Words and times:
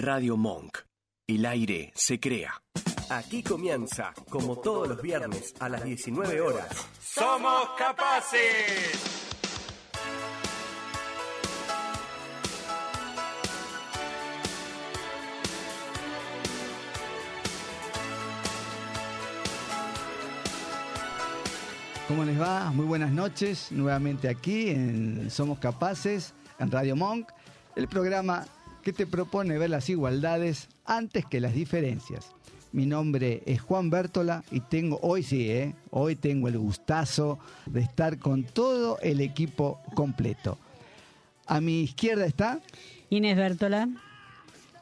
Radio 0.00 0.38
Monk. 0.38 0.78
El 1.26 1.44
aire 1.44 1.92
se 1.94 2.18
crea. 2.18 2.54
Aquí 3.10 3.42
comienza, 3.42 4.14
como 4.30 4.56
todos 4.56 4.88
los 4.88 5.02
viernes 5.02 5.52
a 5.60 5.68
las 5.68 5.84
19 5.84 6.40
horas. 6.40 6.68
¡Somos 6.98 7.68
capaces! 7.76 9.18
¿Cómo 22.08 22.24
les 22.24 22.40
va? 22.40 22.70
Muy 22.72 22.86
buenas 22.86 23.12
noches, 23.12 23.70
nuevamente 23.70 24.30
aquí 24.30 24.70
en 24.70 25.30
Somos 25.30 25.58
Capaces, 25.58 26.32
en 26.58 26.70
Radio 26.70 26.96
Monk, 26.96 27.28
el 27.76 27.86
programa 27.86 28.46
que 28.82 28.92
te 28.92 29.06
propone 29.06 29.58
ver 29.58 29.70
las 29.70 29.88
igualdades 29.88 30.68
antes 30.84 31.24
que 31.26 31.40
las 31.40 31.54
diferencias. 31.54 32.32
Mi 32.72 32.86
nombre 32.86 33.42
es 33.46 33.60
Juan 33.60 33.90
Bértola 33.90 34.44
y 34.50 34.60
tengo, 34.60 34.98
hoy 35.02 35.22
sí, 35.22 35.50
¿eh? 35.50 35.74
hoy 35.90 36.14
tengo 36.14 36.48
el 36.48 36.58
gustazo 36.58 37.38
de 37.66 37.80
estar 37.80 38.18
con 38.18 38.44
todo 38.44 38.98
el 39.00 39.20
equipo 39.20 39.80
completo. 39.94 40.56
A 41.46 41.60
mi 41.60 41.80
izquierda 41.80 42.26
está 42.26 42.60
Inés 43.08 43.36
Bértola. 43.36 43.88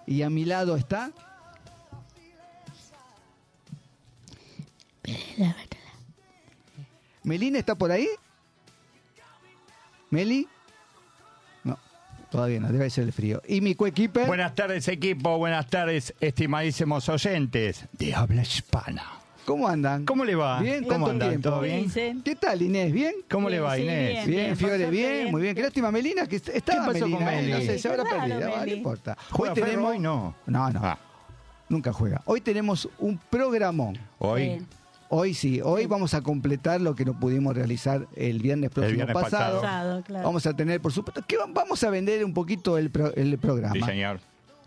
y 0.07 0.23
a 0.23 0.29
mi 0.29 0.45
lado 0.45 0.77
está 0.77 1.13
Melina, 7.23 7.59
¿está 7.59 7.75
por 7.75 7.91
ahí? 7.91 8.09
¿Meli? 10.11 10.49
Todavía 12.31 12.61
no, 12.61 12.71
debe 12.71 12.91
ser 12.91 13.05
el 13.05 13.13
frío. 13.13 13.41
¿Y 13.49 13.61
mi 13.61 13.75
coequiper? 13.75 14.27
Buenas 14.27 14.55
tardes 14.55 14.87
equipo, 14.89 15.39
buenas 15.39 15.67
tardes 15.69 16.15
estimadísimos 16.21 17.09
oyentes 17.09 17.87
de 17.93 18.15
habla 18.15 18.43
hispana. 18.43 19.03
¿Cómo 19.47 19.67
andan? 19.67 20.05
¿Cómo 20.05 20.27
le 20.27 20.35
va? 20.35 20.61
Bien, 20.61 20.85
¿Cómo 20.85 21.07
andan? 21.09 21.31
tiempo. 21.31 21.49
¿Todo 21.49 21.61
bien? 21.63 21.91
¿Qué 22.23 22.37
tal, 22.37 22.61
Inés? 22.61 22.93
¿Bien? 22.93 23.15
¿Cómo 23.31 23.49
le 23.49 23.57
Bien, 23.57 23.65
va 23.67 23.77
sí, 23.77 23.83
Inés? 23.83 24.27
bien. 24.27 24.27
Bien, 24.27 24.57
Fiore, 24.59 24.85
por 24.85 24.91
bien, 24.93 25.31
muy 25.31 25.41
bien. 25.43 25.55
Qué 25.55 25.63
lástima, 25.63 25.91
Melina, 25.91 26.27
que 26.27 26.37
est- 26.37 26.51
estaba 26.51 26.85
¿Qué 26.93 26.93
pasó 26.93 27.01
con 27.11 27.25
Melina, 27.25 27.31
Meli? 27.31 27.53
No 27.53 27.61
sé, 27.61 27.79
se 27.79 27.89
habrá 27.89 28.05
perdido, 28.05 28.41
no 28.41 28.67
importa. 28.67 29.17
¿Juega 29.31 29.55
Ferro 29.55 29.87
hoy? 29.89 29.99
No. 29.99 30.35
No, 30.47 30.71
no, 30.71 30.81
Ah, 30.85 30.99
nunca 31.71 31.95
juega. 31.95 32.21
Hoy 32.27 32.43
tenemos 32.43 32.91
un 32.99 33.17
programón. 33.31 33.99
hoy. 34.19 34.61
Hoy 35.11 35.33
sí, 35.33 35.61
hoy 35.63 35.87
vamos 35.87 36.13
a 36.13 36.21
completar 36.21 36.81
lo 36.83 36.95
que 36.95 37.05
no 37.05 37.19
pudimos 37.19 37.55
realizar 37.57 38.07
el 38.15 38.41
viernes 38.41 38.71
próximo 38.71 38.97
viernes 38.97 39.15
pasado. 39.15 39.61
Pasado, 39.63 40.03
claro. 40.03 40.27
Vamos 40.27 40.47
a 40.47 40.55
tener, 40.55 40.83
por 40.83 40.93
supuesto, 40.93 41.23
que 41.27 41.39
va- 41.39 41.47
vamos 41.49 41.83
a 41.83 41.89
vender 41.91 42.23
un 42.25 42.35
poquito 42.35 42.77
el, 42.77 42.91
pro- 42.91 43.15
el 43.15 43.39
programa. 43.39 43.73
Sí, 43.75 43.81
señor. 43.83 44.21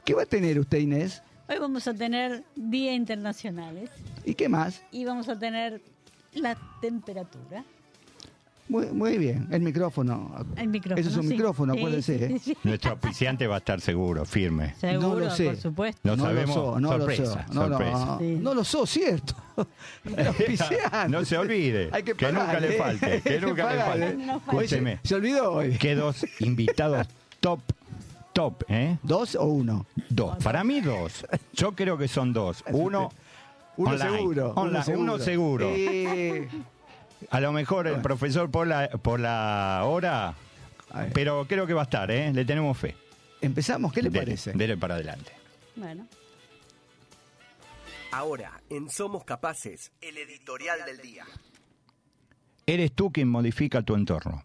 ¿Qué 0.03 0.15
va 0.15 0.23
a 0.23 0.25
tener 0.25 0.59
usted, 0.59 0.79
Inés? 0.79 1.21
Hoy 1.47 1.57
vamos 1.59 1.87
a 1.87 1.93
tener 1.93 2.43
Día 2.55 2.93
Internacionales 2.93 3.91
¿Y 4.25 4.33
qué 4.33 4.49
más? 4.49 4.81
y 4.91 5.05
vamos 5.05 5.29
a 5.29 5.37
tener 5.37 5.79
la 6.33 6.57
temperatura. 6.81 7.63
Muy, 8.71 8.85
muy 8.87 9.17
bien, 9.17 9.49
el 9.51 9.61
micrófono. 9.61 10.33
El 10.55 10.69
micrófono. 10.69 11.01
Eso 11.01 11.09
es 11.09 11.17
un 11.17 11.23
sí. 11.23 11.27
micrófono, 11.29 11.73
Sí, 11.73 11.79
acuérdese. 11.79 12.17
sí, 12.17 12.23
¿eh? 12.23 12.27
sí, 12.39 12.39
sí. 12.53 12.57
Nuestro 12.63 12.91
auspiciante 12.91 13.45
va 13.45 13.55
a 13.55 13.57
estar 13.57 13.81
seguro, 13.81 14.23
firme. 14.23 14.73
Seguro, 14.79 15.09
No 15.09 15.15
lo 15.19 15.29
sé. 15.29 15.45
por 15.47 15.57
supuesto. 15.57 15.99
Lo 16.03 16.15
no 16.15 16.23
sabemos. 16.23 16.55
lo 16.55 16.63
so, 16.63 16.79
no 16.79 16.89
sorpresa, 16.89 17.23
lo 17.23 17.29
so. 17.29 17.35
No, 17.53 17.67
no, 17.67 17.77
sorpresa. 17.77 18.17
Sí. 18.19 18.37
no 18.41 18.53
lo 18.53 18.63
so, 18.63 18.85
cierto. 18.85 19.35
El 20.17 20.27
auspiciante. 20.27 21.09
No 21.09 21.25
se 21.25 21.37
olvide, 21.37 21.89
Hay 21.91 22.03
que, 22.03 22.13
que 22.13 22.31
nunca 22.31 22.59
le 22.61 22.71
falte, 22.77 23.21
que 23.21 23.41
nunca 23.41 23.73
le 23.73 23.81
falte. 23.81 24.13
No 24.15 24.39
falte. 24.39 24.55
Hoy 24.57 24.67
se, 24.69 24.75
Escúcheme. 24.75 24.99
se 25.03 25.15
olvidó 25.15 25.51
hoy. 25.51 25.77
Que 25.77 25.93
dos 25.95 26.25
invitados 26.39 27.07
top, 27.41 27.59
top, 28.31 28.63
¿eh? 28.69 28.97
¿Dos 29.03 29.35
o 29.35 29.47
uno? 29.47 29.85
Dos. 30.09 30.37
Para 30.41 30.63
mí 30.63 30.79
dos. 30.79 31.25
Yo 31.53 31.73
creo 31.73 31.97
que 31.97 32.07
son 32.07 32.31
dos. 32.31 32.63
Uno, 32.71 33.11
Uno 33.75 33.89
Online. 33.91 34.17
seguro. 34.17 34.53
Online, 34.55 34.95
uno 34.97 35.17
seguro. 35.19 35.67
Eh, 35.69 36.47
a 37.29 37.39
lo 37.39 37.51
mejor 37.51 37.87
el 37.87 38.01
profesor 38.01 38.49
por 38.49 38.67
la, 38.67 38.89
por 38.89 39.19
la 39.19 39.81
hora, 39.85 40.33
pero 41.13 41.45
creo 41.47 41.67
que 41.67 41.73
va 41.73 41.81
a 41.81 41.83
estar, 41.83 42.09
¿eh? 42.11 42.31
Le 42.33 42.45
tenemos 42.45 42.77
fe. 42.77 42.95
Empezamos, 43.41 43.93
¿qué 43.93 44.01
le 44.01 44.09
Dele, 44.09 44.25
parece? 44.25 44.53
Dele 44.53 44.77
para 44.77 44.95
adelante. 44.95 45.31
Bueno, 45.75 46.07
Ahora, 48.11 48.61
en 48.69 48.89
Somos 48.89 49.23
Capaces, 49.23 49.93
el 50.01 50.17
editorial 50.17 50.79
del 50.85 50.97
día. 50.97 51.23
Eres 52.65 52.91
tú 52.91 53.11
quien 53.11 53.29
modifica 53.29 53.83
tu 53.83 53.95
entorno. 53.95 54.43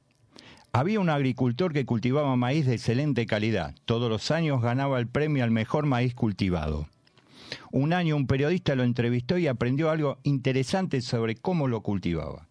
Había 0.73 1.01
un 1.01 1.11
agricultor 1.11 1.73
que 1.73 1.85
cultivaba 1.85 2.37
maíz 2.37 2.67
de 2.67 2.75
excelente 2.75 3.27
calidad. 3.27 3.75
Todos 3.85 4.09
los 4.09 4.31
años 4.31 4.63
ganaba 4.63 5.01
el 5.01 5.09
premio 5.09 5.43
al 5.43 5.51
mejor 5.51 5.85
maíz 5.85 6.15
cultivado. 6.15 6.89
Un 7.73 7.93
año 7.93 8.15
un 8.15 8.29
periodista 8.29 8.77
lo 8.77 8.85
entrevistó 8.85 9.37
y 9.37 9.49
aprendió 9.49 9.91
algo 9.91 10.19
interesante 10.23 11.01
sobre 11.01 11.35
cómo 11.35 11.67
lo 11.67 11.81
cultivaba. 11.81 12.46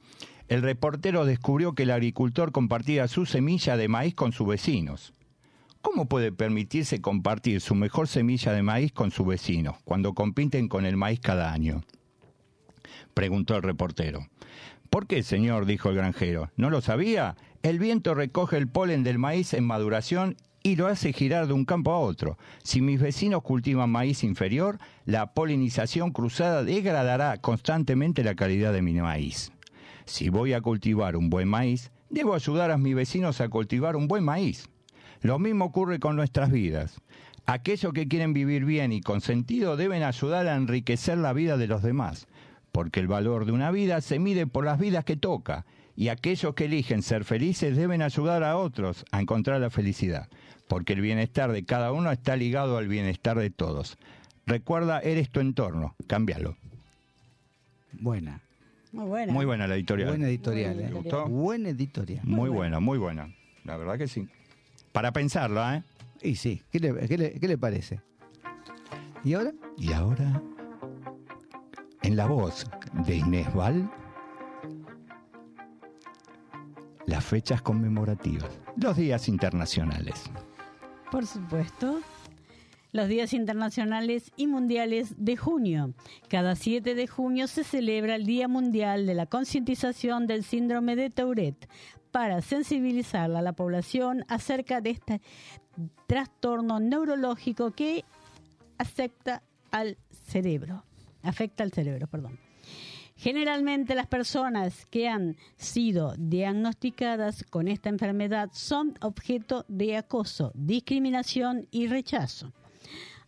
El 0.47 0.61
reportero 0.61 1.25
descubrió 1.25 1.73
que 1.73 1.83
el 1.83 1.91
agricultor 1.91 2.51
compartía 2.51 3.07
su 3.07 3.25
semilla 3.25 3.77
de 3.77 3.87
maíz 3.87 4.13
con 4.13 4.31
sus 4.31 4.47
vecinos. 4.47 5.13
¿Cómo 5.81 6.05
puede 6.05 6.31
permitirse 6.31 7.01
compartir 7.01 7.61
su 7.61 7.73
mejor 7.73 8.07
semilla 8.07 8.51
de 8.51 8.61
maíz 8.61 8.91
con 8.91 9.09
sus 9.09 9.25
vecinos 9.25 9.77
cuando 9.85 10.13
compiten 10.13 10.67
con 10.67 10.85
el 10.85 10.97
maíz 10.97 11.19
cada 11.19 11.51
año? 11.51 11.83
Preguntó 13.15 13.55
el 13.55 13.63
reportero. 13.63 14.27
¿Por 14.91 15.07
qué, 15.07 15.23
señor? 15.23 15.65
dijo 15.65 15.89
el 15.89 15.95
granjero. 15.95 16.51
¿No 16.57 16.69
lo 16.69 16.81
sabía? 16.81 17.35
El 17.63 17.79
viento 17.79 18.13
recoge 18.13 18.57
el 18.57 18.67
polen 18.67 19.03
del 19.03 19.17
maíz 19.17 19.53
en 19.55 19.65
maduración 19.65 20.37
y 20.61 20.75
lo 20.75 20.87
hace 20.87 21.11
girar 21.11 21.47
de 21.47 21.53
un 21.53 21.65
campo 21.65 21.91
a 21.91 21.99
otro. 21.99 22.37
Si 22.63 22.81
mis 22.81 22.99
vecinos 22.99 23.41
cultivan 23.41 23.89
maíz 23.89 24.23
inferior, 24.23 24.77
la 25.05 25.33
polinización 25.33 26.11
cruzada 26.11 26.63
degradará 26.63 27.37
constantemente 27.37 28.23
la 28.23 28.35
calidad 28.35 28.73
de 28.73 28.81
mi 28.81 28.93
maíz. 28.93 29.51
Si 30.05 30.29
voy 30.29 30.53
a 30.53 30.61
cultivar 30.61 31.15
un 31.15 31.29
buen 31.29 31.47
maíz, 31.47 31.91
debo 32.09 32.35
ayudar 32.35 32.71
a 32.71 32.77
mis 32.77 32.95
vecinos 32.95 33.41
a 33.41 33.49
cultivar 33.49 33.95
un 33.95 34.07
buen 34.07 34.23
maíz. 34.23 34.69
Lo 35.21 35.39
mismo 35.39 35.65
ocurre 35.65 35.99
con 35.99 36.15
nuestras 36.15 36.51
vidas. 36.51 37.01
Aquellos 37.47 37.93
que 37.93 38.07
quieren 38.07 38.33
vivir 38.33 38.65
bien 38.65 38.91
y 38.91 39.01
con 39.01 39.21
sentido 39.21 39.77
deben 39.77 40.03
ayudar 40.03 40.47
a 40.47 40.55
enriquecer 40.55 41.17
la 41.17 41.33
vida 41.33 41.57
de 41.57 41.67
los 41.67 41.83
demás, 41.83 42.27
porque 42.71 42.99
el 42.99 43.07
valor 43.07 43.45
de 43.45 43.51
una 43.51 43.71
vida 43.71 44.01
se 44.01 44.19
mide 44.19 44.47
por 44.47 44.65
las 44.65 44.79
vidas 44.79 45.05
que 45.05 45.15
toca, 45.15 45.65
y 45.95 46.09
aquellos 46.09 46.55
que 46.55 46.65
eligen 46.65 47.01
ser 47.01 47.23
felices 47.23 47.77
deben 47.77 48.01
ayudar 48.01 48.43
a 48.43 48.57
otros 48.57 49.05
a 49.11 49.21
encontrar 49.21 49.61
la 49.61 49.69
felicidad, 49.69 50.29
porque 50.67 50.93
el 50.93 51.01
bienestar 51.01 51.51
de 51.51 51.65
cada 51.65 51.91
uno 51.91 52.11
está 52.11 52.35
ligado 52.35 52.77
al 52.77 52.87
bienestar 52.87 53.39
de 53.39 53.49
todos. 53.49 53.97
Recuerda, 54.45 54.99
eres 54.99 55.29
tu 55.29 55.39
entorno, 55.39 55.95
cámbialo. 56.07 56.57
Buena. 57.93 58.44
Muy 58.95 59.05
buena. 59.05 59.33
Muy 59.33 59.45
buena 59.45 59.67
la 59.67 59.75
editorial. 59.75 60.09
Buena 60.09 60.27
editorial. 60.27 60.73
Buena 60.75 60.87
¿eh? 60.87 60.91
editorial. 60.91 61.29
Buena 61.29 61.69
editorial. 61.69 62.21
Muy 62.25 62.49
buena, 62.49 62.79
muy 62.79 62.97
buena. 62.97 63.29
La 63.63 63.77
verdad 63.77 63.97
que 63.97 64.07
sí. 64.07 64.27
Para 64.91 65.11
pensarlo, 65.11 65.61
¿eh? 65.71 65.83
Y 66.21 66.35
sí, 66.35 66.63
¿qué 66.71 66.79
le, 66.79 67.07
qué 67.07 67.17
le- 67.17 67.39
qué 67.39 67.47
le 67.47 67.57
parece? 67.57 67.99
¿Y 69.23 69.33
ahora? 69.33 69.51
Y 69.77 69.91
ahora, 69.91 70.41
en 72.03 72.15
la 72.15 72.25
voz 72.27 72.65
de 73.05 73.17
Inés 73.17 73.53
Val, 73.53 73.89
las 77.05 77.23
fechas 77.25 77.61
conmemorativas, 77.61 78.49
los 78.77 78.95
días 78.97 79.27
internacionales. 79.27 80.23
Por 81.11 81.25
supuesto. 81.27 81.99
Los 82.95 83.09
días 83.09 83.33
internacionales 83.33 84.31
y 84.37 84.47
mundiales 84.47 85.15
de 85.17 85.35
junio. 85.35 85.93
Cada 86.29 86.55
7 86.55 86.95
de 86.95 87.07
junio 87.07 87.47
se 87.47 87.65
celebra 87.65 88.15
el 88.15 88.25
Día 88.25 88.47
Mundial 88.47 89.05
de 89.05 89.13
la 89.13 89.25
Concientización 89.25 90.27
del 90.27 90.45
Síndrome 90.45 90.95
de 90.95 91.09
Tourette 91.09 91.67
para 92.11 92.41
sensibilizar 92.41 93.29
a 93.35 93.41
la 93.41 93.51
población 93.51 94.23
acerca 94.29 94.79
de 94.79 94.91
este 94.91 95.21
trastorno 96.07 96.79
neurológico 96.79 97.71
que 97.71 98.05
afecta 98.77 99.43
al 99.71 99.97
cerebro. 100.27 100.85
Afecta 101.21 101.63
al 101.63 101.73
cerebro, 101.73 102.07
perdón. 102.07 102.39
Generalmente 103.17 103.93
las 103.93 104.07
personas 104.07 104.85
que 104.85 105.09
han 105.09 105.35
sido 105.57 106.15
diagnosticadas 106.17 107.43
con 107.43 107.67
esta 107.67 107.89
enfermedad 107.89 108.51
son 108.53 108.93
objeto 109.01 109.65
de 109.67 109.97
acoso, 109.97 110.53
discriminación 110.55 111.67
y 111.71 111.87
rechazo. 111.87 112.53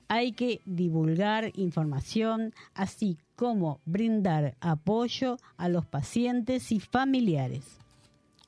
Hay 0.10 0.32
que 0.32 0.62
divulgar 0.66 1.52
información, 1.56 2.54
así 2.74 3.18
como 3.36 3.82
brindar 3.86 4.56
apoyo 4.62 5.38
a 5.58 5.70
los 5.70 5.86
pacientes 5.86 6.72
y 6.72 6.80
familiares. 6.80 7.64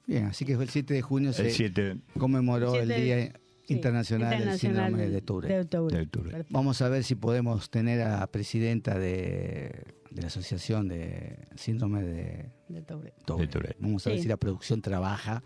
Bien, 0.07 0.25
así 0.25 0.45
que 0.45 0.53
el 0.53 0.69
7 0.69 0.93
de 0.93 1.01
junio 1.01 1.33
se 1.33 1.47
El 1.47 1.51
7 1.51 1.97
conmemoró 2.17 2.75
el 2.75 2.87
Día 2.87 3.33
sí, 3.65 3.73
Internacional, 3.73 4.39
del 4.45 4.57
Síndrome 4.57 5.07
de 5.09 5.21
Tourette. 5.21 5.57
de 5.57 5.65
Tourette. 5.65 5.97
De 5.99 6.05
Tourette. 6.07 6.31
Perfecto. 6.31 6.53
Vamos 6.53 6.81
a 6.81 6.89
ver 6.89 7.03
si 7.03 7.13
podemos 7.15 7.69
tener 7.69 8.01
a 8.01 8.19
la 8.21 8.27
presidenta 8.27 8.97
de, 8.97 9.83
de 10.09 10.21
la 10.21 10.27
Asociación 10.27 10.87
de 10.87 11.37
Síndrome 11.55 12.01
de 12.01 12.49
De 12.69 12.81
Tourette. 12.81 13.77
Vamos 13.79 14.07
a 14.07 14.09
ver 14.09 14.17
Sí. 14.19 14.23
si 14.23 14.29
la 14.29 14.37
producción 14.37 14.81
trabaja. 14.81 15.43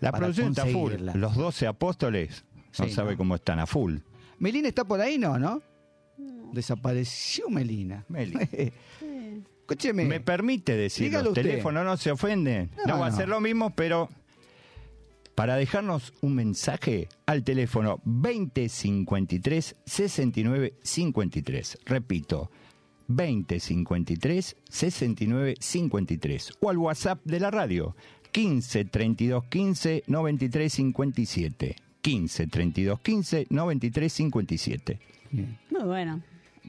La 0.00 0.10
para 0.10 0.24
producción 0.26 0.48
está 0.50 0.66
full. 0.66 0.92
Los 1.14 1.34
12 1.36 1.66
apóstoles 1.68 2.44
no 2.78 2.84
Sí, 2.86 2.90
sabe 2.92 3.12
¿no? 3.12 3.18
cómo 3.18 3.36
están 3.36 3.60
a 3.60 3.66
full. 3.66 3.98
Melina 4.42 4.66
está 4.68 4.84
por 4.84 5.00
ahí, 5.00 5.18
¿no? 5.18 5.38
¿No? 5.38 5.62
Desapareció 6.52 7.48
Melina. 7.48 8.04
Meli. 8.08 8.36
Escúcheme. 9.60 10.04
Me 10.04 10.20
permite 10.20 10.76
decir, 10.76 11.04
Dígalo 11.04 11.30
los 11.30 11.38
usted. 11.38 11.42
teléfonos 11.48 11.84
no 11.84 11.96
se 11.96 12.10
ofenden. 12.10 12.70
No, 12.78 12.94
No, 12.94 12.98
va 13.00 13.06
a 13.06 13.10
no. 13.10 13.16
ser 13.16 13.28
lo 13.28 13.40
mismo, 13.40 13.70
pero 13.70 14.08
para 15.36 15.54
dejarnos 15.56 16.12
un 16.22 16.34
mensaje 16.34 17.08
al 17.24 17.44
teléfono 17.44 18.00
2053 18.04 19.76
69 19.86 20.74
53. 20.82 21.78
Repito, 21.86 22.50
2053 23.08 24.56
69 24.68 25.54
53. 25.58 26.52
O 26.60 26.68
al 26.68 26.78
WhatsApp 26.78 27.20
de 27.24 27.40
la 27.40 27.50
radio, 27.52 27.94
15 28.32 28.84
32 28.86 29.44
15 29.44 30.02
93 30.08 30.72
57. 30.72 31.76
15 32.02 32.46
32 32.48 33.00
15 33.00 33.46
93 33.48 34.12
57. 34.12 34.98
Bien. 35.30 35.58
Muy 35.70 35.82
bueno. 35.84 36.20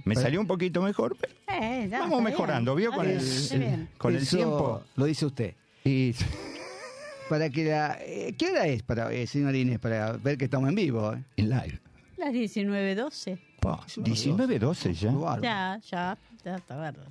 Me 0.06 0.16
salió 0.16 0.40
un 0.42 0.48
poquito 0.48 0.82
mejor, 0.82 1.16
pero 1.20 1.34
Eh, 1.62 1.88
ya, 1.90 2.00
vamos 2.00 2.22
mejorando, 2.24 2.76
bien. 2.76 2.90
¿vio? 2.92 2.98
Con 2.98 3.08
Está 3.10 3.20
el, 3.20 3.26
bien, 3.26 3.38
está 3.44 3.56
el- 3.56 3.60
bien. 3.62 3.90
con 3.98 4.16
el 4.16 4.22
Eso 4.24 4.38
tiempo. 4.38 4.84
Lo 4.96 5.06
dice 5.06 5.26
usted. 5.26 5.56
Y 5.84 6.14
Para 7.30 7.50
que 7.50 7.64
la, 7.66 7.98
eh, 8.02 8.36
¿Qué 8.38 8.48
hora 8.52 8.68
es, 8.68 8.84
para, 8.84 9.12
eh, 9.14 9.26
señor 9.28 9.56
Inés, 9.56 9.80
para 9.80 10.14
ver 10.14 10.38
que 10.38 10.46
estamos 10.46 10.70
en 10.70 10.76
vivo? 10.76 11.14
eh? 11.14 11.24
en 11.38 11.50
live. 11.50 11.80
Las 12.18 12.34
19.12. 12.34 13.40
Pa, 13.60 13.86
19 13.98 14.60
12 14.60 14.94
ya. 14.94 15.12
Bárbaro. 15.12 15.42
Ya, 15.42 15.80
ya, 15.90 16.18
ya 16.44 16.56
está 16.58 16.76
bárbaro. 16.76 17.10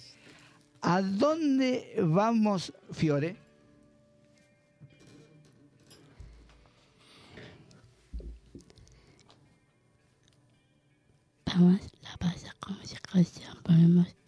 ¿A 0.83 1.01
dónde 1.01 1.95
vamos, 2.03 2.75
Fiore? 2.93 3.37
Vamos, 11.47 11.81
con 13.15 13.21
música, 13.21 13.55
ponemos 13.63 14.09
y 14.09 14.11
no 14.11 14.24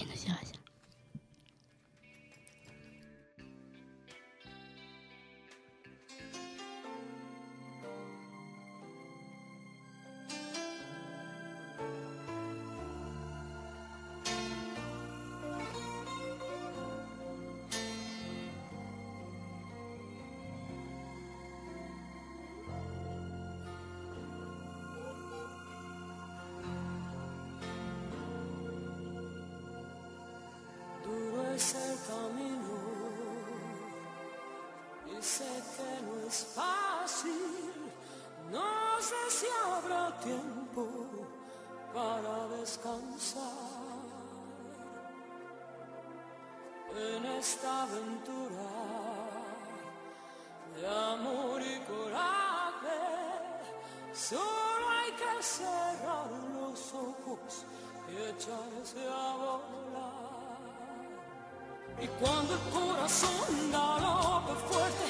Y 62.07 62.09
cuando 62.21 62.55
el 62.55 62.61
corazón 62.71 63.73
galope 63.73 64.55
fuerte, 64.69 65.09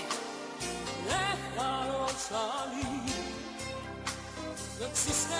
déjalo 1.04 2.08
salir. 2.08 3.12
No 4.80 4.86
existe 4.86 5.34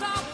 canta 0.00 0.24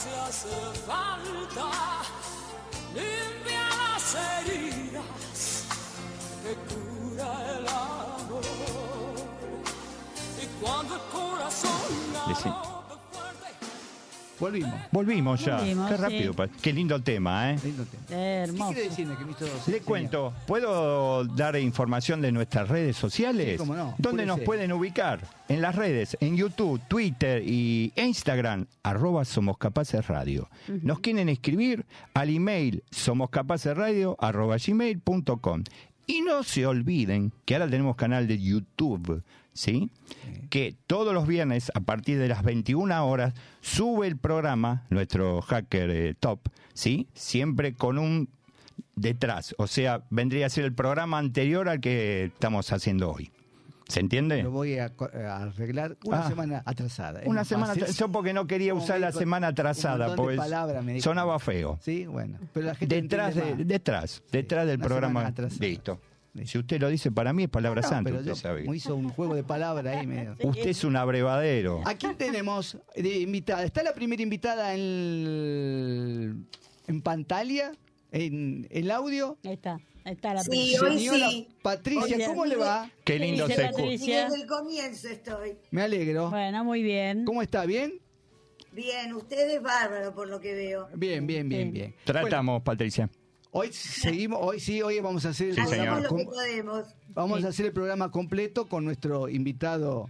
si 0.00 0.08
hace 0.08 0.48
falta, 0.86 1.68
limpia 2.94 3.68
las 3.78 4.14
heridas 4.14 5.64
que 6.42 6.52
cura 6.68 7.28
el 7.58 7.68
amor. 7.68 8.44
Y 10.42 10.46
cuando 10.62 10.94
el 10.94 11.02
corazón 11.12 12.69
Volvimos. 14.40 14.74
Volvimos 14.90 15.44
ya. 15.44 15.58
Volvimos, 15.58 15.90
Qué 15.90 15.96
rápido. 15.98 16.32
pa- 16.34 16.48
Qué 16.48 16.72
lindo 16.72 17.00
tema, 17.02 17.52
¿eh? 17.52 17.58
Lindo 17.62 17.84
tema. 17.84 18.02
Eh, 18.10 18.42
¿Qué 18.46 18.50
hermoso. 18.50 18.72
quiere 18.72 18.88
decirme 18.88 19.16
que 19.16 19.24
me 19.24 19.30
hizo 19.32 19.44
Le 19.44 19.60
señor? 19.60 19.80
cuento, 19.82 20.32
¿puedo 20.46 21.24
dar 21.24 21.56
información 21.56 22.20
de 22.22 22.32
nuestras 22.32 22.68
redes 22.68 22.96
sociales? 22.96 23.52
Sí, 23.52 23.56
cómo 23.58 23.74
no, 23.74 23.94
¿Dónde 23.98 24.24
nos 24.24 24.34
apúrese. 24.36 24.46
pueden 24.46 24.72
ubicar? 24.72 25.20
En 25.48 25.60
las 25.60 25.74
redes, 25.76 26.16
en 26.20 26.36
YouTube, 26.36 26.80
Twitter 26.88 27.42
y 27.44 27.92
Instagram, 27.96 28.66
arroba 28.82 29.24
Somos 29.24 29.58
Capaces 29.58 30.06
Radio. 30.06 30.48
Nos 30.68 31.00
quieren 31.00 31.28
escribir 31.28 31.84
al 32.14 32.30
email 32.30 32.82
somoscapacesradio 32.90 34.16
arroba 34.20 34.56
gmail.com. 34.64 35.64
Y 36.06 36.22
no 36.22 36.42
se 36.42 36.66
olviden 36.66 37.32
que 37.44 37.54
ahora 37.54 37.68
tenemos 37.70 37.94
canal 37.96 38.26
de 38.26 38.38
YouTube, 38.40 39.22
¿sí? 39.60 39.90
Que 40.48 40.74
todos 40.86 41.12
los 41.12 41.26
viernes 41.26 41.70
a 41.74 41.80
partir 41.80 42.18
de 42.18 42.28
las 42.28 42.42
21 42.42 43.06
horas 43.06 43.34
sube 43.60 44.06
el 44.06 44.16
programa, 44.16 44.84
nuestro 44.90 45.42
hacker 45.42 45.90
eh, 45.90 46.14
top, 46.18 46.40
¿sí? 46.74 47.08
Siempre 47.14 47.74
con 47.74 47.98
un 47.98 48.28
detrás, 48.96 49.54
o 49.58 49.66
sea, 49.66 50.02
vendría 50.10 50.46
a 50.46 50.48
ser 50.50 50.64
el 50.64 50.72
programa 50.74 51.18
anterior 51.18 51.68
al 51.68 51.80
que 51.80 52.24
estamos 52.24 52.72
haciendo 52.72 53.12
hoy. 53.12 53.30
¿Se 53.88 53.98
entiende? 53.98 54.42
Lo 54.44 54.52
voy 54.52 54.78
a, 54.78 54.92
a 55.26 55.42
arreglar 55.42 55.96
una 56.04 56.24
Ah. 56.24 56.28
semana 56.28 56.62
atrasada. 56.64 57.20
Es 57.22 57.26
Una 57.26 57.44
semana 57.44 57.72
atrasada. 57.72 57.98
Yo 57.98 58.08
porque 58.12 58.32
no 58.32 58.46
quería 58.46 58.70
Como 58.72 58.84
usar 58.84 59.00
la 59.00 59.10
semana 59.10 59.48
atrasada, 59.48 60.14
porque 60.14 60.38
sonaba 61.00 61.40
feo. 61.40 61.76
Sí, 61.82 62.06
bueno. 62.06 62.38
Pero 62.52 62.66
la 62.66 62.74
gente 62.76 63.02
Detrás, 63.02 63.34
de, 63.34 63.56
detrás, 63.64 64.22
detrás 64.30 64.66
del 64.68 64.78
programa. 64.78 65.32
Listo. 65.58 66.00
Si 66.44 66.58
usted 66.58 66.80
lo 66.80 66.88
dice, 66.88 67.10
para 67.10 67.32
mí 67.32 67.42
es 67.44 67.48
palabra 67.48 67.82
No, 67.82 67.88
santa, 67.88 68.04
pero 68.10 68.18
usted 68.20 68.30
yo- 68.30 68.36
sabe. 68.36 68.60
como 68.62 68.74
hizo 68.74 68.94
un 68.94 69.08
juego 69.10 69.34
de 69.34 69.42
palabras 69.42 69.96
ahí 69.96 70.06
medio. 70.06 70.36
Usted 70.42 70.68
es 70.68 70.84
un 70.84 70.94
abrevadero. 70.96 71.82
¿A 71.84 71.94
quién 71.94 72.16
tenemos 72.16 72.78
de 72.94 73.18
invitada? 73.18 73.64
¿Está 73.64 73.82
la 73.82 73.92
primera 73.94 74.22
invitada 74.22 74.72
en, 74.74 74.80
el- 74.80 76.34
en 76.86 77.02
pantalla? 77.02 77.72
¿En 78.12 78.66
el 78.70 78.90
audio? 78.90 79.38
Ahí 79.44 79.52
está, 79.54 79.78
ahí 80.04 80.12
está 80.14 80.34
la 80.34 80.42
Sí, 80.44 80.76
hoy 80.78 80.98
Señora 80.98 81.30
sí. 81.30 81.48
Patricia, 81.62 82.16
Hoy 82.16 82.24
¿cómo 82.26 82.44
le 82.44 82.56
va? 82.56 82.90
Qué 83.04 83.18
lindo 83.18 83.46
se 83.46 83.64
escucha. 83.64 83.82
Desde 83.88 84.34
el 84.42 84.46
comienzo 84.46 85.08
estoy. 85.08 85.56
Me 85.70 85.82
alegro. 85.82 86.30
Bueno, 86.30 86.64
muy 86.64 86.82
bien. 86.82 87.24
¿Cómo 87.24 87.42
está? 87.42 87.66
¿Bien? 87.66 87.94
Bien, 88.72 89.12
ustedes 89.14 89.60
bárbaro 89.60 90.14
por 90.14 90.28
lo 90.28 90.40
que 90.40 90.54
veo. 90.54 90.88
Bien, 90.94 91.26
bien, 91.26 91.48
bien, 91.48 91.68
Sí. 91.68 91.72
bien. 91.72 91.94
Tratamos, 92.04 92.62
Patricia. 92.62 93.10
Hoy 93.52 93.72
seguimos, 93.72 94.38
hoy 94.42 94.60
sí, 94.60 94.80
hoy 94.80 95.00
vamos 95.00 95.26
a 95.26 95.30
hacer 95.30 95.48
el 95.48 95.54
Sí, 95.56 95.60
programa 95.62 95.82
señor. 95.84 95.98
Hacemos 95.98 96.12
lo 96.12 96.18
que 96.18 96.24
com- 96.24 96.34
podemos. 96.34 96.94
Vamos 97.08 97.40
Sí. 97.40 97.46
a 97.46 97.48
hacer 97.48 97.66
el 97.66 97.72
programa 97.72 98.10
completo 98.10 98.68
con 98.68 98.84
nuestro 98.84 99.28
invitado 99.28 100.08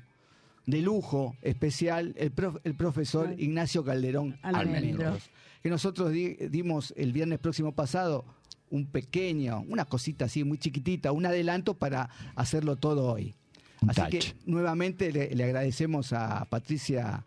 de 0.67 0.83
lujo 0.83 1.35
especial, 1.41 2.15
el, 2.19 2.33
prof- 2.33 2.61
el 2.65 2.75
profesor. 2.75 3.35
Ignacio 3.39 3.83
Calderón 3.85 4.39
Almendros. 4.43 5.31
Que 5.63 5.71
nosotros 5.71 6.11
di- 6.13 6.37
dimos 6.51 6.93
el 6.97 7.13
viernes 7.13 7.39
próximo 7.39 7.73
pasado 7.73 8.25
un 8.71 8.87
pequeño, 8.87 9.65
una 9.69 9.85
cosita 9.85 10.27
así 10.27 10.45
muy 10.45 10.59
chiquitita, 10.59 11.11
un 11.13 11.27
adelanto 11.27 11.75
para 11.75 12.09
hacerlo 12.37 12.77
todo 12.77 13.11
hoy. 13.13 13.35
Así 13.89 14.01
touch. 14.03 14.11
que 14.11 14.21
nuevamente 14.47 15.11
le, 15.13 15.35
le 15.35 15.45
agradecemos 15.45 16.13
a 16.13 16.45
Patricia 16.45 17.25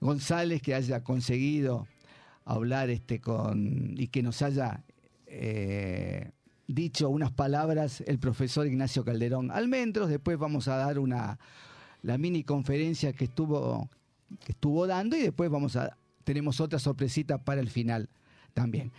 González 0.00 0.62
que 0.62 0.74
haya 0.74 1.04
conseguido 1.04 1.86
hablar 2.46 2.88
este 2.90 3.20
con 3.20 3.94
y 3.98 4.08
que 4.08 4.22
nos 4.22 4.40
haya 4.42 4.82
eh, 5.28 6.30
dicho 6.66 7.08
unas 7.08 7.32
palabras 7.32 8.02
el 8.06 8.18
profesor 8.18 8.66
Ignacio 8.66 9.04
Calderón 9.04 9.50
Almendros. 9.50 10.08
Después 10.08 10.38
vamos 10.38 10.68
a 10.68 10.76
dar 10.76 10.98
una 10.98 11.38
la 12.02 12.16
mini 12.18 12.44
conferencia 12.44 13.12
que 13.12 13.24
estuvo 13.24 13.88
que 14.44 14.52
estuvo 14.52 14.86
dando 14.86 15.16
y 15.16 15.22
después 15.22 15.50
vamos 15.50 15.76
a 15.76 15.96
tenemos 16.24 16.60
otra 16.60 16.78
sorpresita 16.78 17.38
para 17.38 17.60
el 17.60 17.70
final 17.70 18.10
también. 18.52 18.92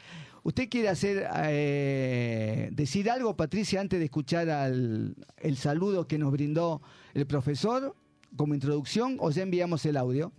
¿Usted 0.44 0.70
quiere 0.70 0.90
hacer 0.90 1.28
eh, 1.46 2.70
decir 2.72 3.10
algo, 3.12 3.36
Patricia, 3.36 3.82
antes 3.82 4.00
de 4.00 4.06
escuchar 4.06 4.50
al, 4.50 5.16
el 5.38 5.58
saludo 5.58 6.08
que 6.08 6.18
nos 6.18 6.32
brindó 6.32 6.82
el 7.14 7.28
profesor 7.28 7.96
como 8.36 8.54
introducción 8.54 9.18
o 9.20 9.30
ya 9.32 9.44
enviamos 9.44 9.86
el 9.86 9.98
audio? 9.98 10.32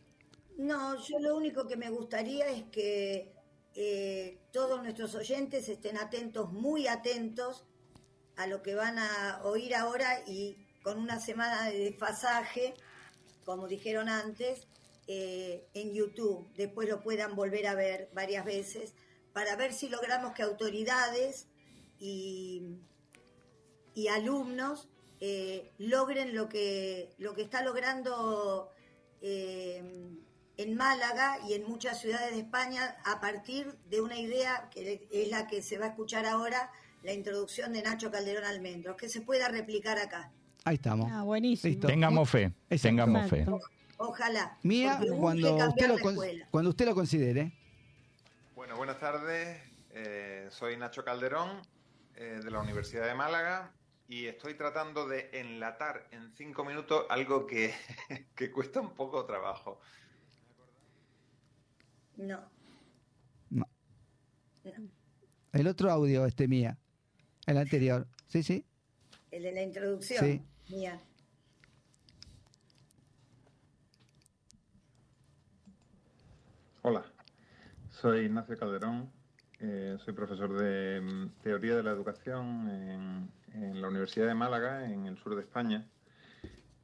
No, 0.58 0.96
yo 1.06 1.18
lo 1.20 1.36
único 1.36 1.66
que 1.66 1.76
me 1.76 1.90
gustaría 1.90 2.48
es 2.48 2.64
que 2.64 3.32
eh, 3.74 4.38
todos 4.52 4.82
nuestros 4.82 5.14
oyentes 5.14 5.68
estén 5.68 5.96
atentos, 5.96 6.52
muy 6.52 6.88
atentos 6.88 7.64
a 8.36 8.46
lo 8.46 8.62
que 8.62 8.74
van 8.74 8.98
a 8.98 9.40
oír 9.44 9.74
ahora 9.74 10.22
y 10.26 10.56
con 10.82 10.98
una 10.98 11.20
semana 11.20 11.68
de 11.68 11.78
desfasaje, 11.78 12.74
como 13.44 13.68
dijeron 13.68 14.08
antes, 14.08 14.66
eh, 15.06 15.66
en 15.74 15.92
YouTube. 15.92 16.48
Después 16.54 16.88
lo 16.88 17.02
puedan 17.02 17.36
volver 17.36 17.66
a 17.66 17.74
ver 17.74 18.10
varias 18.12 18.44
veces 18.44 18.94
para 19.32 19.56
ver 19.56 19.72
si 19.72 19.88
logramos 19.88 20.32
que 20.34 20.42
autoridades 20.42 21.46
y, 21.98 22.76
alumnos 24.10 24.88
eh, 25.20 25.70
logren 25.78 26.34
lo 26.34 26.48
que, 26.48 27.12
lo 27.18 27.34
que 27.34 27.42
está 27.42 27.62
logrando 27.62 28.72
en 30.62 30.74
Málaga 30.76 31.38
y 31.48 31.54
en 31.54 31.64
muchas 31.64 32.00
ciudades 32.00 32.32
de 32.32 32.40
España 32.40 32.96
a 33.04 33.18
partir 33.20 33.74
de 33.88 34.00
una 34.02 34.18
idea 34.18 34.68
que 34.70 35.08
es 35.10 35.30
la 35.30 35.46
que 35.46 35.62
se 35.62 35.78
va 35.78 35.86
a 35.86 35.88
escuchar 35.88 36.26
ahora, 36.26 36.70
la 37.02 37.12
introducción 37.14 37.72
de 37.72 37.82
Nacho 37.82 38.10
Calderón 38.10 38.44
Almendros, 38.44 38.96
que 38.96 39.08
se 39.08 39.22
pueda 39.22 39.48
replicar 39.48 39.98
acá. 39.98 40.30
Ahí 40.66 40.74
estamos. 40.74 41.08
Ah, 41.10 41.22
buenísimo. 41.22 41.70
Listo. 41.72 41.86
Tengamos 41.86 42.28
fe, 42.28 42.52
Exacto. 42.68 42.82
tengamos 42.82 43.30
fe. 43.30 43.46
Ojalá. 43.96 44.58
Mía, 44.62 44.98
usted, 45.00 45.88
lo, 45.88 45.98
con- 45.98 46.16
cuando 46.50 46.70
usted 46.70 46.84
lo 46.86 46.94
considere. 46.94 47.52
Bueno, 48.54 48.76
buenas 48.76 48.98
tardes. 49.00 49.58
Eh, 49.92 50.46
soy 50.50 50.76
Nacho 50.76 51.02
Calderón 51.04 51.62
eh, 52.16 52.40
de 52.44 52.50
la 52.50 52.60
Universidad 52.60 53.06
de 53.06 53.14
Málaga 53.14 53.72
y 54.08 54.26
estoy 54.26 54.54
tratando 54.54 55.08
de 55.08 55.30
enlatar 55.32 56.06
en 56.10 56.30
cinco 56.36 56.64
minutos 56.64 57.06
algo 57.08 57.46
que, 57.46 57.74
que 58.36 58.50
cuesta 58.52 58.80
un 58.80 58.94
poco 58.94 59.24
trabajo. 59.24 59.80
No. 62.20 62.38
No. 63.48 63.66
El 65.52 65.66
otro 65.66 65.90
audio, 65.90 66.26
este 66.26 66.48
mía. 66.48 66.76
El 67.46 67.56
anterior. 67.56 68.06
Sí, 68.28 68.42
sí. 68.42 68.66
El 69.30 69.42
de 69.42 69.52
la 69.52 69.62
introducción. 69.62 70.22
Sí. 70.22 70.42
Mía. 70.68 71.00
Hola, 76.82 77.04
soy 77.90 78.26
Ignacio 78.26 78.56
Calderón, 78.58 79.10
eh, 79.58 79.96
soy 80.04 80.14
profesor 80.14 80.58
de 80.58 81.00
mm, 81.00 81.42
Teoría 81.42 81.76
de 81.76 81.82
la 81.82 81.90
Educación 81.90 82.68
en, 82.70 83.30
en 83.54 83.80
la 83.82 83.88
Universidad 83.88 84.26
de 84.26 84.34
Málaga, 84.34 84.90
en 84.90 85.06
el 85.06 85.16
sur 85.18 85.36
de 85.36 85.42
España. 85.42 85.86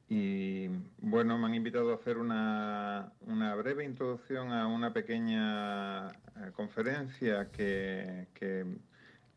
Y 0.09 0.69
bueno, 0.99 1.37
me 1.37 1.47
han 1.47 1.55
invitado 1.55 1.91
a 1.91 1.95
hacer 1.95 2.17
una, 2.17 3.11
una 3.21 3.55
breve 3.55 3.83
introducción 3.83 4.53
a 4.53 4.67
una 4.67 4.93
pequeña 4.93 6.07
eh, 6.07 6.51
conferencia 6.53 7.51
que, 7.51 8.27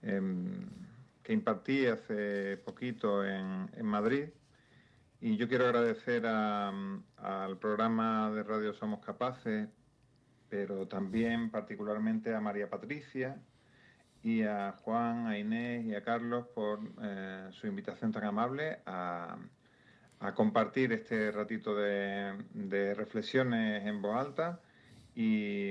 em, 0.03 0.69
que 1.23 1.33
impartí 1.33 1.87
hace 1.87 2.57
poquito 2.59 3.25
en, 3.25 3.69
en 3.77 3.87
Madrid. 3.87 4.29
Y 5.21 5.37
yo 5.37 5.49
quiero 5.49 5.67
agradecer 5.67 6.25
al 6.27 7.59
programa 7.59 8.31
de 8.31 8.43
Radio 8.43 8.73
Somos 8.73 9.05
Capaces 9.05 9.69
pero 10.51 10.87
también 10.89 11.51
particularmente 11.51 12.35
a 12.35 12.41
María 12.41 12.69
Patricia 12.69 13.41
y 14.23 14.43
a 14.43 14.73
Juan, 14.83 15.29
a 15.29 15.39
Inés 15.39 15.87
y 15.87 15.95
a 15.95 16.03
Carlos 16.03 16.47
por 16.49 16.81
eh, 17.01 17.49
su 17.53 17.69
invitación 17.69 18.13
tan 18.13 18.25
amable 18.25 18.81
a, 18.85 19.39
a 20.21 20.35
compartir 20.35 20.93
este 20.93 21.33
ratito 21.33 21.75
de, 21.75 22.95
reflexiones 22.95 23.87
en 23.87 24.03
voz 24.03 24.17
alta 24.17 24.61
y, 25.15 25.71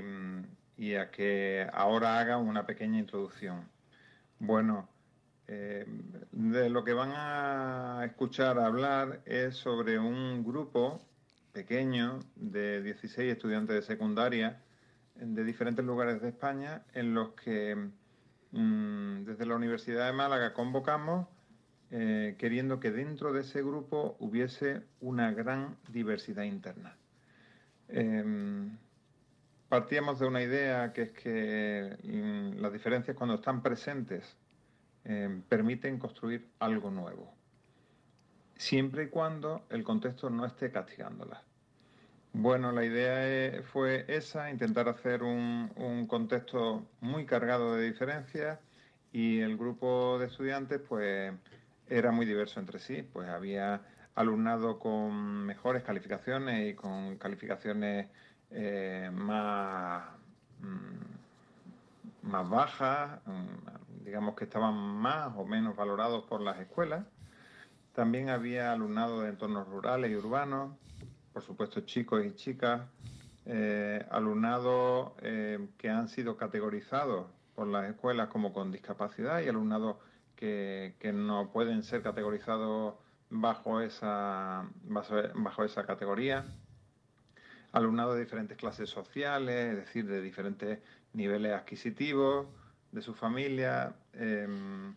y 0.78 0.96
a 0.96 1.12
que 1.12 1.68
ahora 1.72 2.20
hagan 2.20 2.42
una 2.42 2.66
pequeña 2.66 3.00
introducción. 3.00 3.70
Bueno, 4.40 4.90
eh, 5.52 5.84
de 6.32 6.70
lo 6.70 6.84
que 6.84 6.94
van 6.94 7.12
a 7.16 8.04
escuchar 8.06 8.60
hablar 8.60 9.22
es 9.26 9.56
sobre 9.56 9.98
un 9.98 10.44
grupo 10.44 11.02
pequeño 11.54 12.20
de 12.36 12.84
16 12.84 13.32
estudiantes 13.32 13.76
de 13.76 13.82
secundaria 13.82 14.62
de 15.16 15.44
diferentes 15.44 15.84
lugares 15.84 16.22
de 16.22 16.30
España 16.30 16.84
en 16.94 17.16
los 17.16 17.34
que 17.34 17.76
mm, 18.52 19.24
desde 19.26 19.46
la 19.48 19.56
Universidad 19.56 20.06
de 20.06 20.14
Málaga 20.14 20.54
convocamos 20.54 21.28
eh, 21.92 22.36
queriendo 22.38 22.80
que 22.80 22.92
dentro 22.92 23.34
de 23.34 23.42
ese 23.42 23.64
grupo 23.64 24.16
hubiese 24.20 24.84
una 25.02 25.32
gran 25.32 25.76
diversidad 25.88 26.44
interna. 26.44 26.96
Em, 27.88 28.78
partíamos 29.70 30.20
de 30.20 30.28
una 30.28 30.44
idea 30.44 30.94
que 30.94 31.02
es 31.04 31.12
que 31.12 31.98
mm, 32.04 32.62
las 32.62 32.72
diferencias 32.74 33.18
cuando 33.18 33.36
están 33.36 33.64
presentes 33.64 34.38
em, 35.04 35.42
permiten 35.42 35.98
construir 35.98 36.48
algo 36.60 36.92
nuevo, 36.92 37.34
siempre 38.56 39.06
y 39.06 39.08
cuando 39.08 39.66
el 39.72 39.84
contexto 39.84 40.30
no 40.30 40.46
esté 40.46 40.72
castigándolas. 40.72 41.42
Bueno, 42.34 42.72
la 42.72 42.86
idea 42.86 43.28
eh, 43.28 43.64
fue 43.64 44.06
esa, 44.08 44.52
intentar 44.52 44.88
hacer 44.88 45.24
un, 45.24 45.72
un 45.76 46.06
contexto 46.06 46.88
muy 47.02 47.26
cargado 47.26 47.76
de 47.76 47.86
diferencias 47.86 48.60
y 49.12 49.40
el 49.40 49.58
grupo 49.58 50.20
de 50.20 50.28
estudiantes 50.28 50.80
pues 50.88 51.34
era 51.90 52.12
muy 52.12 52.26
diverso 52.26 52.60
entre 52.60 52.80
sí, 52.80 53.04
pues 53.04 53.30
había 53.30 53.82
alumnado 54.16 54.80
con 54.80 55.46
mejores 55.46 55.84
calificaciones 55.84 56.70
y 56.72 56.76
con 56.76 57.18
calificaciones 57.18 58.10
eh, 58.52 59.10
más, 59.14 60.04
mm, 60.60 62.28
más 62.30 62.50
bajas, 62.50 63.20
mm, 63.26 64.04
digamos 64.06 64.36
que 64.36 64.46
estaban 64.46 64.74
más 64.76 65.34
o 65.38 65.46
menos 65.46 65.76
valorados 65.76 66.24
por 66.26 66.42
las 66.42 66.60
escuelas. 66.60 67.06
También 67.94 68.30
había 68.30 68.72
alumnado 68.72 69.22
de 69.22 69.30
entornos 69.30 69.68
rurales 69.68 70.12
y 70.12 70.16
urbanos, 70.16 70.76
por 71.34 71.44
supuesto 71.44 71.82
chicos 71.82 72.26
y 72.26 72.34
chicas, 72.36 72.82
eh, 73.46 74.06
alumnado 74.12 75.16
eh, 75.22 75.70
que 75.78 75.90
han 75.90 76.08
sido 76.10 76.38
categorizados 76.38 77.28
por 77.56 77.68
las 77.68 77.90
escuelas 77.90 78.30
como 78.30 78.54
con 78.54 78.72
discapacidad 78.72 79.42
y 79.42 79.48
alumnados 79.50 79.98
que, 80.40 81.12
no 81.14 81.52
pueden 81.52 81.84
ser 81.84 82.02
categorizados 82.02 82.96
bajo 83.30 83.82
esa, 83.82 84.70
bajo, 84.84 85.64
esa 85.64 85.86
categoría. 85.86 86.46
Alumnado 87.74 88.14
de 88.14 88.22
diferentes 88.22 88.58
clases 88.58 88.90
sociales, 88.90 89.72
es 89.72 89.76
decir, 89.76 90.08
de 90.08 90.22
diferentes 90.22 90.80
niveles 91.14 91.54
adquisitivos, 91.54 92.48
de 92.92 93.02
su 93.02 93.14
familia, 93.14 93.96
em, 94.14 94.96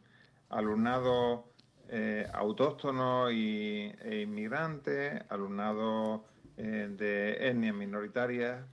alumnado 0.49 1.53
eh, 1.89 2.27
autóctono 2.33 3.31
y, 3.31 3.93
e 4.01 4.23
inmigrante, 4.23 5.25
alumnado 5.29 6.25
eh, 6.57 6.89
de 6.91 7.49
etnias 7.49 7.75
minoritarias, 7.75 8.65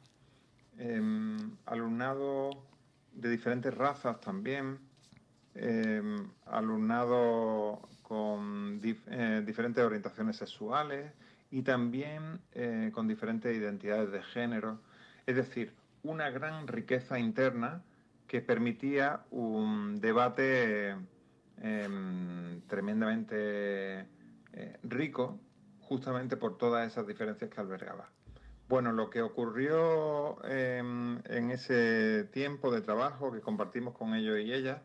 em, 0.77 1.57
alumnado 1.65 2.51
de 3.11 3.29
diferentes 3.29 3.73
razas 3.73 4.21
también, 4.21 4.79
em, 5.55 6.29
alumnado 6.45 7.81
con 8.03 8.81
eh, 8.83 9.43
diferentes 9.45 9.83
orientaciones 9.83 10.37
sexuales 10.37 11.11
y 11.51 11.61
también 11.61 12.39
eh, 12.53 12.91
con 12.93 13.07
diferentes 13.07 13.55
identidades 13.55 14.11
de 14.11 14.23
género. 14.23 14.79
Es 15.25 15.35
decir, 15.35 15.73
una 16.03 16.29
gran 16.29 16.67
riqueza 16.67 17.19
interna 17.19 17.83
que 18.27 18.41
permitía 18.41 19.21
un 19.31 19.99
debate 19.99 20.95
em, 21.61 22.61
tremendamente 22.67 24.05
eh, 24.53 24.77
rico 24.83 25.39
justamente 25.81 26.37
por 26.37 26.57
todas 26.57 26.87
esas 26.87 27.07
diferencias 27.07 27.49
que 27.49 27.59
albergaba. 27.59 28.09
Bueno, 28.67 28.91
lo 28.91 29.09
que 29.09 29.23
ocurrió 29.23 30.43
em, 30.45 31.19
en 31.25 31.49
ese 31.49 32.25
tiempo 32.25 32.71
de 32.71 32.81
trabajo 32.81 33.31
que 33.31 33.41
compartimos 33.41 33.95
con 33.95 34.13
ellos 34.13 34.39
y 34.39 34.53
ellas 34.53 34.79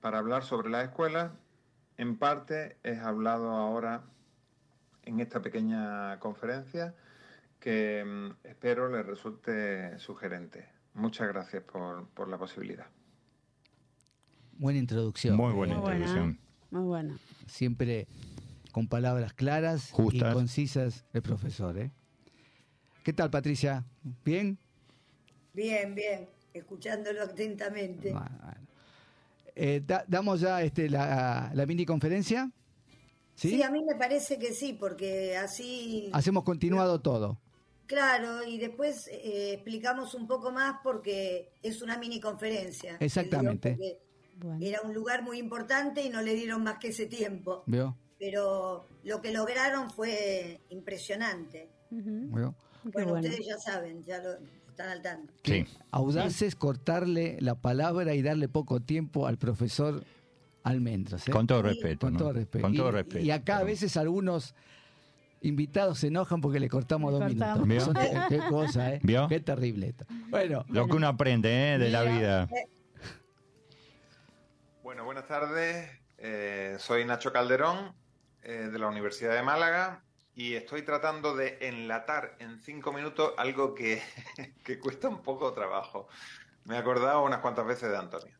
para 0.00 0.18
hablar 0.18 0.42
sobre 0.44 0.70
las 0.70 0.84
escuelas, 0.84 1.32
en 1.96 2.16
parte 2.16 2.76
es 2.82 2.98
hablado 3.00 3.50
ahora 3.50 4.02
en 5.04 5.20
esta 5.20 5.40
pequeña 5.42 6.18
conferencia 6.18 6.94
que 7.58 8.00
em, 8.00 8.34
espero 8.44 8.88
les 8.90 9.04
resulte 9.04 9.98
sugerente. 9.98 10.66
Muchas 10.94 11.28
gracias 11.28 11.62
por, 11.62 12.08
por 12.08 12.28
la 12.28 12.38
posibilidad. 12.38 12.86
Buena 14.58 14.78
introducción. 14.78 15.36
Muy 15.36 15.52
buena 15.52 15.74
Muy 15.74 15.82
buena. 15.82 15.96
introducción. 15.98 16.40
Muy 16.70 16.82
bueno. 16.82 17.18
Siempre 17.46 18.06
con 18.72 18.86
palabras 18.88 19.32
claras 19.32 19.90
Justas. 19.90 20.30
y 20.30 20.34
concisas 20.34 21.04
el 21.12 21.22
profesor. 21.22 21.76
¿eh? 21.78 21.90
¿Qué 23.04 23.12
tal, 23.12 23.30
Patricia? 23.30 23.84
¿Bien? 24.24 24.58
Bien, 25.52 25.94
bien, 25.94 26.28
escuchándolo 26.54 27.22
atentamente. 27.22 28.12
Bueno, 28.12 28.38
bueno. 28.42 28.60
Eh, 29.54 29.82
da- 29.86 30.04
¿Damos 30.08 30.40
ya 30.40 30.62
este, 30.62 30.88
la, 30.88 31.50
la 31.54 31.66
mini 31.66 31.84
conferencia? 31.86 32.50
¿Sí? 33.34 33.50
Sí, 33.50 33.62
a 33.62 33.70
mí 33.70 33.82
me 33.84 33.94
parece 33.94 34.38
que 34.38 34.52
sí, 34.52 34.74
porque 34.74 35.36
así, 35.36 36.10
Hacemos 36.12 36.44
continuado 36.44 37.00
todo. 37.00 37.38
claro, 37.86 38.44
y 38.44 38.58
después 38.58 39.08
eh, 39.08 39.54
explicamos 39.54 40.14
un 40.14 40.26
poco 40.26 40.52
más 40.52 40.76
porque 40.82 41.50
es 41.62 41.80
una 41.82 41.96
mini 41.98 42.20
conferencia. 42.20 42.96
Exactamente. 43.00 43.98
Bueno. 44.36 44.58
Era 44.64 44.80
un 44.82 44.94
lugar 44.94 45.22
muy 45.22 45.38
importante 45.38 46.02
y 46.02 46.08
no 46.10 46.22
le 46.22 46.34
dieron 46.34 46.62
más 46.62 46.78
que 46.78 46.88
ese 46.88 47.06
tiempo. 47.06 47.62
¿Veo? 47.66 47.96
Pero 48.18 48.84
lo 49.04 49.20
que 49.22 49.32
lograron 49.32 49.90
fue 49.90 50.60
impresionante. 50.70 51.68
Bueno, 51.90 52.54
bueno. 52.84 53.14
ustedes 53.14 53.46
ya 53.46 53.58
saben, 53.58 54.02
ya 54.04 54.18
lo 54.22 54.36
están 54.80 54.96
al 54.96 55.02
tanto. 55.02 55.34
Sí. 55.44 55.66
Audaces 55.90 56.56
cortarle 56.56 57.36
la 57.40 57.54
palabra 57.54 58.14
y 58.14 58.22
darle 58.22 58.48
poco 58.48 58.80
tiempo 58.80 59.26
al 59.26 59.36
profesor 59.36 60.04
Almendros. 60.62 61.26
¿eh? 61.26 61.30
Con 61.30 61.46
todo 61.46 61.62
respeto. 61.62 62.06
Con 62.06 62.14
¿no? 62.14 62.18
todo 62.18 62.32
respeto. 62.32 62.62
Con 62.62 62.74
todo 62.74 62.88
y, 62.88 62.92
respeto. 62.92 63.24
y 63.24 63.30
acá 63.30 63.58
a 63.58 63.64
veces 63.64 63.96
algunos 63.96 64.54
invitados 65.42 65.98
se 65.98 66.08
enojan 66.08 66.40
porque 66.40 66.60
le 66.60 66.68
cortamos 66.68 67.12
Le 67.12 67.18
dos 67.18 67.28
cortamos. 67.28 67.66
minutos. 67.66 67.96
Qué 68.28 68.38
cosa, 68.48 68.94
¿eh? 68.94 69.00
¿Vio? 69.02 69.26
Qué 69.28 69.40
terrible 69.40 69.88
esto. 69.88 70.04
Bueno, 70.28 70.64
Lo 70.68 70.86
que 70.86 70.96
uno 70.96 71.08
aprende 71.08 71.74
¿eh? 71.74 71.78
de 71.78 71.90
la 71.90 72.02
vida. 72.02 72.48
Bueno, 74.82 75.04
buenas 75.04 75.26
tardes. 75.26 75.88
Eh, 76.18 76.76
soy 76.78 77.04
Nacho 77.04 77.32
Calderón 77.32 77.94
eh, 78.42 78.68
de 78.70 78.78
la 78.78 78.88
Universidad 78.88 79.34
de 79.34 79.42
Málaga 79.42 80.02
y 80.40 80.54
estoy 80.54 80.80
tratando 80.80 81.36
de 81.36 81.58
enlatar 81.60 82.34
en 82.38 82.58
cinco 82.60 82.94
minutos 82.94 83.34
algo 83.36 83.74
que, 83.74 84.02
que 84.64 84.78
cuesta 84.78 85.06
un 85.06 85.22
poco 85.22 85.52
trabajo. 85.52 86.08
Me 86.64 86.76
he 86.76 86.78
acordado 86.78 87.22
unas 87.22 87.40
cuantas 87.40 87.66
veces 87.66 87.90
de 87.90 87.98
Antonio. 87.98 88.34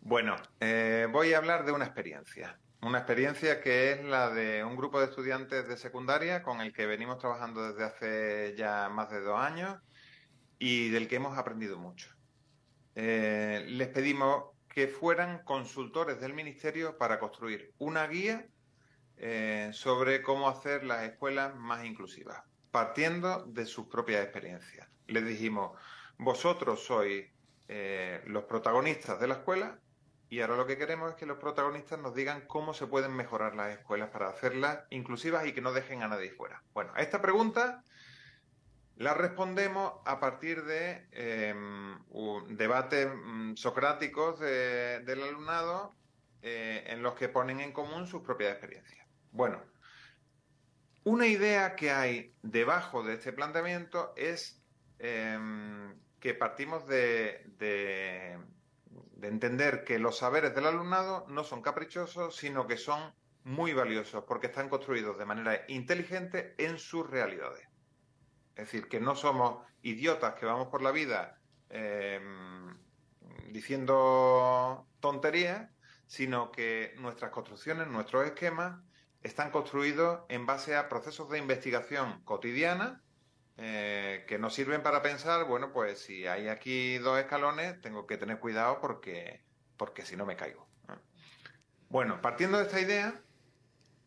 Bueno, 0.00 0.34
eh, 0.58 1.06
voy 1.12 1.32
a 1.32 1.38
hablar 1.38 1.64
de 1.64 1.70
una 1.70 1.84
experiencia. 1.84 2.58
Una 2.82 2.98
experiencia 2.98 3.60
que 3.60 3.92
es 3.92 4.04
la 4.04 4.30
de 4.30 4.64
un 4.64 4.74
grupo 4.74 4.98
de 4.98 5.06
estudiantes 5.06 5.68
de 5.68 5.76
secundaria 5.76 6.42
con 6.42 6.60
el 6.60 6.72
que 6.72 6.86
venimos 6.86 7.18
trabajando 7.18 7.62
desde 7.62 7.84
hace 7.84 8.54
ya 8.56 8.88
más 8.88 9.08
de 9.12 9.20
dos 9.20 9.38
años 9.38 9.78
y 10.58 10.88
del 10.88 11.06
que 11.06 11.14
hemos 11.14 11.38
aprendido 11.38 11.78
mucho. 11.78 12.08
Eh, 12.96 13.66
les 13.68 13.86
pedimos 13.86 14.46
que 14.68 14.88
fueran 14.88 15.44
consultores 15.44 16.20
del 16.20 16.34
Ministerio 16.34 16.98
para 16.98 17.20
construir 17.20 17.72
una 17.78 18.08
guía 18.08 18.48
eh, 19.22 19.70
sobre 19.72 20.22
cómo 20.22 20.48
hacer 20.48 20.82
las 20.84 21.02
escuelas 21.04 21.54
más 21.54 21.84
inclusivas, 21.84 22.42
partiendo 22.70 23.44
de 23.44 23.66
sus 23.66 23.86
propias 23.86 24.22
experiencias. 24.24 24.88
Les 25.06 25.24
dijimos, 25.26 25.78
vosotros 26.16 26.84
sois 26.84 27.26
eh, 27.68 28.22
los 28.26 28.44
protagonistas 28.44 29.20
de 29.20 29.28
la 29.28 29.34
escuela 29.34 29.78
y 30.30 30.40
ahora 30.40 30.56
lo 30.56 30.66
que 30.66 30.78
queremos 30.78 31.10
es 31.10 31.16
que 31.16 31.26
los 31.26 31.38
protagonistas 31.38 31.98
nos 31.98 32.14
digan 32.14 32.46
cómo 32.46 32.72
se 32.72 32.86
pueden 32.86 33.14
mejorar 33.14 33.54
las 33.54 33.76
escuelas 33.76 34.08
para 34.10 34.28
hacerlas 34.28 34.80
inclusivas 34.90 35.46
y 35.46 35.52
que 35.52 35.60
no 35.60 35.72
dejen 35.72 36.02
a 36.02 36.08
nadie 36.08 36.30
fuera. 36.30 36.62
Bueno, 36.72 36.92
a 36.94 37.02
esta 37.02 37.20
pregunta 37.20 37.82
la 38.96 39.14
respondemos 39.14 39.94
a 40.04 40.20
partir 40.20 40.62
de 40.64 41.08
un- 42.10 42.56
debates 42.56 43.08
mm, 43.12 43.54
socráticos 43.56 44.38
de- 44.40 45.00
del 45.00 45.22
alumnado 45.22 45.94
eh, 46.42 46.84
en 46.86 47.02
los 47.02 47.14
que 47.14 47.28
ponen 47.28 47.60
en 47.60 47.72
común 47.72 48.06
sus 48.06 48.22
propias 48.22 48.52
experiencias. 48.52 48.99
Bueno, 49.30 49.62
una 51.04 51.26
idea 51.26 51.76
que 51.76 51.90
hay 51.90 52.36
debajo 52.42 53.02
de 53.02 53.14
este 53.14 53.32
planteamiento 53.32 54.12
es 54.16 54.64
em, 54.98 56.00
que 56.18 56.34
partimos 56.34 56.86
de, 56.86 57.44
de- 57.56 58.38
de 58.86 59.28
entender 59.28 59.84
que 59.84 59.98
los 59.98 60.18
saberes 60.18 60.54
del 60.54 60.66
alumnado 60.66 61.26
no 61.28 61.44
son 61.44 61.62
caprichosos, 61.62 62.36
sino 62.36 62.66
que 62.66 62.76
son 62.76 63.14
muy 63.44 63.72
valiosos 63.72 64.24
porque 64.26 64.48
están 64.48 64.68
construidos 64.68 65.18
de 65.18 65.26
manera 65.26 65.64
inteligente 65.68 66.54
en 66.58 66.78
sus 66.78 67.08
realidades. 67.08 67.68
Es 68.54 68.66
decir, 68.66 68.88
que 68.88 69.00
no 69.00 69.16
somos 69.16 69.66
idiotas 69.82 70.34
que 70.34 70.46
vamos 70.46 70.68
por 70.68 70.82
la 70.82 70.90
vida 70.92 71.42
eh, 71.70 72.20
diciendo 73.50 74.88
tonterías, 75.00 75.70
sino 76.06 76.50
que 76.50 76.94
nuestras 76.98 77.30
construcciones, 77.30 77.86
nuestros 77.88 78.26
esquemas, 78.26 78.82
están 79.22 79.50
construidos 79.50 80.20
en 80.28 80.46
base 80.46 80.76
a 80.76 80.88
procesos 80.88 81.28
de 81.30 81.38
investigación 81.38 82.22
cotidiana 82.24 83.02
eh, 83.56 84.24
que 84.26 84.38
nos 84.38 84.54
sirven 84.54 84.82
para 84.82 85.02
pensar, 85.02 85.44
bueno, 85.44 85.72
pues 85.72 85.98
si 85.98 86.26
hay 86.26 86.48
aquí 86.48 86.96
dos 86.98 87.18
escalones, 87.18 87.80
tengo 87.82 88.06
que 88.06 88.16
tener 88.16 88.38
cuidado 88.38 88.80
porque, 88.80 89.44
porque 89.76 90.06
si 90.06 90.16
no 90.16 90.24
me 90.24 90.36
caigo. 90.36 90.66
¿no? 90.88 90.98
Bueno, 91.90 92.22
partiendo 92.22 92.56
de 92.56 92.64
esta 92.64 92.80
idea, 92.80 93.20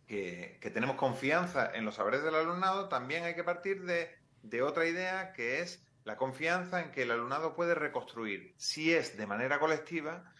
que, 0.07 0.57
que 0.59 0.71
tenemos 0.71 0.95
confianza 0.95 1.71
en 1.73 1.85
los 1.85 1.95
saberes 1.95 2.23
del 2.23 2.35
alumnado, 2.35 2.89
también 2.89 3.23
hay 3.23 3.35
que 3.35 3.43
partir 3.43 3.83
de, 3.83 4.09
de 4.41 4.63
otra 4.63 4.87
idea 4.87 5.33
que 5.33 5.61
es 5.61 5.85
la 6.03 6.17
confianza 6.17 6.81
en 6.81 6.91
que 6.91 7.03
el 7.03 7.11
alumnado 7.11 7.55
puede 7.55 7.75
reconstruir, 7.75 8.53
si 8.57 8.93
es 8.93 9.17
de 9.17 9.27
manera 9.27 9.59
colectiva, 9.59 10.32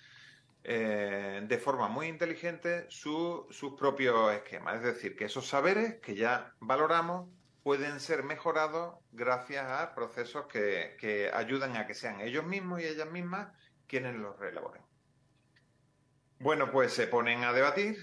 eh, 0.64 1.42
de 1.48 1.58
forma 1.58 1.88
muy 1.90 2.08
inteligente, 2.08 2.86
su- 2.90 3.48
sus 3.52 3.74
propios 3.76 4.34
esquemas. 4.34 4.78
Es 4.78 4.84
decir, 4.84 5.16
que 5.16 5.26
esos 5.26 5.48
saberes 5.48 6.00
que 6.02 6.16
ya 6.16 6.56
valoramos 6.60 7.30
pueden 7.64 8.00
ser 8.00 8.24
mejorados 8.24 9.00
gracias 9.12 9.66
a 9.70 9.94
procesos 9.96 10.48
que, 10.48 10.96
que 11.00 11.32
ayudan 11.34 11.78
a 11.78 11.88
que 11.88 11.94
sean 11.96 12.22
ellos 12.22 12.46
mismos 12.46 12.82
y 12.82 12.86
ellas 12.86 13.10
mismas 13.10 13.54
quienes 13.88 14.16
los 14.16 14.38
reelaboren. 14.40 14.84
Bueno, 16.40 16.72
pues 16.72 16.94
se 16.94 17.08
ponen 17.08 17.44
a 17.44 17.54
debatir 17.54 17.98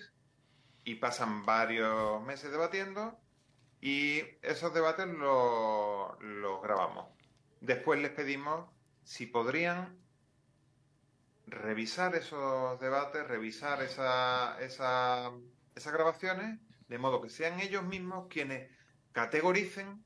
y 0.84 0.96
pasan 0.96 1.44
varios 1.46 2.22
meses 2.22 2.50
debatiendo 2.52 3.22
y 3.80 4.22
esos 4.42 4.74
debates 4.74 5.06
lo- 5.08 6.18
los 6.20 6.62
grabamos. 6.62 7.16
Después 7.60 8.00
les 8.00 8.12
pedimos 8.12 8.70
si 9.02 9.26
podrían 9.26 9.99
revisar 11.50 12.14
esos 12.16 12.78
debates, 12.80 13.26
revisar 13.26 13.82
esa- 13.82 14.60
esa- 14.60 15.32
esas 15.74 15.92
grabaciones, 15.92 16.60
de 16.88 16.98
modo 16.98 17.20
que 17.22 17.30
sean 17.30 17.60
ellos 17.60 17.84
mismos 17.84 18.28
quienes 18.28 18.70
categoricen 19.12 20.04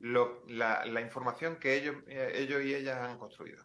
lo- 0.00 0.44
la, 0.48 1.00
información 1.00 1.58
que 1.58 1.76
ellos, 1.76 1.96
eh, 2.08 2.32
ellos 2.36 2.62
y 2.64 2.74
ellas 2.74 2.98
han 2.98 3.18
construido. 3.18 3.64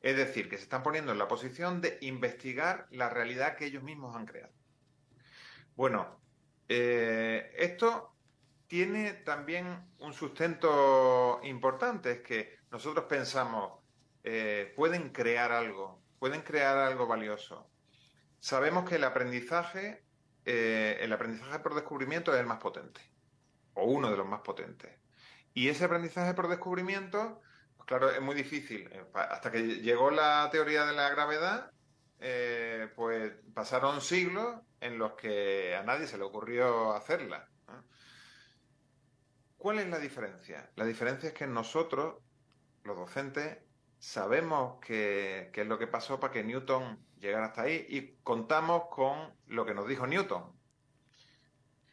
Es 0.00 0.16
decir, 0.16 0.48
que 0.48 0.56
se 0.56 0.64
están 0.64 0.82
poniendo 0.82 1.12
en 1.12 1.18
la 1.18 1.28
posición 1.28 1.80
de 1.80 1.98
investigar 2.02 2.86
la 2.90 3.10
realidad 3.10 3.56
que 3.56 3.66
ellos 3.66 3.82
mismos 3.82 4.16
han 4.16 4.26
creado. 4.26 4.54
Bueno, 5.74 6.16
Eh, 6.70 7.50
esto 7.56 8.18
tiene 8.66 9.14
también 9.14 9.94
un 9.98 10.12
sustento 10.12 11.40
importante, 11.44 12.12
es 12.12 12.20
que 12.22 12.58
nosotros 12.70 13.06
pensamos, 13.06 13.82
eh, 14.22 14.72
pueden 14.76 15.10
crear 15.12 15.50
algo, 15.52 16.04
pueden 16.18 16.42
crear 16.42 16.76
algo 16.78 17.06
valioso. 17.06 17.70
Sabemos 18.40 18.88
que 18.88 18.96
el 18.96 19.04
aprendizaje, 19.04 20.04
eh, 20.44 20.98
el 21.00 21.12
aprendizaje 21.12 21.58
por 21.60 21.74
descubrimiento 21.74 22.32
es 22.34 22.40
el 22.40 22.46
más 22.46 22.58
potente, 22.58 23.00
o 23.74 23.84
uno 23.84 24.10
de 24.10 24.16
los 24.16 24.26
más 24.26 24.40
potentes. 24.40 24.98
Y 25.54 25.68
ese 25.68 25.84
aprendizaje 25.84 26.34
por 26.34 26.48
descubrimiento, 26.48 27.40
pues 27.76 27.86
claro, 27.86 28.10
es 28.10 28.20
muy 28.20 28.34
difícil. 28.34 28.88
Eh, 28.92 29.04
Hasta 29.14 29.50
que 29.50 29.80
llegó 29.80 30.10
la 30.10 30.48
teoría 30.52 30.84
de 30.84 30.92
la 30.92 31.10
gravedad, 31.10 31.72
eh, 32.20 32.88
pues 32.94 33.32
pasaron 33.54 34.00
siglos 34.00 34.60
en 34.80 34.98
los 34.98 35.14
que 35.14 35.74
a 35.76 35.82
nadie 35.82 36.06
se 36.06 36.18
le 36.18 36.24
ocurrió 36.24 36.92
hacerla. 36.92 37.48
¿Cuál 39.56 39.80
es 39.80 39.88
la 39.88 39.98
diferencia? 39.98 40.70
La 40.76 40.84
diferencia 40.84 41.28
es 41.28 41.34
que 41.34 41.48
nosotros, 41.48 42.22
los 42.84 42.96
docentes, 42.96 43.58
sabemos 43.98 44.78
qué 44.84 45.50
es 45.52 45.66
lo 45.66 45.78
que 45.78 45.86
pasó 45.86 46.20
para 46.20 46.32
que 46.32 46.44
Newton 46.44 46.98
llegara 47.20 47.46
hasta 47.46 47.62
ahí 47.62 47.86
y 47.88 48.16
contamos 48.22 48.84
con 48.90 49.34
lo 49.46 49.66
que 49.66 49.74
nos 49.74 49.88
dijo 49.88 50.06
Newton. 50.06 50.56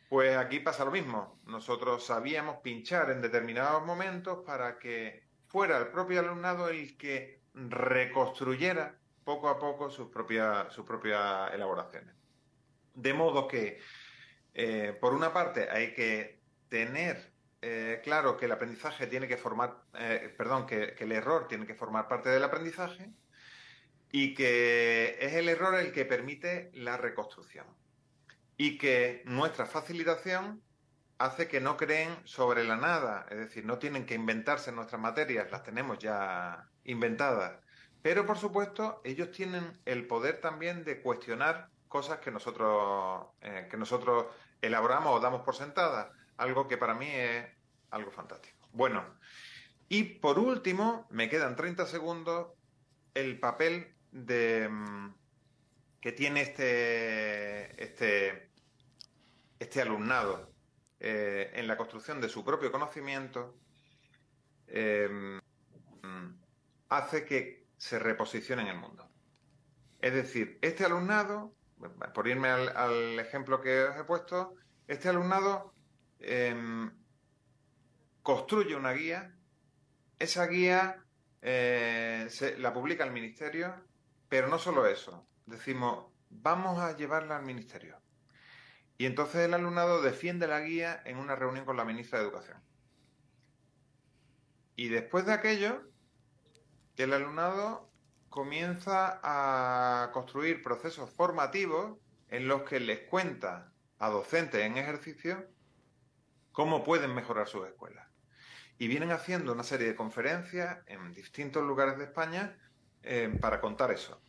Pues 0.09 0.37
aquí 0.37 0.59
pasa 0.59 0.85
lo 0.85 0.91
mismo. 0.91 1.39
Nosotros 1.45 2.05
sabíamos 2.05 2.57
pinchar 2.57 3.09
en 3.09 3.21
determinados 3.21 3.85
momentos 3.85 4.45
para 4.45 4.77
que 4.77 5.23
fuera 5.47 5.77
el 5.77 5.87
propio 5.87 6.19
alumnado 6.19 6.69
el 6.69 6.95
que 6.97 7.41
reconstruyera 7.53 8.97
poco 9.23 9.49
a 9.49 9.57
poco 9.57 9.89
sus 9.89 10.09
propias, 10.09 10.71
sus 10.71 10.85
propias 10.85 11.53
elaboraciones. 11.53 12.13
De 12.93 13.13
modo 13.13 13.47
que, 13.47 13.79
eh, 14.53 14.95
por 15.01 15.13
una 15.13 15.33
parte, 15.33 15.69
hay 15.69 15.93
que 15.93 16.39
tener 16.69 17.34
eh, 17.67 17.99
claro 18.04 18.38
que 18.38 18.45
el 18.45 18.51
aprendizaje 18.51 19.08
tiene 19.08 19.28
que 19.28 19.38
formar, 19.38 19.82
eh, 19.95 20.32
perdón, 20.38 20.67
que, 20.67 20.95
el 20.99 21.12
error 21.12 21.47
tiene 21.47 21.65
que 21.65 21.73
formar 21.73 22.08
parte 22.08 22.30
del 22.30 22.43
aprendizaje 22.43 23.10
y 24.12 24.36
que 24.36 25.17
es 25.19 25.34
el 25.34 25.49
error 25.49 25.73
el 25.73 25.91
que 25.91 26.06
permite 26.06 26.69
la 26.75 26.95
reconstrucción 26.95 27.65
y 28.56 28.78
que 28.78 29.23
nuestra 29.25 29.65
facilitación 29.65 30.62
hace 31.17 31.47
que 31.47 31.60
no 31.60 31.75
creen 31.75 32.15
sobre 32.23 32.63
la 32.65 32.75
nada, 32.75 33.25
es 33.32 33.38
decir, 33.39 33.65
no 33.65 33.80
tienen 33.80 34.06
que 34.06 34.13
inventarse 34.13 34.71
nuestras 34.71 35.01
materias, 35.01 35.49
las 35.49 35.63
tenemos 35.63 35.97
ya 35.97 36.69
inventadas. 36.84 37.60
Pero 38.04 38.28
por 38.28 38.38
supuesto, 38.38 39.01
ellos 39.04 39.32
tienen 39.32 39.82
el 39.86 40.06
poder 40.06 40.39
también 40.39 40.84
de 40.84 41.01
cuestionar 41.01 41.69
cosas 41.88 42.19
que 42.19 42.30
nosotros, 42.30 43.25
eh, 43.41 43.67
que 43.71 43.78
nosotros 43.78 44.28
elaboramos 44.62 45.15
o 45.15 45.19
damos 45.19 45.41
por 45.41 45.56
sentadas, 45.56 46.10
algo 46.38 46.67
que 46.67 46.78
para 46.78 46.93
mí 46.93 47.08
es 47.10 47.54
algo 47.89 48.11
fantástico. 48.11 48.67
Bueno, 48.71 49.17
y 49.87 50.03
por 50.03 50.39
último, 50.39 51.07
me 51.09 51.29
quedan 51.29 51.55
30 51.55 51.85
segundos, 51.85 52.53
el 53.13 53.39
papel 53.39 53.95
de, 54.11 54.67
mm, 54.69 55.15
que 56.01 56.11
tiene 56.11 56.41
este, 56.41 57.83
este, 57.83 58.51
este 59.59 59.81
alumnado 59.81 60.53
eh, 60.99 61.51
en 61.53 61.67
la 61.67 61.77
construcción 61.77 62.21
de 62.21 62.29
su 62.29 62.43
propio 62.43 62.71
conocimiento 62.71 63.57
mm, 64.67 65.37
hace 66.89 67.25
que 67.25 67.67
se 67.77 67.99
reposicione 67.99 68.63
en 68.63 68.69
el 68.69 68.77
mundo. 68.77 69.09
Es 69.99 70.13
decir, 70.13 70.59
este 70.61 70.85
alumnado, 70.85 71.55
por 72.13 72.27
irme 72.27 72.49
al, 72.49 72.75
al 72.75 73.19
ejemplo 73.19 73.61
que 73.61 73.83
os 73.83 73.97
he 73.97 74.03
puesto, 74.03 74.55
este 74.87 75.09
alumnado 75.09 75.73
em, 76.19 76.91
construye 78.25 78.75
una 78.75 78.91
guía, 78.93 79.38
esa 80.19 80.47
guía 80.47 81.05
eh, 81.41 82.25
se- 82.29 82.57
la 82.57 82.73
publica 82.73 83.03
el 83.05 83.11
ministerio, 83.13 83.88
pero 84.29 84.47
no 84.49 84.59
solo 84.59 84.88
eso, 84.88 85.29
decimos, 85.45 86.11
vamos 86.29 86.79
a 86.79 86.95
llevarla 86.97 87.38
al 87.38 87.45
ministerio. 87.45 88.01
Y 88.97 89.05
entonces 89.05 89.41
el 89.41 89.53
alumnado 89.53 90.01
defiende 90.01 90.47
la 90.47 90.61
guía 90.61 91.01
en 91.05 91.17
una 91.19 91.35
reunión 91.35 91.65
con 91.65 91.77
la 91.77 91.85
ministra 91.85 92.19
de 92.19 92.25
Educación. 92.25 92.63
Y 94.75 94.89
después 94.89 95.25
de 95.25 95.33
aquello, 95.33 95.91
el 96.97 97.13
alumnado 97.13 97.93
comienza 98.29 99.19
a 99.23 100.11
construir 100.13 100.61
procesos 100.63 101.11
formativos 101.11 101.99
en 102.29 102.47
los 102.47 102.63
que 102.63 102.79
les 102.79 103.07
cuenta 103.07 103.73
a 103.99 104.09
docentes 104.09 104.61
en 104.61 104.77
ejercicio 104.77 105.53
cómo 106.51 106.83
pueden 106.83 107.13
mejorar 107.13 107.47
sus 107.47 107.67
escuelas. 107.67 108.14
Y 108.77 108.88
vienen 108.88 109.11
haciendo 109.11 109.53
una 109.53 109.63
serie 109.63 109.88
de 109.88 109.95
conferencias 109.95 110.79
en 110.88 111.13
distintos 111.13 111.63
lugares 111.63 111.97
de 111.97 112.05
España 112.05 112.57
eh, 113.03 113.38
para 113.39 113.61
contar 113.61 113.91
eso. 113.91 114.19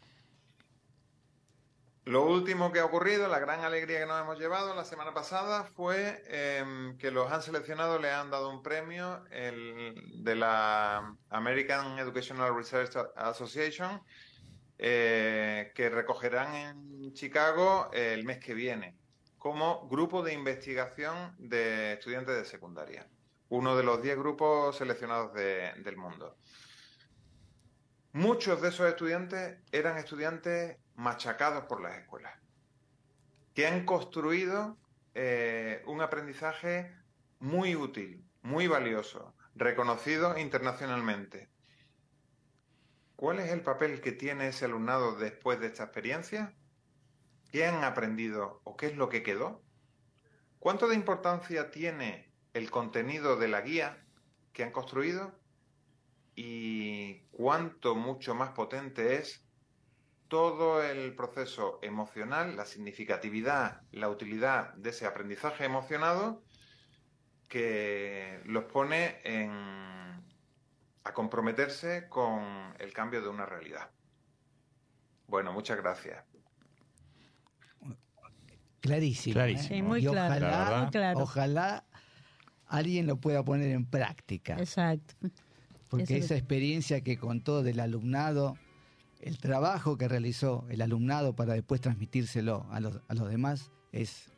Lo 2.04 2.24
último 2.24 2.70
que 2.70 2.78
ha 2.78 2.85
ocurrido, 2.85 3.26
la 3.26 3.40
gran 3.40 3.64
alegría 3.64 3.98
que 3.98 4.06
nos 4.06 4.20
hemos 4.20 4.38
llevado 4.38 4.76
la 4.76 4.85
semana 4.85 5.12
pasada 5.12 5.64
fue 5.64 6.22
eh, 6.28 6.94
que 7.00 7.11
los 7.11 7.32
han 7.32 7.42
seleccionado, 7.42 7.98
le 7.98 8.12
han 8.12 8.30
dado 8.30 8.48
un 8.48 8.62
premio 8.62 9.24
de 9.30 10.37
la 10.37 11.16
American 11.30 11.98
Educational 11.98 12.54
Research 12.54 12.96
Association 13.16 14.00
eh, 14.78 15.72
que 15.74 15.88
recogerán 15.88 16.54
en 16.54 17.12
Chicago 17.14 17.90
el 17.92 18.24
mes 18.24 18.38
que 18.38 18.52
viene 18.52 18.94
como 19.38 19.88
grupo 19.88 20.22
de 20.22 20.35
investigación 20.35 21.35
de 21.38 21.94
estudiantes 21.94 22.37
de 22.37 22.44
secundaria. 22.44 23.06
Uno 23.48 23.76
de 23.76 23.82
los 23.85 24.02
10 24.02 24.16
grupos 24.16 24.76
seleccionados 24.76 25.32
de- 25.35 25.72
del 25.82 25.96
mundo. 25.96 26.37
Muchos 28.12 28.61
de 28.62 28.68
esos 28.68 28.88
estudiantes 28.88 29.59
eran 29.72 29.98
estudiantes 29.98 30.78
machacados 30.94 31.64
por 31.66 31.80
las 31.82 31.98
escuelas, 31.98 32.32
que 33.54 33.66
han 33.66 33.85
construido 33.85 34.78
eh, 35.18 35.82
un 35.87 36.00
aprendizaje 36.02 36.94
muy 37.38 37.74
útil, 37.76 38.22
muy 38.42 38.66
valioso, 38.66 39.35
reconocido 39.54 40.37
internacionalmente. 40.38 41.48
¿Cuál 43.16 43.40
es 43.40 43.50
el 43.50 43.62
papel 43.62 44.00
que 44.02 44.12
tiene 44.12 44.48
ese 44.48 44.66
alumnado 44.66 45.16
después 45.16 45.59
de 45.61 45.68
esta 45.68 45.85
experiencia? 45.85 46.54
¿Qué 47.50 47.66
han 47.66 47.82
aprendido 47.85 48.61
o 48.64 48.76
qué 48.76 48.87
es 48.88 48.96
lo 48.96 49.09
que 49.09 49.22
quedó? 49.22 49.62
¿Cuánto 50.59 50.87
de 50.88 50.96
importancia 50.96 51.70
tiene 51.70 52.25
el 52.56 52.70
contenido 52.70 53.36
de 53.36 53.48
la 53.48 53.60
guía 53.60 54.02
que 54.54 54.64
han 54.64 54.72
construido? 54.72 55.38
¿Y 56.34 57.20
cuánto 57.30 57.94
mucho 57.94 58.34
más 58.34 58.50
potente 58.50 59.16
es 59.16 59.46
todo 60.28 60.82
el 60.82 61.14
proceso 61.14 61.78
emocional, 61.82 62.56
la 62.56 62.64
significatividad, 62.64 63.82
la 63.92 64.08
utilidad 64.08 64.72
de 64.74 64.90
ese 64.90 65.06
aprendizaje 65.06 65.64
emocionado 65.66 66.42
que 67.48 68.40
los 68.44 68.64
pone 68.64 69.20
en, 69.24 69.50
a 71.04 71.12
comprometerse 71.12 72.08
con 72.08 72.74
el 72.78 72.92
cambio 72.94 73.20
de 73.20 73.28
una 73.28 73.44
realidad? 73.44 73.90
Bueno, 75.26 75.52
muchas 75.52 75.76
gracias. 75.76 76.24
Clarísimo. 78.80 79.34
Clarísimo. 79.34 79.74
¿eh? 79.74 79.76
Sí, 79.76 79.82
muy 79.82 80.06
Y 80.06 80.08
claro, 80.08 80.34
Ojalá, 80.46 80.80
muy 80.80 80.90
claro. 80.90 81.20
ojalá 81.20 81.86
alguien 82.68 83.07
lo 83.07 83.16
pueda 83.16 83.44
poner 83.44 83.70
en 83.70 83.85
práctica. 83.85 84.57
Exacto. 84.59 85.14
Porque 85.88 86.05
Eso 86.05 86.14
es- 86.14 86.24
esa 86.26 86.37
experiencia 86.37 87.00
que 87.00 87.16
contó 87.16 87.62
del 87.62 87.81
alumnado, 87.81 88.57
el 89.20 89.38
trabajo 89.38 89.96
que 89.96 90.09
realizó 90.09 90.66
el 90.68 90.83
alumnado 90.83 91.35
para 91.35 91.55
después 91.55 91.81
transmitírselo 91.81 92.66
a 92.70 92.81
los, 92.81 93.00
a 93.09 93.14
los 93.14 93.29
demás, 93.31 93.70
es, 93.92 94.31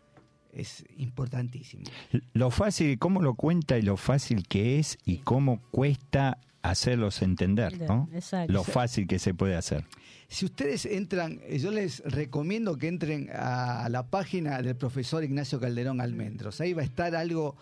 es 0.52 0.84
importantísimo. 0.98 1.84
Lo 2.32 2.50
fácil, 2.50 2.98
cómo 2.98 3.22
lo 3.22 3.34
cuenta 3.34 3.78
y 3.78 3.82
lo 3.82 3.96
fácil 3.96 4.46
que 4.46 4.78
es 4.78 4.98
y 5.04 5.18
cómo 5.18 5.60
cuesta 5.70 6.38
hacerlos 6.62 7.22
entender, 7.22 7.80
¿no? 7.88 8.08
Exacto. 8.12 8.52
Lo 8.52 8.62
fácil 8.64 9.06
que 9.06 9.18
se 9.18 9.32
puede 9.32 9.56
hacer. 9.56 9.84
Si 10.28 10.44
ustedes 10.44 10.84
entran, 10.84 11.40
eh, 11.44 11.58
yo 11.58 11.70
les 11.70 12.00
recomiendo 12.04 12.76
que 12.76 12.88
entren 12.88 13.30
a 13.32 13.88
la 13.88 14.06
página 14.10 14.60
del 14.60 14.76
profesor 14.76 15.24
Ignacio 15.24 15.58
Calderón 15.58 16.00
Almendros. 16.02 16.60
Ahí 16.60 16.74
va 16.74 16.82
a 16.82 16.84
estar 16.84 17.14
algo, 17.16 17.56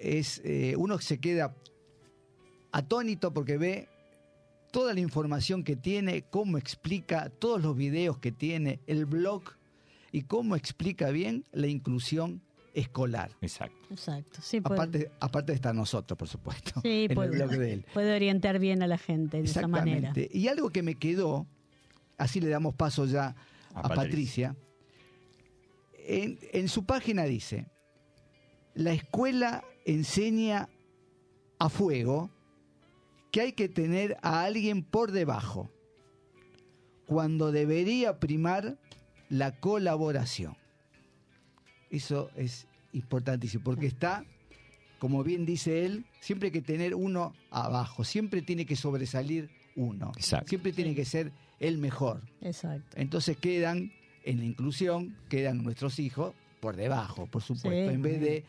es 0.00 0.40
eh, 0.44 0.74
uno 0.76 0.98
se 0.98 1.18
queda 1.18 1.54
atónito 2.72 3.32
porque 3.32 3.58
ve 3.58 3.88
toda 4.70 4.92
la 4.92 5.00
información 5.00 5.64
que 5.64 5.76
tiene, 5.76 6.22
cómo 6.22 6.58
explica, 6.58 7.30
todos 7.30 7.62
los 7.62 7.76
videos 7.76 8.18
que 8.18 8.32
tiene, 8.32 8.80
el 8.86 9.06
blog 9.06 9.42
y 10.12 10.22
cómo 10.22 10.56
explica 10.56 11.10
bien 11.10 11.44
la 11.52 11.66
inclusión 11.66 12.42
escolar. 12.74 13.30
Exacto. 13.40 13.86
Exacto. 13.90 14.40
Sí, 14.42 14.60
puede, 14.60 14.74
Aparte, 14.74 15.10
aparte 15.18 15.52
de 15.52 15.56
estar 15.56 15.74
nosotros, 15.74 16.18
por 16.18 16.28
supuesto, 16.28 16.80
sí, 16.82 17.04
en 17.04 17.10
el 17.10 17.14
puede, 17.14 17.30
blog 17.30 17.50
de 17.52 17.72
él. 17.72 17.86
puede 17.94 18.14
orientar 18.14 18.58
bien 18.58 18.82
a 18.82 18.86
la 18.86 18.98
gente 18.98 19.38
de 19.38 19.44
esa 19.44 19.66
manera. 19.66 20.10
Exactamente. 20.10 20.38
Y 20.38 20.48
algo 20.48 20.68
que 20.68 20.82
me 20.82 20.96
quedó, 20.96 21.46
así 22.18 22.40
le 22.40 22.48
damos 22.48 22.74
paso 22.74 23.06
ya 23.06 23.34
A 23.72 23.80
a, 23.80 23.82
Patricia. 23.88 24.54
Patricia, 24.54 24.56
en, 26.06 26.38
en 26.52 26.68
su 26.68 26.84
página 26.84 27.24
dice, 27.24 27.66
la 28.74 28.92
escuela 28.92 29.64
enseña 29.86 30.68
a 31.58 31.68
fuego 31.70 32.30
que 33.32 33.40
hay 33.40 33.52
que 33.52 33.68
tener 33.68 34.16
a 34.22 34.44
alguien 34.44 34.82
por 34.82 35.12
debajo, 35.12 35.70
cuando 37.06 37.52
debería 37.52 38.18
primar 38.18 38.78
la 39.28 39.58
colaboración. 39.60 40.56
Eso 41.90 42.30
es 42.36 42.66
importantísimo, 42.92 43.62
porque 43.62 43.86
está, 43.86 44.24
como 44.98 45.22
bien 45.22 45.46
dice 45.46 45.84
él, 45.84 46.04
siempre 46.20 46.48
hay 46.48 46.52
que 46.52 46.62
tener 46.62 46.94
uno 46.94 47.32
abajo, 47.50 48.02
siempre 48.04 48.42
tiene 48.42 48.66
que 48.66 48.74
sobresalir 48.76 49.50
uno, 49.76 50.12
Exacto. 50.16 50.48
siempre 50.48 50.72
tiene 50.72 50.94
que 50.94 51.04
ser 51.04 51.32
el 51.60 51.78
mejor. 51.78 52.22
Exacto. 52.40 52.96
Entonces 52.96 53.36
quedan, 53.36 53.92
en 54.24 54.38
la 54.38 54.44
inclusión, 54.44 55.16
quedan 55.28 55.62
nuestros 55.62 55.98
hijos 56.00 56.34
por 56.60 56.74
debajo, 56.76 57.26
por 57.26 57.42
supuesto, 57.42 57.70
Sí. 57.88 57.94
en 57.94 58.02
vez 58.02 58.20
de 58.20 58.44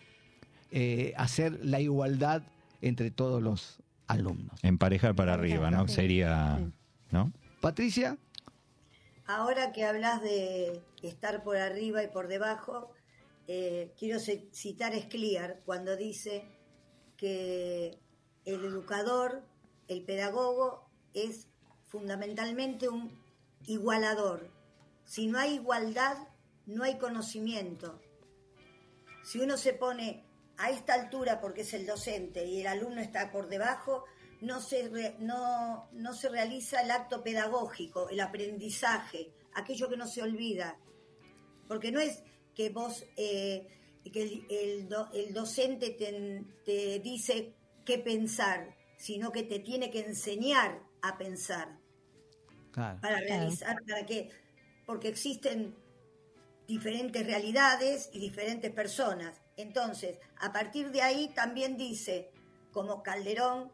eh, 0.71 1.13
hacer 1.17 1.63
la 1.65 1.79
igualdad 1.79 2.43
entre 2.81 3.11
todos 3.11 3.41
los 3.41 3.79
alumnos. 4.07 4.59
Emparejar 4.63 5.15
para 5.15 5.33
arriba, 5.33 5.71
¿no? 5.71 5.87
Sí. 5.87 5.95
Sería. 5.95 6.59
¿no? 7.11 7.31
Patricia, 7.61 8.17
Ahora 9.27 9.73
que 9.73 9.83
hablas 9.83 10.21
de 10.21 10.81
estar 11.03 11.43
por 11.43 11.57
arriba 11.57 12.01
y 12.01 12.07
por 12.07 12.29
debajo, 12.29 12.93
eh, 13.49 13.93
quiero 13.99 14.19
citar 14.19 14.93
a 14.93 15.01
Scliar 15.01 15.59
cuando 15.65 15.97
dice 15.97 16.47
que 17.17 17.99
el 18.45 18.63
educador, 18.63 19.43
el 19.89 20.03
pedagogo, 20.03 20.89
es 21.13 21.49
fundamentalmente 21.89 22.87
un 22.87 23.21
igualador. 23.65 24.49
Si 25.03 25.27
no 25.27 25.39
hay 25.39 25.55
igualdad, 25.55 26.15
no 26.65 26.83
hay 26.83 26.97
conocimiento. 26.97 27.99
Si 29.25 29.41
uno 29.41 29.57
se 29.57 29.73
pone 29.73 30.23
a 30.57 30.69
esta 30.71 30.93
altura 30.93 31.39
porque 31.39 31.61
es 31.61 31.73
el 31.73 31.85
docente 31.85 32.45
y 32.45 32.61
el 32.61 32.67
alumno 32.67 33.01
está 33.01 33.31
por 33.31 33.47
debajo, 33.47 34.05
no 34.41 34.59
se, 34.61 34.87
re- 34.89 35.15
no, 35.19 35.89
no 35.93 36.13
se 36.13 36.29
realiza 36.29 36.81
el 36.81 36.91
acto 36.91 37.23
pedagógico, 37.23 38.09
el 38.09 38.19
aprendizaje, 38.19 39.31
aquello 39.53 39.89
que 39.89 39.97
no 39.97 40.07
se 40.07 40.21
olvida. 40.21 40.77
Porque 41.67 41.91
no 41.91 41.99
es 41.99 42.23
que 42.55 42.69
vos, 42.69 43.05
eh, 43.17 43.67
que 44.11 44.21
el, 44.23 44.45
el 44.49 44.89
do- 44.89 45.09
el 45.13 45.33
docente 45.33 45.89
te, 45.91 46.43
te 46.65 46.99
dice 46.99 47.53
qué 47.85 47.99
pensar, 47.99 48.75
sino 48.97 49.31
que 49.31 49.43
te 49.43 49.59
tiene 49.59 49.91
que 49.91 49.99
enseñar 49.99 50.81
a 51.01 51.17
pensar 51.17 51.77
claro, 52.71 52.99
para 53.01 53.19
Claro. 53.25 53.27
realizar, 53.27 53.77
para 53.87 54.05
que, 54.05 54.29
porque 54.85 55.09
existen 55.09 55.75
diferentes 56.67 57.25
realidades 57.25 58.09
y 58.13 58.19
diferentes 58.19 58.71
personas. 58.71 59.41
Entonces, 59.55 60.19
a 60.39 60.51
partir 60.51 60.91
de 60.91 61.01
ahí 61.01 61.29
también 61.29 61.77
dice, 61.77 62.29
como 62.71 63.01
Calderón, 63.01 63.71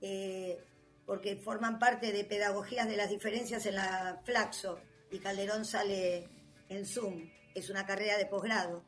eh, 0.00 0.58
porque 1.04 1.36
forman 1.36 1.78
parte 1.78 2.12
de 2.12 2.24
pedagogías 2.24 2.88
de 2.88 2.96
las 2.96 3.10
diferencias 3.10 3.66
en 3.66 3.74
la 3.74 4.20
Flaxo, 4.24 4.80
y 5.10 5.18
Calderón 5.18 5.64
sale 5.64 6.28
en 6.68 6.86
Zoom, 6.86 7.30
es 7.54 7.70
una 7.70 7.86
carrera 7.86 8.16
de 8.16 8.26
posgrado. 8.26 8.84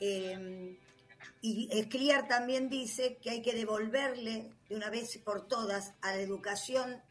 Eh, 0.00 0.76
y 1.40 1.68
Escliar 1.70 2.28
también 2.28 2.68
dice 2.68 3.18
que 3.18 3.30
hay 3.30 3.42
que 3.42 3.54
devolverle 3.54 4.50
de 4.68 4.76
una 4.76 4.90
vez 4.90 5.18
por 5.18 5.46
todas 5.46 5.94
a 6.00 6.12
la 6.12 6.20
educación 6.20 7.02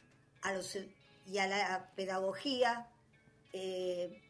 a 0.41 0.54
los, 0.54 0.78
y 1.26 1.38
a 1.38 1.48
la 1.48 1.91
pedagogía 1.95 2.89
eh, 3.54 4.21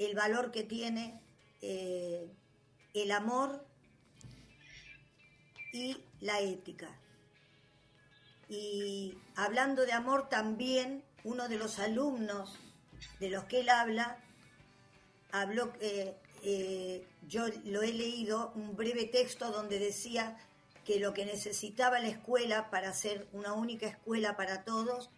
el 0.00 0.14
valor 0.14 0.50
que 0.50 0.64
tiene 0.64 1.20
eh, 1.60 2.26
el 2.94 3.12
amor 3.12 3.64
y 5.74 5.98
la 6.20 6.40
ética. 6.40 6.88
Y 8.48 9.18
hablando 9.36 9.84
de 9.84 9.92
amor 9.92 10.30
también, 10.30 11.04
uno 11.22 11.48
de 11.48 11.58
los 11.58 11.78
alumnos 11.78 12.58
de 13.20 13.28
los 13.28 13.44
que 13.44 13.60
él 13.60 13.68
habla, 13.68 14.16
habló, 15.32 15.70
eh, 15.80 17.06
yo 17.28 17.44
lo 17.66 17.82
he 17.82 17.92
leído, 17.92 18.52
un 18.54 18.76
breve 18.76 19.04
texto 19.04 19.52
donde 19.52 19.78
decía 19.78 20.38
que 20.86 20.98
lo 20.98 21.12
que 21.12 21.26
necesitaba 21.26 22.00
la 22.00 22.08
escuela 22.08 22.70
para 22.70 22.94
ser 22.94 23.28
una 23.32 23.52
única 23.52 23.86
escuela 23.86 24.34
para 24.34 24.64
todos 24.64 25.10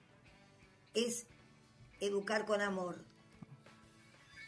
es 0.93 1.27
educar 2.01 2.47
con 2.47 2.61
amor. 2.61 3.12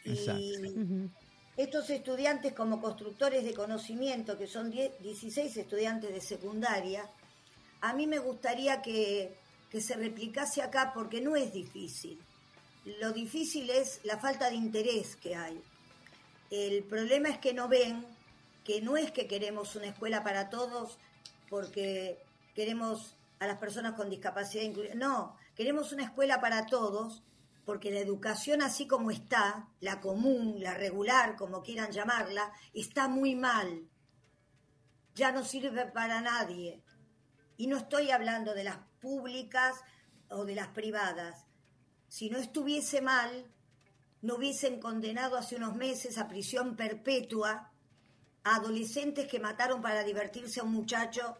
Exacto. 0.05 0.41
Y 0.41 1.09
estos 1.57 1.89
estudiantes 1.89 2.53
como 2.53 2.81
constructores 2.81 3.43
de 3.43 3.53
conocimiento, 3.53 4.37
que 4.37 4.47
son 4.47 4.69
10 4.69 5.01
16 5.01 5.57
estudiantes 5.57 6.13
de 6.13 6.21
secundaria, 6.21 7.09
a 7.81 7.93
mí 7.93 8.07
me 8.07 8.19
gustaría 8.19 8.81
que, 8.81 9.35
que 9.69 9.81
se 9.81 9.95
replicase 9.95 10.61
acá 10.61 10.91
porque 10.93 11.21
no 11.21 11.35
es 11.35 11.53
difícil. 11.53 12.19
Lo 12.99 13.11
difícil 13.13 13.69
es 13.69 14.01
la 14.03 14.17
falta 14.17 14.49
de 14.49 14.55
interés 14.55 15.15
que 15.15 15.35
hay. 15.35 15.61
El 16.51 16.83
problema 16.83 17.29
es 17.29 17.39
que 17.39 17.53
no 17.53 17.67
ven 17.67 18.05
que 18.65 18.81
no 18.81 18.97
es 18.97 19.11
que 19.11 19.27
queremos 19.27 19.75
una 19.75 19.87
escuela 19.87 20.23
para 20.23 20.49
todos 20.49 20.97
porque 21.49 22.17
queremos 22.55 23.15
a 23.39 23.47
las 23.47 23.57
personas 23.59 23.93
con 23.93 24.09
discapacidad 24.09 24.63
incluida. 24.63 24.95
No, 24.95 25.37
queremos 25.55 25.93
una 25.93 26.03
escuela 26.03 26.41
para 26.41 26.65
todos 26.65 27.21
porque 27.65 27.91
la 27.91 27.99
educación 27.99 28.61
así 28.61 28.87
como 28.87 29.11
está, 29.11 29.67
la 29.79 29.99
común, 29.99 30.57
la 30.59 30.75
regular, 30.75 31.35
como 31.35 31.63
quieran 31.63 31.91
llamarla, 31.91 32.53
está 32.73 33.07
muy 33.07 33.35
mal. 33.35 33.89
Ya 35.15 35.31
no 35.31 35.43
sirve 35.43 35.87
para 35.87 36.21
nadie. 36.21 36.83
Y 37.57 37.67
no 37.67 37.77
estoy 37.77 38.11
hablando 38.11 38.53
de 38.53 38.65
las 38.65 38.77
públicas 38.99 39.75
o 40.29 40.45
de 40.45 40.55
las 40.55 40.67
privadas. 40.67 41.45
Si 42.07 42.29
no 42.29 42.37
estuviese 42.37 43.01
mal, 43.01 43.51
no 44.21 44.35
hubiesen 44.35 44.79
condenado 44.79 45.37
hace 45.37 45.55
unos 45.55 45.75
meses 45.75 46.17
a 46.17 46.27
prisión 46.27 46.75
perpetua 46.75 47.71
a 48.43 48.55
adolescentes 48.55 49.27
que 49.27 49.39
mataron 49.39 49.81
para 49.81 50.03
divertirse 50.03 50.59
a 50.59 50.63
un 50.63 50.71
muchacho 50.71 51.37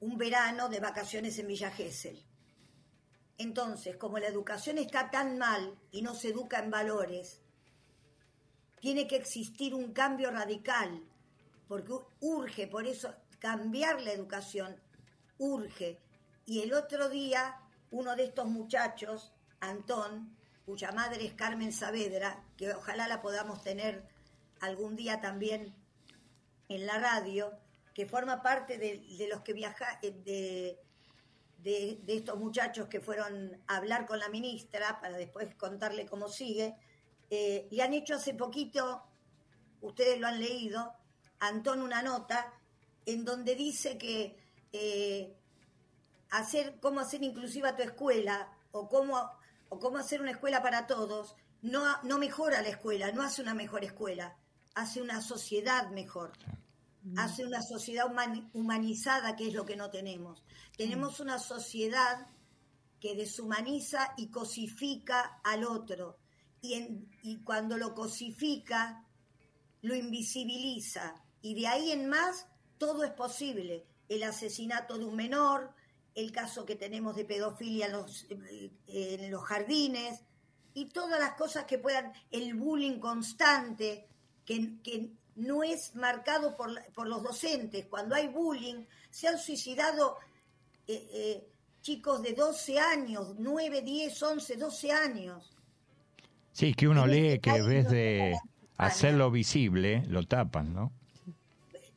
un 0.00 0.18
verano 0.18 0.68
de 0.68 0.80
vacaciones 0.80 1.38
en 1.38 1.46
Villa 1.46 1.70
Gesell. 1.70 2.25
Entonces, 3.38 3.96
como 3.96 4.18
la 4.18 4.28
educación 4.28 4.78
está 4.78 5.10
tan 5.10 5.38
mal 5.38 5.78
y 5.90 6.02
no 6.02 6.14
se 6.14 6.28
educa 6.28 6.58
en 6.58 6.70
valores, 6.70 7.42
tiene 8.80 9.06
que 9.06 9.16
existir 9.16 9.74
un 9.74 9.92
cambio 9.92 10.30
radical, 10.30 11.02
porque 11.68 11.92
urge, 12.20 12.66
por 12.66 12.86
eso 12.86 13.14
cambiar 13.38 14.00
la 14.02 14.12
educación 14.12 14.80
urge. 15.38 15.98
Y 16.46 16.62
el 16.62 16.72
otro 16.72 17.08
día, 17.08 17.60
uno 17.90 18.16
de 18.16 18.24
estos 18.24 18.46
muchachos, 18.46 19.32
Antón, 19.60 20.36
cuya 20.64 20.92
madre 20.92 21.26
es 21.26 21.34
Carmen 21.34 21.72
Saavedra, 21.72 22.44
que 22.56 22.72
ojalá 22.72 23.08
la 23.08 23.20
podamos 23.20 23.62
tener 23.62 24.06
algún 24.60 24.96
día 24.96 25.20
también 25.20 25.74
en 26.68 26.86
la 26.86 26.98
radio, 26.98 27.52
que 27.94 28.06
forma 28.06 28.42
parte 28.42 28.78
de, 28.78 28.98
de 29.16 29.28
los 29.28 29.42
que 29.42 29.52
viaja, 29.52 29.98
eh, 30.02 30.10
de, 30.24 30.78
de, 31.58 32.00
estos 32.06 32.38
muchachos 32.38 32.88
que 32.88 33.00
fueron 33.00 33.60
a 33.66 33.76
hablar 33.76 34.06
con 34.06 34.18
la 34.18 34.28
ministra, 34.28 35.00
para 35.00 35.16
después 35.16 35.54
contarle 35.56 36.06
cómo 36.06 36.28
sigue, 36.28 36.76
eh, 37.30 37.68
le 37.70 37.82
han 37.82 37.92
hecho 37.92 38.14
hace 38.14 38.34
poquito, 38.34 39.02
ustedes 39.80 40.20
lo 40.20 40.26
han 40.26 40.40
leído, 40.40 40.92
Antón 41.38 41.82
una 41.82 42.02
nota 42.02 42.54
en 43.04 43.24
donde 43.24 43.54
dice 43.54 43.98
que 43.98 44.36
eh, 44.72 45.36
hacer 46.30 46.78
cómo 46.80 47.00
hacer 47.00 47.22
inclusiva 47.22 47.76
tu 47.76 47.82
escuela 47.82 48.50
o 48.72 48.88
cómo, 48.88 49.30
o 49.68 49.78
cómo 49.78 49.98
hacer 49.98 50.22
una 50.22 50.30
escuela 50.30 50.62
para 50.62 50.86
todos 50.86 51.36
no, 51.62 51.84
no 52.02 52.18
mejora 52.18 52.62
la 52.62 52.68
escuela, 52.68 53.10
no 53.12 53.22
hace 53.22 53.42
una 53.42 53.54
mejor 53.54 53.84
escuela, 53.84 54.36
hace 54.74 55.00
una 55.00 55.20
sociedad 55.20 55.90
mejor. 55.90 56.32
Hace 57.16 57.44
una 57.46 57.62
sociedad 57.62 58.06
human- 58.10 58.50
humanizada, 58.52 59.36
que 59.36 59.48
es 59.48 59.54
lo 59.54 59.64
que 59.64 59.76
no 59.76 59.90
tenemos. 59.90 60.42
Tenemos 60.76 61.20
una 61.20 61.38
sociedad 61.38 62.26
que 63.00 63.14
deshumaniza 63.14 64.14
y 64.16 64.28
cosifica 64.28 65.40
al 65.44 65.64
otro. 65.64 66.18
Y, 66.62 66.74
en- 66.74 67.08
y 67.22 67.38
cuando 67.44 67.76
lo 67.76 67.94
cosifica, 67.94 69.04
lo 69.82 69.94
invisibiliza. 69.94 71.22
Y 71.42 71.54
de 71.54 71.66
ahí 71.68 71.92
en 71.92 72.08
más, 72.08 72.46
todo 72.78 73.04
es 73.04 73.12
posible. 73.12 73.86
El 74.08 74.22
asesinato 74.22 74.98
de 74.98 75.04
un 75.04 75.14
menor, 75.16 75.74
el 76.14 76.32
caso 76.32 76.64
que 76.64 76.76
tenemos 76.76 77.14
de 77.14 77.24
pedofilia 77.24 77.86
en 77.86 77.92
los, 77.92 78.26
en 78.88 79.30
los 79.30 79.44
jardines, 79.44 80.20
y 80.74 80.86
todas 80.86 81.20
las 81.20 81.34
cosas 81.34 81.64
que 81.66 81.78
puedan, 81.78 82.12
el 82.30 82.54
bullying 82.54 82.98
constante, 82.98 84.08
que, 84.44 84.80
que 84.82 85.12
no 85.36 85.62
es 85.62 85.94
marcado 85.94 86.56
por, 86.56 86.70
la- 86.70 86.84
por 86.94 87.06
los 87.06 87.22
docentes. 87.22 87.86
Cuando 87.86 88.14
hay 88.14 88.28
bullying, 88.28 88.84
se 89.10 89.28
han 89.28 89.38
suicidado 89.38 90.16
eh, 90.86 91.08
eh, 91.12 91.48
chicos 91.80 92.22
de 92.22 92.32
12 92.32 92.78
años, 92.78 93.34
9, 93.38 93.82
10, 93.82 94.22
11, 94.22 94.56
12 94.56 94.92
años. 94.92 95.52
Sí, 96.52 96.74
que 96.74 96.88
uno 96.88 97.04
En 97.04 97.10
lee 97.10 97.38
que 97.38 97.62
ves 97.62 97.84
no 97.84 97.90
de 97.90 98.36
hacerlo 98.78 99.30
visible, 99.30 100.02
lo 100.08 100.22
tapan, 100.26 100.72
¿no? 100.74 100.92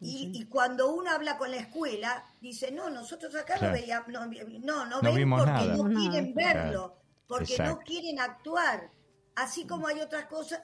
Y, 0.02 0.32
y 0.34 0.46
cuando 0.46 0.94
uno 0.94 1.12
habla 1.12 1.38
con 1.38 1.52
la 1.52 1.58
escuela, 1.58 2.24
dice, 2.40 2.72
no, 2.72 2.90
nosotros 2.90 3.36
acá 3.36 3.56
Claro. 3.58 3.68
no 4.08 4.30
veíamos, 4.30 4.64
no, 4.64 4.86
no, 4.86 4.86
no, 4.86 5.02
No 5.02 5.14
ven 5.14 5.30
porque 5.30 5.46
nada. 5.52 5.76
no 5.78 5.84
quieren 6.00 6.34
verlo, 6.34 6.72
Claro. 6.72 6.98
porque 7.28 7.58
no 7.60 7.80
quieren 7.80 8.20
actuar. 8.20 8.92
Así 9.36 9.66
como 9.66 9.88
hay 9.88 10.00
otras 10.00 10.26
cosas, 10.26 10.62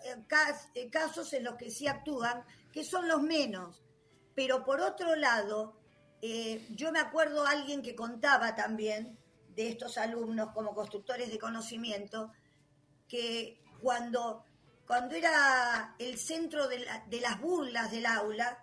eh, 0.74 0.90
casos 0.90 1.34
en 1.34 1.44
los 1.46 1.56
que 1.56 1.70
sí 1.70 1.88
actúan, 1.88 2.44
que 2.76 2.84
son 2.84 3.08
los 3.08 3.22
menos. 3.22 3.82
Pero 4.36 4.66
por 4.66 4.82
otro 4.82 5.16
lado, 5.16 5.80
eh, 6.22 6.68
yo 6.72 6.92
me 6.92 7.00
acuerdo 7.00 7.46
a 7.46 7.52
alguien 7.52 7.82
que 7.82 7.96
contaba 7.96 8.54
también 8.54 9.18
de 9.56 9.70
estos 9.70 9.98
alumnos 9.98 10.50
como 10.54 10.76
constructores 10.76 11.32
de 11.32 11.40
conocimiento, 11.40 12.34
que 13.08 13.64
cuando, 13.82 14.44
cuando 14.86 15.16
era 15.16 15.96
el 15.98 16.18
centro 16.20 16.68
de, 16.68 16.86
de 17.08 17.22
las 17.22 17.40
burlas 17.40 17.92
del 17.92 18.06
aula, 18.06 18.62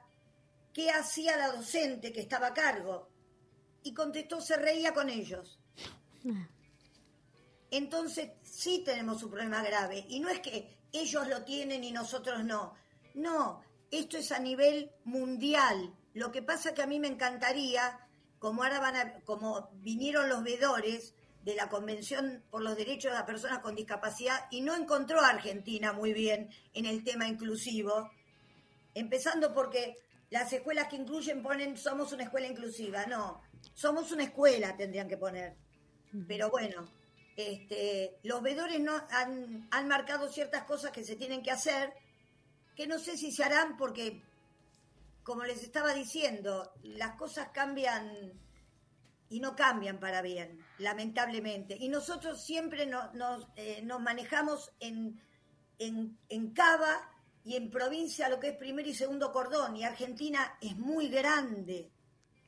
¿qué 0.75 0.91
hacía 0.91 1.39
la 1.39 1.51
docente 1.51 2.13
que 2.13 2.21
estaba 2.21 2.49
a 2.49 2.55
cargo? 2.55 3.09
Y 3.83 3.95
contestó, 3.95 4.43
se 4.43 4.57
reía 4.57 4.93
con 4.93 5.09
ellos. 5.09 5.59
Entonces 7.71 8.33
sí 8.43 8.83
tenemos 8.85 9.23
un 9.23 9.31
problema 9.31 9.63
grave. 9.63 10.05
Y 10.11 10.21
no 10.21 10.29
es 10.29 10.41
que 10.41 10.83
ellos 10.93 11.27
lo 11.29 11.45
tienen 11.45 11.83
y 11.83 11.93
nosotros 11.93 12.45
no. 12.45 12.75
No, 13.15 13.63
esto 13.93 14.17
es 14.17 14.33
a 14.33 14.41
nivel 14.41 14.91
mundial. 15.05 15.95
Lo 16.15 16.33
que 16.33 16.43
pasa 16.43 16.75
que 16.75 16.83
a 16.83 16.87
mí 16.87 16.99
me 16.99 17.09
encantaría, 17.09 18.01
como 18.39 18.65
ahora 18.65 18.81
van 18.81 18.97
a- 18.97 19.21
como 19.25 19.71
vinieron 19.75 20.29
los 20.29 20.43
vedores 20.43 21.15
de 21.45 21.55
la 21.55 21.69
Convención 21.69 22.43
por 22.51 22.63
los 22.63 22.77
Derechos 22.77 23.13
de 23.13 23.19
las 23.19 23.27
Personas 23.27 23.61
con 23.61 23.75
Discapacidad 23.77 24.47
y 24.51 24.61
no 24.63 24.75
encontró 24.75 25.21
a 25.21 25.29
Argentina 25.29 25.93
muy 25.93 26.13
bien 26.13 26.51
en 26.73 26.87
el 26.87 27.05
tema 27.05 27.29
inclusivo, 27.29 28.11
empezando 28.95 29.53
porque 29.55 29.99
las 30.31 30.53
escuelas 30.53 30.89
que 30.89 30.97
incluyen 30.97 31.43
ponen 31.43 31.77
somos 31.77 32.13
una 32.13 32.25
escuela 32.25 32.47
inclusiva, 32.47 33.07
no, 33.07 33.41
somos 33.75 34.11
una 34.13 34.25
escuela 34.25 34.77
tendrían 34.77 35.09
que 35.09 35.17
poner. 35.17 35.57
Pero 36.27 36.51
bueno, 36.51 36.89
este, 37.37 38.19
los 38.23 38.43
vedores 38.43 38.81
no 38.81 38.95
han, 39.11 39.69
han 39.71 39.89
marcado 39.89 40.29
ciertas 40.31 40.65
cosas 40.65 40.91
que 40.93 41.05
se 41.05 41.17
tienen 41.17 41.43
que 41.43 41.51
hacer, 41.51 41.93
que 42.77 42.87
no 42.87 42.99
sé 42.99 43.17
si 43.17 43.33
se 43.33 43.45
harán 43.45 43.77
porque, 43.77 44.23
como 45.23 45.45
les 45.45 45.63
estaba 45.63 45.93
diciendo, 45.95 46.73
las 46.83 47.17
cosas 47.17 47.49
cambian 47.53 48.33
y 49.29 49.41
no 49.41 49.57
cambian 49.57 49.99
para 49.99 50.21
bien, 50.23 50.59
lamentablemente. 50.79 51.77
Y 51.79 51.89
nosotros 51.89 52.45
siempre 52.45 52.87
no- 52.87 53.13
nos, 53.15 53.47
eh, 53.57 53.81
nos 53.83 54.01
manejamos 54.01 54.73
en, 54.81 55.21
en, 55.79 56.19
en 56.29 56.51
Cava 56.53 57.09
y 57.45 57.57
en 57.57 57.71
provincia 57.71 58.29
lo 58.29 58.39
que 58.39 58.49
es 58.51 58.57
primer 58.57 58.87
y 58.87 58.95
segundo 58.95 59.33
cordón. 59.33 59.77
Y 59.77 59.85
Argentina 59.85 60.57
es 60.61 60.77
muy 60.77 61.09
grande, 61.09 61.91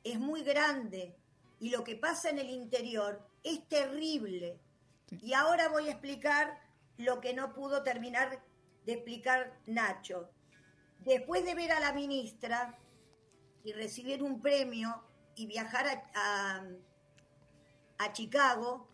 es 0.03 0.19
muy 0.19 0.43
grande. 0.43 1.15
Y 1.59 1.69
lo 1.69 1.83
que 1.83 1.95
pasa 1.95 2.29
en 2.29 2.37
el 2.39 2.49
interior 2.49 3.27
es 3.43 3.67
terrible. 3.67 4.59
Y 5.21 5.33
ahora 5.33 5.69
voy 5.69 5.87
a 5.87 5.91
explicar 5.91 6.59
lo 6.97 7.19
que 7.19 7.33
no 7.33 7.53
pudo 7.53 7.81
terminar 7.83 8.41
de 8.85 8.93
explicar 8.93 9.59
Nacho. 9.67 10.29
Después 10.99 11.43
de 11.45 11.55
ver 11.55 11.71
a 11.71 11.79
la 11.79 11.93
ministra 11.93 12.77
y 13.63 13.73
recibir 13.73 14.21
un 14.23 14.41
premio 14.41 15.03
y 15.35 15.47
viajar 15.47 15.85
a, 16.13 16.63
a- 17.99 18.13
Chicago, 18.13 18.87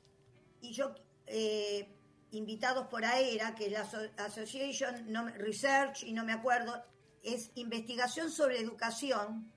y 0.62 0.72
yo, 0.74 0.94
eh, 1.28 1.88
invitados 2.32 2.88
por 2.88 3.04
AERA, 3.04 3.54
que 3.56 3.66
es 3.68 3.72
la 3.72 3.82
Association 4.26 5.12
no 5.12 5.28
Research, 5.28 6.04
y 6.04 6.14
no 6.14 6.24
me 6.24 6.34
acuerdo, 6.34 6.84
es 7.24 7.52
investigación 7.56 8.32
sobre 8.32 8.60
educación, 8.60 9.52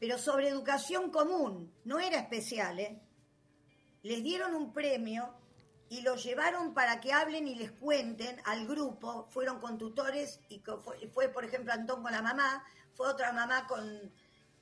pero 0.00 0.18
sobre 0.18 0.48
educación 0.48 1.10
común, 1.10 1.72
no 1.84 1.98
era 1.98 2.18
especial, 2.18 2.78
¿eh? 2.80 3.00
Les 4.02 4.22
dieron 4.22 4.54
un 4.54 4.72
premio 4.72 5.34
y 5.90 6.02
lo 6.02 6.16
llevaron 6.16 6.74
para 6.74 7.00
que 7.00 7.12
hablen 7.12 7.48
y 7.48 7.54
les 7.54 7.72
cuenten 7.72 8.40
al 8.44 8.66
grupo, 8.66 9.26
fueron 9.30 9.58
con 9.60 9.78
tutores 9.78 10.40
y 10.48 10.60
fue, 10.60 11.08
fue, 11.08 11.28
por 11.28 11.44
ejemplo 11.44 11.72
Antón 11.72 12.02
con 12.02 12.12
la 12.12 12.20
mamá, 12.22 12.62
fue 12.94 13.08
otra 13.08 13.32
mamá 13.32 13.66
con, 13.66 14.12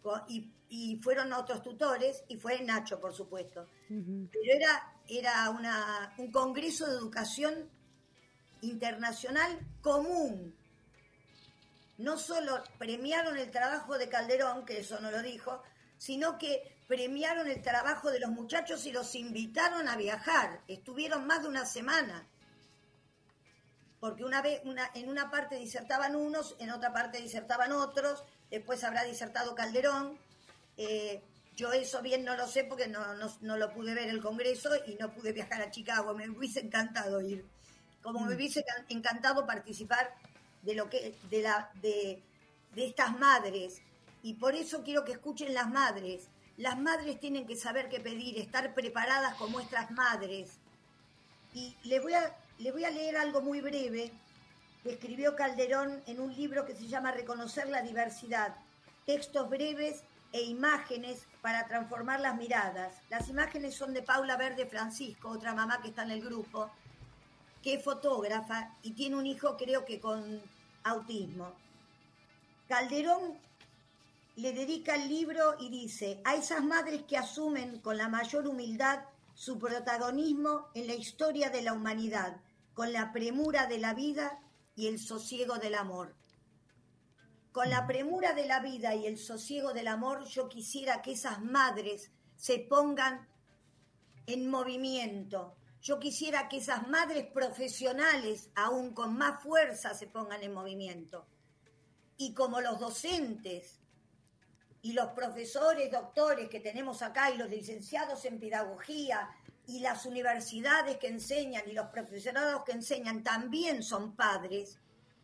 con- 0.02 0.22
y, 0.28 0.52
y 0.68 0.96
fueron 1.02 1.32
otros 1.32 1.62
tutores 1.62 2.22
y 2.28 2.36
fue 2.36 2.60
Nacho, 2.62 3.00
por 3.00 3.12
supuesto. 3.14 3.66
Pero 3.88 4.52
era, 4.54 4.94
era 5.08 5.50
una, 5.50 6.14
un 6.18 6.30
congreso 6.30 6.86
de 6.86 6.92
educación 6.96 7.68
internacional 8.60 9.58
común. 9.80 10.54
No 11.98 12.18
solo 12.18 12.62
premiaron 12.78 13.38
el 13.38 13.50
trabajo 13.50 13.96
de 13.96 14.08
Calderón, 14.08 14.64
que 14.66 14.80
eso 14.80 15.00
no 15.00 15.10
lo 15.10 15.22
dijo, 15.22 15.62
sino 15.96 16.36
que 16.38 16.75
premiaron 16.87 17.49
el 17.49 17.62
trabajo 17.62 18.11
de 18.11 18.20
los 18.20 18.31
muchachos 18.31 18.87
y 18.87 18.92
los 18.92 19.14
invitaron 19.14 19.88
a 19.88 19.96
viajar. 19.96 20.61
Estuvieron 20.68 21.27
más 21.27 21.42
de 21.42 21.49
una 21.49 21.64
semana. 21.66 22.27
Porque 23.99 24.25
una 24.25 24.42
vez, 24.42 24.61
una, 24.64 24.90
en 24.94 25.09
una 25.09 25.31
parte 25.31 25.57
disertaban 25.57 26.14
unos, 26.14 26.55
en 26.59 26.70
otra 26.70 26.92
parte 26.92 27.20
disertaban 27.20 27.72
otros, 27.72 28.22
después 28.51 28.85
habrá 28.85 29.05
disertado 29.05 29.55
Calderón. 29.55 30.18
Eh, 30.77 31.22
yo 31.57 31.72
eso 31.72 32.03
bien 32.03 32.22
no 32.25 32.37
lo 32.37 32.46
sé 32.46 32.64
porque 32.64 32.87
no, 32.87 33.14
no, 33.14 33.35
no 33.40 33.57
lo 33.57 33.72
pude 33.72 33.94
ver 33.94 34.09
el 34.11 34.20
Congreso 34.20 34.70
y 34.87 34.94
no 34.96 35.12
pude 35.12 35.33
viajar 35.33 35.62
a 35.62 35.70
Chicago. 35.70 36.14
Me 36.14 36.29
hubiese 36.29 36.61
encantado 36.61 37.20
ir. 37.22 37.44
Como 38.03 38.20
me 38.20 38.35
hubiese 38.37 38.62
can- 38.62 38.85
encantado 38.90 39.46
participar 39.46 40.14
de 40.62 40.75
lo 40.75 40.88
que, 40.90 41.16
de 41.31 41.42
la, 41.42 41.70
de, 41.81 42.22
de 42.75 42.87
estas 42.87 43.18
madres. 43.18 43.81
Y 44.22 44.35
por 44.35 44.55
eso 44.55 44.83
quiero 44.85 45.05
que 45.05 45.12
escuchen 45.12 45.55
las 45.55 45.68
madres. 45.68 46.29
Las 46.57 46.79
madres 46.79 47.21
tienen 47.21 47.47
que 47.47 47.57
saber 47.57 47.88
qué 47.88 48.01
pedir, 48.01 48.38
estar 48.38 48.73
preparadas 48.75 49.35
como 49.35 49.61
estas 49.61 49.90
madres. 49.90 50.59
Y 51.53 51.77
le 51.85 52.01
voy 52.01 52.14
a, 52.14 52.35
le 52.59 52.73
voy 52.73 52.85
a 52.85 52.90
leer 52.90 53.16
algo 53.16 53.42
muy 53.42 53.61
breve 53.61 54.11
que 54.83 54.92
escribió 54.92 55.37
Calderón 55.37 56.03
en 56.07 56.21
un 56.21 56.35
libro 56.35 56.64
que 56.64 56.75
se 56.75 56.87
llama 56.87 57.12
Reconocer 57.12 57.69
la 57.69 57.83
diversidad. 57.83 58.55
Textos 59.05 59.51
breves 59.51 60.03
e 60.33 60.42
imágenes 60.42 61.27
para 61.42 61.66
transformar 61.66 62.21
las 62.21 62.37
miradas. 62.37 62.95
Las 63.11 63.29
imágenes 63.29 63.75
son 63.75 63.92
de 63.92 64.03
Paula 64.03 64.37
Verde 64.37 64.66
Francisco, 64.66 65.29
otra 65.29 65.55
mamá 65.55 65.81
que 65.81 65.88
está 65.88 66.03
en 66.03 66.11
el 66.11 66.23
grupo, 66.23 66.71
que 67.62 67.75
es 67.75 67.85
fotógrafa 67.85 68.71
y 68.83 68.92
tiene 68.92 69.16
un 69.16 69.27
hijo 69.27 69.57
creo 69.57 69.85
que 69.85 70.01
con 70.01 70.40
autismo. 70.85 71.53
Calderón 72.69 73.38
le 74.37 74.53
dedica 74.53 74.94
el 74.94 75.09
libro 75.09 75.57
y 75.59 75.70
dice, 75.70 76.20
a 76.25 76.35
esas 76.35 76.62
madres 76.62 77.05
que 77.09 77.16
asumen 77.16 77.81
con 77.81 77.96
la 77.96 78.09
mayor 78.09 78.46
humildad 78.46 79.01
su 79.33 79.59
protagonismo 79.59 80.68
en 80.75 80.87
la 80.87 80.94
historia 80.94 81.49
de 81.49 81.62
la 81.62 81.72
humanidad, 81.72 82.40
con 82.75 82.92
la 82.92 83.12
premura 83.12 83.66
de 83.66 83.79
la 83.79 83.94
vida 83.94 84.38
y 84.75 84.88
el 84.88 84.99
sosiego 84.99 85.57
del 85.57 85.75
amor. 85.75 86.14
Con 87.51 87.70
la 87.70 87.87
premura 87.87 88.35
de 88.35 88.46
la 88.46 88.61
vida 88.61 88.94
y 88.94 89.07
el 89.07 89.16
sosiego 89.16 89.72
del 89.72 89.88
amor, 89.88 90.27
yo 90.27 90.51
quisiera 90.51 91.01
que 91.01 91.12
esas 91.12 91.42
madres 91.42 92.11
se 92.37 92.59
pongan 92.59 93.27
en 94.27 94.51
movimiento. 94.51 95.57
Yo 95.81 95.99
quisiera 95.99 96.49
que 96.49 96.59
esas 96.59 96.87
madres 96.88 97.27
profesionales, 97.33 98.51
aún 98.55 98.92
con 98.92 99.16
más 99.16 99.42
fuerza, 99.42 99.94
se 99.94 100.07
pongan 100.07 100.42
en 100.42 100.53
movimiento. 100.53 101.27
Y 102.18 102.35
como 102.35 102.61
los 102.61 102.79
docentes 102.79 103.81
y 104.87 104.92
los 104.92 105.09
profesores, 105.09 105.90
doctores 105.90 106.49
que 106.49 106.61
tenemos 106.61 107.03
acá 107.03 107.33
y 107.33 107.37
los 107.37 107.51
licenciados 107.51 108.25
en 108.25 108.38
pedagogía 108.38 109.29
y 109.66 109.81
las 109.81 110.07
universidades 110.07 110.96
que 110.99 111.09
enseñan 111.09 111.68
y 111.68 111.72
los 111.72 111.88
profesionados 111.88 112.62
que 112.62 112.70
enseñan 112.70 113.25
también 113.25 113.83
son 113.83 114.14
padres, 114.14 114.79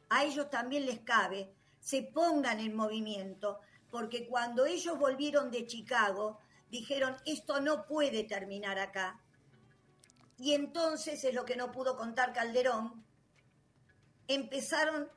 a 0.08 0.24
ellos 0.24 0.50
también 0.50 0.84
les 0.84 0.98
cabe, 1.02 1.54
se 1.78 2.02
pongan 2.02 2.58
en 2.58 2.74
movimiento, 2.74 3.60
porque 3.88 4.26
cuando 4.26 4.66
ellos 4.66 4.98
volvieron 4.98 5.52
de 5.52 5.64
Chicago, 5.64 6.40
dijeron, 6.68 7.16
esto 7.24 7.60
no 7.60 7.86
puede 7.86 8.24
terminar 8.24 8.80
acá. 8.80 9.20
Y 10.38 10.54
entonces 10.54 11.22
es 11.22 11.34
lo 11.34 11.44
que 11.44 11.54
no 11.54 11.70
pudo 11.70 11.96
contar 11.96 12.32
Calderón, 12.32 13.04
empezaron, 14.26 15.08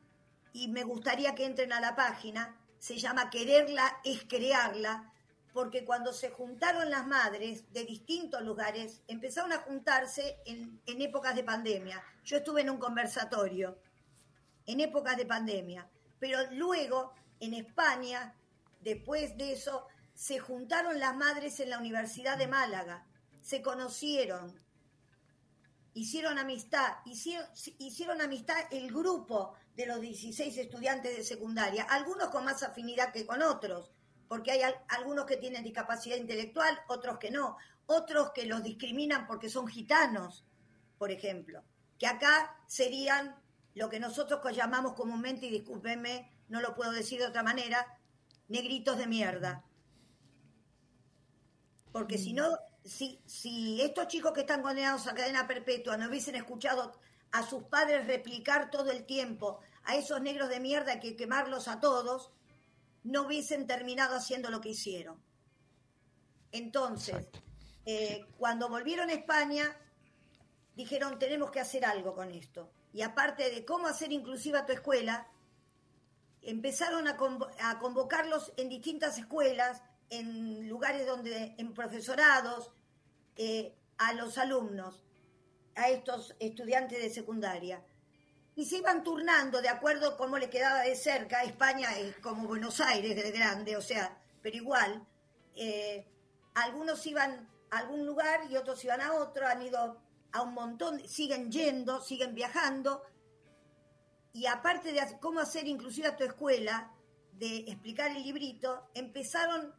y 0.53 0.67
me 0.67 0.83
gustaría 0.83 1.33
que 1.33 1.45
entren 1.45 1.73
a 1.73 1.81
la 1.81 1.95
página, 1.95 2.59
se 2.85 2.99
llama 2.99 3.31
Quererla 3.31 3.99
es 4.03 4.25
crearla, 4.25 5.11
porque 5.53 5.83
cuando 5.83 6.13
se 6.13 6.29
juntaron 6.29 6.91
las 6.91 7.07
madres 7.07 7.73
de 7.73 7.83
distintos 7.83 8.43
lugares, 8.43 9.01
empezaron 9.07 9.51
a 9.53 9.61
juntarse 9.61 10.37
en, 10.45 10.79
en 10.85 11.01
épocas 11.01 11.35
de 11.35 11.43
pandemia. 11.43 12.03
Yo 12.23 12.37
estuve 12.37 12.61
en 12.61 12.69
un 12.69 12.77
conversatorio 12.77 13.79
en 14.67 14.81
épocas 14.81 15.17
de 15.17 15.25
pandemia, 15.25 15.89
pero 16.19 16.37
luego 16.51 17.11
en 17.39 17.55
España, 17.55 18.35
después 18.81 19.35
de 19.35 19.53
eso, 19.53 19.87
se 20.13 20.37
juntaron 20.37 20.99
las 20.99 21.15
madres 21.15 21.59
en 21.61 21.71
la 21.71 21.79
Universidad 21.79 22.37
de 22.37 22.47
Málaga, 22.47 23.03
se 23.41 23.63
conocieron, 23.63 24.61
hicieron 25.95 26.37
amistad, 26.37 26.97
hicieron, 27.05 27.47
hicieron 27.79 28.21
amistad 28.21 28.57
el 28.69 28.93
grupo 28.93 29.55
de 29.75 29.85
los 29.85 29.99
16 30.01 30.57
estudiantes 30.57 31.15
de 31.15 31.23
secundaria, 31.23 31.83
algunos 31.83 32.29
con 32.29 32.45
más 32.45 32.63
afinidad 32.63 33.11
que 33.11 33.25
con 33.25 33.41
otros, 33.41 33.91
porque 34.27 34.51
hay 34.51 34.61
al- 34.61 34.81
algunos 34.87 35.25
que 35.25 35.37
tienen 35.37 35.63
discapacidad 35.63 36.17
intelectual, 36.17 36.79
otros 36.87 37.17
que 37.19 37.31
no, 37.31 37.57
otros 37.85 38.31
que 38.31 38.45
los 38.45 38.63
discriminan 38.63 39.27
porque 39.27 39.49
son 39.49 39.67
gitanos, 39.67 40.45
por 40.97 41.11
ejemplo, 41.11 41.63
que 41.99 42.07
acá 42.07 42.57
serían 42.67 43.35
lo 43.73 43.89
que 43.89 43.99
nosotros 43.99 44.41
llamamos 44.55 44.93
comúnmente, 44.93 45.47
y 45.47 45.49
discúlpenme, 45.51 46.31
no 46.47 46.61
lo 46.61 46.73
puedo 46.75 46.91
decir 46.91 47.19
de 47.19 47.27
otra 47.27 47.43
manera, 47.43 47.99
negritos 48.47 48.97
de 48.97 49.07
mierda. 49.07 49.63
Porque 51.91 52.17
si 52.17 52.33
no, 52.33 52.57
si, 52.83 53.21
si 53.25 53.81
estos 53.81 54.07
chicos 54.07 54.31
que 54.33 54.41
están 54.41 54.61
condenados 54.61 55.07
a 55.07 55.13
cadena 55.15 55.47
perpetua 55.47 55.97
no 55.97 56.07
hubiesen 56.07 56.35
escuchado 56.35 56.97
a 57.31 57.43
sus 57.43 57.63
padres 57.63 58.07
replicar 58.07 58.69
todo 58.71 58.91
el 58.91 59.05
tiempo 59.05 59.59
a 59.83 59.95
esos 59.95 60.21
negros 60.21 60.49
de 60.49 60.59
mierda 60.59 60.99
que 60.99 61.15
quemarlos 61.15 61.67
a 61.67 61.79
todos, 61.79 62.31
no 63.03 63.23
hubiesen 63.23 63.67
terminado 63.67 64.15
haciendo 64.15 64.49
lo 64.49 64.61
que 64.61 64.69
hicieron. 64.69 65.21
Entonces, 66.51 67.27
eh, 67.85 68.25
cuando 68.37 68.69
volvieron 68.69 69.09
a 69.09 69.13
España, 69.13 69.77
dijeron, 70.75 71.19
tenemos 71.19 71.51
que 71.51 71.59
hacer 71.59 71.85
algo 71.85 72.15
con 72.15 72.31
esto. 72.31 72.71
Y 72.93 73.01
aparte 73.01 73.51
de 73.51 73.65
cómo 73.65 73.87
hacer 73.87 74.11
inclusiva 74.11 74.65
tu 74.65 74.73
escuela, 74.73 75.27
empezaron 76.41 77.07
a, 77.07 77.17
convo- 77.17 77.51
a 77.59 77.77
convocarlos 77.79 78.53
en 78.57 78.69
distintas 78.69 79.17
escuelas, 79.17 79.81
en 80.09 80.67
lugares 80.69 81.05
donde, 81.05 81.55
en 81.57 81.73
profesorados, 81.73 82.71
eh, 83.35 83.75
a 83.97 84.13
los 84.13 84.37
alumnos, 84.37 85.03
a 85.75 85.89
estos 85.89 86.35
estudiantes 86.39 87.01
de 87.01 87.09
secundaria. 87.09 87.83
Y 88.55 88.65
se 88.65 88.77
iban 88.77 89.03
turnando 89.03 89.61
de 89.61 89.69
acuerdo 89.69 90.09
a 90.09 90.17
cómo 90.17 90.37
le 90.37 90.49
quedaba 90.49 90.81
de 90.81 90.95
cerca. 90.95 91.43
España 91.43 91.97
es 91.97 92.15
como 92.17 92.47
Buenos 92.47 92.79
Aires 92.79 93.15
de 93.15 93.31
grande, 93.31 93.75
o 93.75 93.81
sea, 93.81 94.17
pero 94.41 94.55
igual. 94.55 95.05
eh, 95.55 96.07
algunos 96.55 97.05
iban 97.05 97.49
a 97.69 97.79
algún 97.79 98.05
lugar 98.05 98.49
y 98.49 98.55
otros 98.55 98.83
iban 98.83 99.01
a 99.01 99.13
otro, 99.13 99.45
han 99.45 99.61
ido 99.61 100.01
a 100.31 100.41
un 100.41 100.53
montón, 100.53 101.05
siguen 101.07 101.51
yendo, 101.51 102.01
siguen 102.01 102.33
viajando. 102.33 103.03
Y 104.33 104.45
aparte 104.47 104.91
de 104.91 105.01
cómo 105.19 105.39
hacer 105.39 105.67
inclusive 105.67 106.07
a 106.07 106.15
tu 106.15 106.23
escuela, 106.23 106.91
de 107.33 107.57
explicar 107.67 108.11
el 108.11 108.23
librito, 108.23 108.89
empezaron 108.93 109.73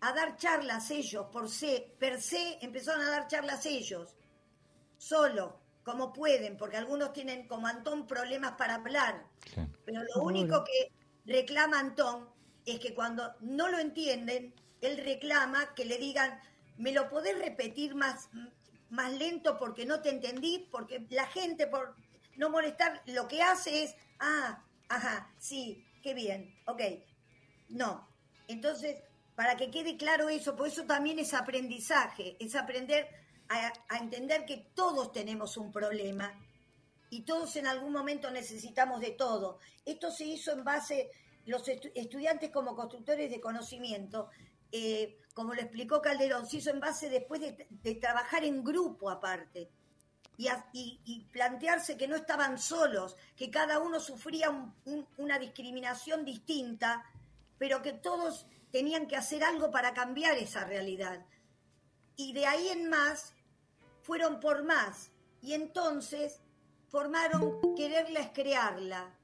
a 0.00 0.12
dar 0.12 0.36
charlas 0.36 0.90
ellos, 0.90 1.26
por 1.32 1.48
se, 1.48 1.94
per 1.98 2.20
se, 2.20 2.58
empezaron 2.60 3.02
a 3.02 3.10
dar 3.10 3.26
charlas 3.26 3.64
ellos, 3.66 4.16
solo, 4.98 5.60
como 5.82 6.12
pueden, 6.12 6.56
porque 6.56 6.76
algunos 6.76 7.12
tienen, 7.12 7.46
como 7.46 7.66
Antón, 7.66 8.06
problemas 8.06 8.52
para 8.52 8.76
hablar. 8.76 9.26
Sí. 9.54 9.60
Pero 9.84 10.02
lo 10.14 10.22
único 10.22 10.64
que 10.64 10.92
reclama 11.26 11.78
Antón 11.78 12.28
es 12.64 12.80
que 12.80 12.94
cuando 12.94 13.34
no 13.40 13.68
lo 13.68 13.78
entienden, 13.78 14.54
él 14.80 14.98
reclama 14.98 15.74
que 15.74 15.84
le 15.84 15.98
digan, 15.98 16.40
¿me 16.76 16.92
lo 16.92 17.08
podés 17.08 17.38
repetir 17.38 17.94
más, 17.94 18.28
más 18.90 19.12
lento 19.12 19.58
porque 19.58 19.86
no 19.86 20.00
te 20.00 20.10
entendí? 20.10 20.68
Porque 20.70 21.06
la 21.10 21.26
gente, 21.26 21.66
por 21.66 21.96
no 22.36 22.50
molestar, 22.50 23.02
lo 23.06 23.28
que 23.28 23.42
hace 23.42 23.84
es, 23.84 23.94
ah, 24.20 24.62
ajá, 24.88 25.32
sí, 25.38 25.84
qué 26.02 26.14
bien, 26.14 26.54
ok. 26.66 26.82
No. 27.68 28.08
Entonces, 28.48 29.02
para 29.34 29.56
que 29.56 29.70
quede 29.70 29.96
claro 29.96 30.28
eso, 30.28 30.56
por 30.56 30.68
eso 30.68 30.84
también 30.84 31.18
es 31.18 31.34
aprendizaje, 31.34 32.36
es 32.38 32.54
aprender 32.54 33.08
a, 33.48 33.72
a 33.88 33.98
entender 33.98 34.44
que 34.46 34.56
todos 34.74 35.12
tenemos 35.12 35.56
un 35.56 35.70
problema 35.72 36.32
y 37.10 37.22
todos 37.22 37.54
en 37.56 37.66
algún 37.66 37.92
momento 37.92 38.30
necesitamos 38.30 39.00
de 39.00 39.12
todo. 39.12 39.58
Esto 39.84 40.10
se 40.10 40.24
hizo 40.24 40.52
en 40.52 40.64
base, 40.64 41.10
los 41.46 41.66
estu- 41.68 41.92
estudiantes 41.94 42.50
como 42.50 42.74
constructores 42.74 43.30
de 43.30 43.40
conocimiento, 43.40 44.28
eh, 44.72 45.20
como 45.34 45.54
lo 45.54 45.60
explicó 45.60 46.00
Calderón, 46.00 46.46
se 46.46 46.56
hizo 46.56 46.70
en 46.70 46.80
base 46.80 47.08
después 47.08 47.40
de, 47.40 47.66
de 47.70 47.94
trabajar 47.96 48.44
en 48.44 48.64
grupo 48.64 49.10
aparte. 49.10 49.68
Y, 50.36 50.48
a- 50.48 50.66
y- 50.72 51.00
y 51.04 51.20
plantearse 51.26 51.96
que 51.96 52.08
no 52.08 52.16
estaban 52.16 52.58
solos, 52.58 53.16
que 53.36 53.50
cada 53.50 53.78
uno 53.78 54.00
sufría 54.00 54.50
un- 54.50 54.74
un- 54.86 55.06
una 55.18 55.38
discriminación 55.38 56.24
distinta, 56.24 57.04
pero 57.58 57.82
que 57.82 57.92
todos 57.92 58.46
tenían 58.72 59.06
que 59.06 59.16
hacer 59.16 59.44
algo 59.44 59.70
para 59.70 59.94
cambiar 59.94 60.36
esa 60.38 60.64
realidad. 60.64 61.24
Y 62.16 62.32
de 62.32 62.46
ahí 62.46 62.68
en 62.68 62.88
más, 62.88 63.33
fueron 64.04 64.38
por 64.38 64.62
más. 64.62 65.10
Y 65.40 65.54
entonces 65.54 66.40
formaron 66.88 67.74
quererles 67.74 68.28
crearla. 68.32 69.18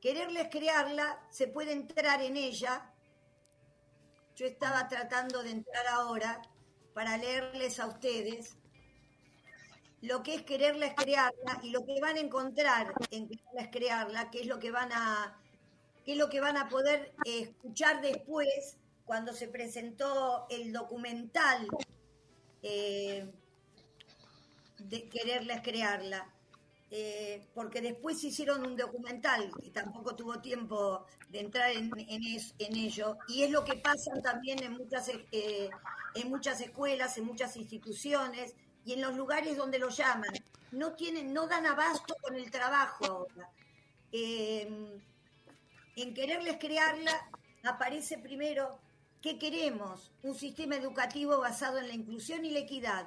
Quererles 0.00 0.48
crearla, 0.48 1.20
se 1.30 1.48
puede 1.48 1.72
entrar 1.72 2.22
en 2.22 2.36
ella. 2.36 2.92
Yo 4.34 4.46
estaba 4.46 4.88
tratando 4.88 5.42
de 5.42 5.50
entrar 5.50 5.86
ahora 5.88 6.40
para 6.94 7.16
leerles 7.16 7.78
a 7.78 7.86
ustedes 7.86 8.56
lo 10.00 10.22
que 10.22 10.36
es 10.36 10.42
quererles 10.42 10.94
crearla 10.94 11.60
y 11.62 11.70
lo 11.70 11.84
que 11.84 12.00
van 12.00 12.16
a 12.16 12.20
encontrar 12.20 12.94
en 13.10 13.28
quererles 13.28 13.68
crearla, 13.70 14.30
que 14.30 14.40
es 14.40 14.46
lo 14.46 14.58
que 14.58 14.70
van 14.70 14.92
a, 14.92 15.40
que 16.04 16.12
es 16.12 16.18
lo 16.18 16.30
que 16.30 16.40
van 16.40 16.56
a 16.56 16.68
poder 16.68 17.12
eh, 17.24 17.40
escuchar 17.42 18.00
después 18.00 18.76
cuando 19.04 19.32
se 19.32 19.48
presentó 19.48 20.46
el 20.50 20.72
documental 20.72 21.66
eh, 22.62 23.32
de 24.78 25.08
quererles 25.08 25.60
crearla. 25.62 26.32
Eh, 26.90 27.46
porque 27.54 27.82
después 27.82 28.22
hicieron 28.24 28.64
un 28.66 28.74
documental 28.74 29.50
y 29.62 29.70
tampoco 29.70 30.16
tuvo 30.16 30.40
tiempo 30.40 31.04
de 31.28 31.40
entrar 31.40 31.70
en, 31.72 31.90
en 31.98 32.22
en 32.58 32.76
ello. 32.76 33.18
Y 33.28 33.42
es 33.42 33.50
lo 33.50 33.62
que 33.64 33.74
pasa 33.76 34.10
también 34.22 34.62
en 34.62 34.72
muchas, 34.72 35.10
eh, 35.32 35.68
en 36.14 36.28
muchas 36.30 36.60
escuelas, 36.62 37.18
en 37.18 37.24
muchas 37.26 37.56
instituciones 37.56 38.54
y 38.86 38.94
en 38.94 39.02
los 39.02 39.14
lugares 39.16 39.56
donde 39.56 39.78
lo 39.78 39.90
llaman. 39.90 40.32
No, 40.72 40.94
tienen, 40.94 41.32
no 41.34 41.46
dan 41.46 41.66
abasto 41.66 42.14
con 42.22 42.36
el 42.36 42.50
trabajo 42.50 43.04
ahora. 43.04 43.50
Eh, 44.12 44.98
en 45.96 46.14
quererles 46.14 46.56
crearla 46.58 47.12
aparece 47.64 48.18
primero 48.18 48.78
qué 49.20 49.38
queremos, 49.38 50.12
un 50.22 50.34
sistema 50.34 50.76
educativo 50.76 51.38
basado 51.38 51.78
en 51.78 51.88
la 51.88 51.94
inclusión 51.94 52.44
y 52.44 52.50
la 52.52 52.60
equidad. 52.60 53.06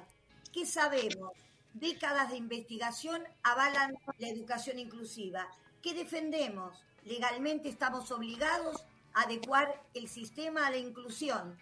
¿Qué 0.52 0.66
sabemos? 0.66 1.32
Décadas 1.74 2.30
de 2.30 2.36
investigación 2.36 3.22
avalan 3.42 3.96
la 4.18 4.28
educación 4.28 4.78
inclusiva. 4.78 5.48
¿Qué 5.82 5.94
defendemos? 5.94 6.84
Legalmente 7.04 7.68
estamos 7.68 8.10
obligados 8.12 8.84
a 9.14 9.22
adecuar 9.22 9.82
el 9.94 10.08
sistema 10.08 10.66
a 10.66 10.70
la 10.70 10.76
inclusión. 10.76 11.58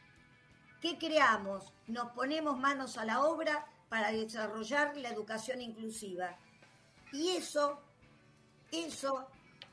¿Qué 0.80 0.98
creamos? 0.98 1.72
Nos 1.86 2.10
ponemos 2.12 2.58
manos 2.58 2.98
a 2.98 3.04
la 3.04 3.22
obra 3.22 3.66
para 3.88 4.12
desarrollar 4.12 4.96
la 4.96 5.10
educación 5.10 5.60
inclusiva. 5.60 6.36
Y 7.12 7.30
eso, 7.30 7.80
eso 8.72 9.28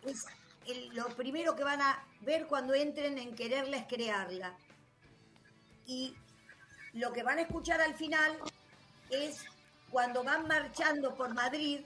es 0.05 0.25
lo 0.93 1.07
primero 1.15 1.55
que 1.55 1.63
van 1.63 1.81
a 1.81 2.05
ver 2.21 2.47
cuando 2.47 2.73
entren 2.73 3.17
en 3.17 3.35
quererles 3.35 3.85
crearla. 3.87 4.57
Y 5.85 6.15
lo 6.93 7.13
que 7.13 7.23
van 7.23 7.37
a 7.37 7.41
escuchar 7.41 7.79
al 7.81 7.95
final 7.95 8.37
es 9.09 9.45
cuando 9.91 10.23
van 10.23 10.47
marchando 10.47 11.15
por 11.15 11.33
Madrid, 11.33 11.81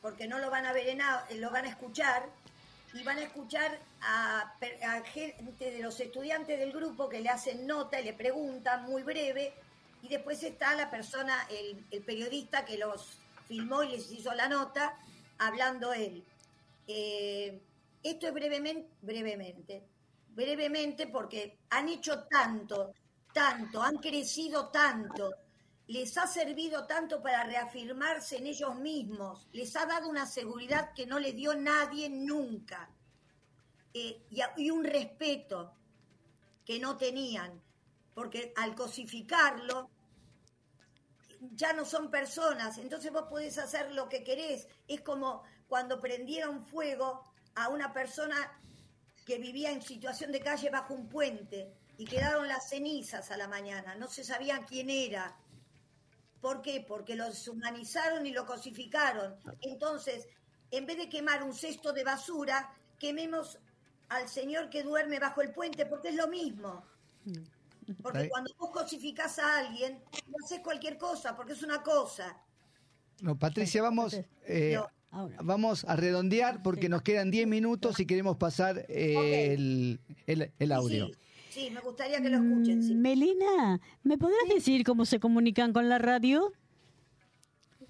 porque 0.00 0.26
no 0.26 0.38
lo 0.38 0.50
van 0.50 0.66
a 0.66 0.72
ver 0.72 0.88
en 0.88 1.00
au- 1.00 1.24
lo 1.36 1.50
van 1.50 1.64
a 1.66 1.70
escuchar, 1.70 2.28
y 2.94 3.02
van 3.02 3.18
a 3.18 3.22
escuchar 3.22 3.78
a, 4.00 4.54
gente 5.12 5.70
de 5.70 5.80
los 5.80 5.98
estudiantes 6.00 6.58
del 6.58 6.72
grupo 6.72 7.08
que 7.08 7.20
le 7.20 7.28
hacen 7.28 7.66
nota 7.66 8.00
y 8.00 8.04
le 8.04 8.14
preguntan 8.14 8.84
muy 8.84 9.02
breve, 9.02 9.52
y 10.02 10.08
después 10.08 10.42
está 10.42 10.74
la 10.74 10.90
persona, 10.90 11.46
el, 11.50 11.84
el 11.90 12.02
periodista 12.02 12.64
que 12.64 12.78
los 12.78 13.18
filmó 13.46 13.82
y 13.82 13.90
les 13.90 14.10
hizo 14.12 14.32
la 14.34 14.48
nota, 14.48 14.96
hablando 15.38 15.92
él. 15.92 16.24
Eh, 16.86 17.60
esto 18.02 18.28
es 18.28 18.32
brevemente, 18.32 18.88
brevemente, 19.02 19.82
brevemente 20.30 21.06
porque 21.08 21.58
han 21.70 21.88
hecho 21.88 22.24
tanto, 22.24 22.94
tanto, 23.32 23.82
han 23.82 23.96
crecido 23.96 24.68
tanto, 24.68 25.30
les 25.88 26.16
ha 26.16 26.26
servido 26.26 26.86
tanto 26.86 27.22
para 27.22 27.44
reafirmarse 27.44 28.36
en 28.36 28.46
ellos 28.46 28.76
mismos, 28.76 29.48
les 29.52 29.74
ha 29.76 29.86
dado 29.86 30.08
una 30.08 30.26
seguridad 30.26 30.92
que 30.94 31.06
no 31.06 31.18
les 31.18 31.34
dio 31.34 31.54
nadie 31.54 32.08
nunca, 32.08 32.90
eh, 33.92 34.22
y, 34.30 34.40
y 34.56 34.70
un 34.70 34.84
respeto 34.84 35.72
que 36.64 36.78
no 36.78 36.96
tenían, 36.96 37.60
porque 38.14 38.52
al 38.56 38.74
cosificarlo 38.74 39.90
ya 41.52 41.72
no 41.72 41.84
son 41.84 42.10
personas, 42.10 42.78
entonces 42.78 43.12
vos 43.12 43.24
podés 43.28 43.58
hacer 43.58 43.92
lo 43.92 44.08
que 44.08 44.24
querés. 44.24 44.68
Es 44.86 45.00
como 45.00 45.42
cuando 45.68 46.00
prendieron 46.00 46.64
fuego 46.66 47.24
a 47.54 47.68
una 47.68 47.92
persona 47.92 48.60
que 49.24 49.38
vivía 49.38 49.70
en 49.70 49.82
situación 49.82 50.32
de 50.32 50.40
calle 50.40 50.70
bajo 50.70 50.94
un 50.94 51.08
puente 51.08 51.72
y 51.96 52.04
quedaron 52.04 52.48
las 52.48 52.68
cenizas 52.68 53.30
a 53.30 53.36
la 53.36 53.48
mañana, 53.48 53.94
no 53.94 54.08
se 54.08 54.24
sabía 54.24 54.64
quién 54.64 54.90
era. 54.90 55.36
¿Por 56.40 56.62
qué? 56.62 56.84
Porque 56.86 57.16
lo 57.16 57.24
deshumanizaron 57.26 58.26
y 58.26 58.32
lo 58.32 58.46
cosificaron. 58.46 59.34
Entonces, 59.60 60.26
en 60.70 60.86
vez 60.86 60.96
de 60.98 61.08
quemar 61.08 61.42
un 61.42 61.52
cesto 61.54 61.92
de 61.92 62.04
basura, 62.04 62.72
quememos 62.98 63.58
al 64.08 64.28
señor 64.28 64.70
que 64.70 64.82
duerme 64.82 65.18
bajo 65.18 65.42
el 65.42 65.50
puente, 65.52 65.84
porque 65.86 66.08
es 66.10 66.14
lo 66.14 66.28
mismo. 66.28 66.84
Porque 68.02 68.18
Ahí. 68.18 68.28
cuando 68.28 68.52
vos 68.58 68.70
cosificás 68.70 69.38
a 69.38 69.58
alguien, 69.58 69.98
no 70.28 70.36
haces 70.44 70.60
cualquier 70.60 70.98
cosa, 70.98 71.34
porque 71.36 71.54
es 71.54 71.62
una 71.62 71.82
cosa. 71.82 72.36
No, 73.20 73.36
Patricia, 73.38 73.82
vamos, 73.82 74.14
eh, 74.46 74.72
No. 74.76 74.88
Ahora. 75.10 75.36
vamos 75.42 75.84
a 75.86 75.96
redondear 75.96 76.62
porque 76.62 76.88
nos 76.90 77.00
quedan 77.02 77.30
10 77.30 77.46
minutos 77.46 77.98
y 77.98 78.04
queremos 78.06 78.36
pasar 78.36 78.84
eh, 78.88 79.52
el, 79.54 80.00
el- 80.26 80.52
el 80.58 80.72
audio. 80.72 81.06
Sí, 81.06 81.14
sí, 81.58 81.70
me 81.70 81.80
gustaría 81.80 82.20
que 82.20 82.28
lo 82.28 82.36
escuchen. 82.38 82.82
sí. 82.82 82.94
Mm, 82.94 83.00
Melina, 83.00 83.80
¿me 84.02 84.18
podrás 84.18 84.48
decir 84.48 84.84
cómo 84.84 85.04
se 85.04 85.18
comunican 85.18 85.72
con 85.72 85.88
la 85.88 85.98
radio? 85.98 86.52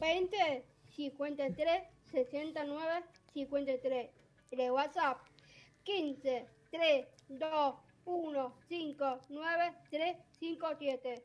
20 0.01 0.64
53 0.97 1.83
69 2.11 3.05
53. 3.35 4.11
De 4.51 4.71
WhatsApp 4.71 5.19
15 5.85 6.47
3 6.71 7.07
2 7.29 7.75
1 8.07 8.55
5 8.69 9.19
9 9.29 9.73
3 9.91 10.16
5 10.41 10.66
7. 10.79 11.25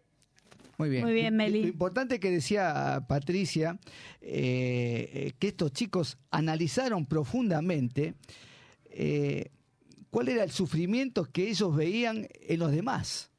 Muy 0.78 0.90
bien. 0.90 1.04
Muy 1.04 1.14
bien, 1.14 1.36
Meli. 1.36 1.62
Lo 1.62 1.68
importante 1.68 2.20
que 2.20 2.32
decía 2.32 3.06
Patricia, 3.08 3.80
eh, 4.22 5.10
eh, 5.14 5.32
que 5.40 5.48
estos 5.50 5.72
chicos 5.72 6.18
analizaron 6.32 7.06
profundamente 7.06 8.16
eh, 8.90 9.52
cuál 10.14 10.30
era 10.30 10.44
el 10.44 10.52
sufrimiento 10.52 11.26
que 11.26 11.50
ellos 11.50 11.76
veían 11.76 12.28
en 12.48 12.60
los 12.60 12.72
demás. 12.72 13.32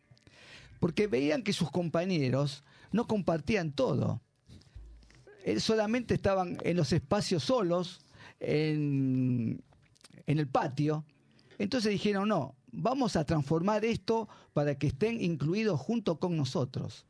Porque 0.80 1.06
veían 1.06 1.44
que 1.44 1.52
sus 1.52 1.70
compañeros 1.70 2.64
no 2.90 3.06
compartían 3.06 3.70
todo. 3.70 4.20
Eh, 5.44 5.60
solamente 5.60 6.14
estaban 6.14 6.58
en 6.64 6.76
los 6.76 6.92
espacios 6.92 7.44
solos, 7.44 8.00
en, 8.40 9.62
en 10.26 10.38
el 10.40 10.48
patio. 10.48 11.04
Entonces 11.58 11.92
dijeron, 11.92 12.28
no, 12.28 12.56
vamos 12.72 13.14
a 13.14 13.24
transformar 13.24 13.84
esto 13.84 14.28
para 14.52 14.76
que 14.76 14.88
estén 14.88 15.22
incluidos 15.22 15.80
junto 15.80 16.18
con 16.18 16.36
nosotros. 16.36 17.06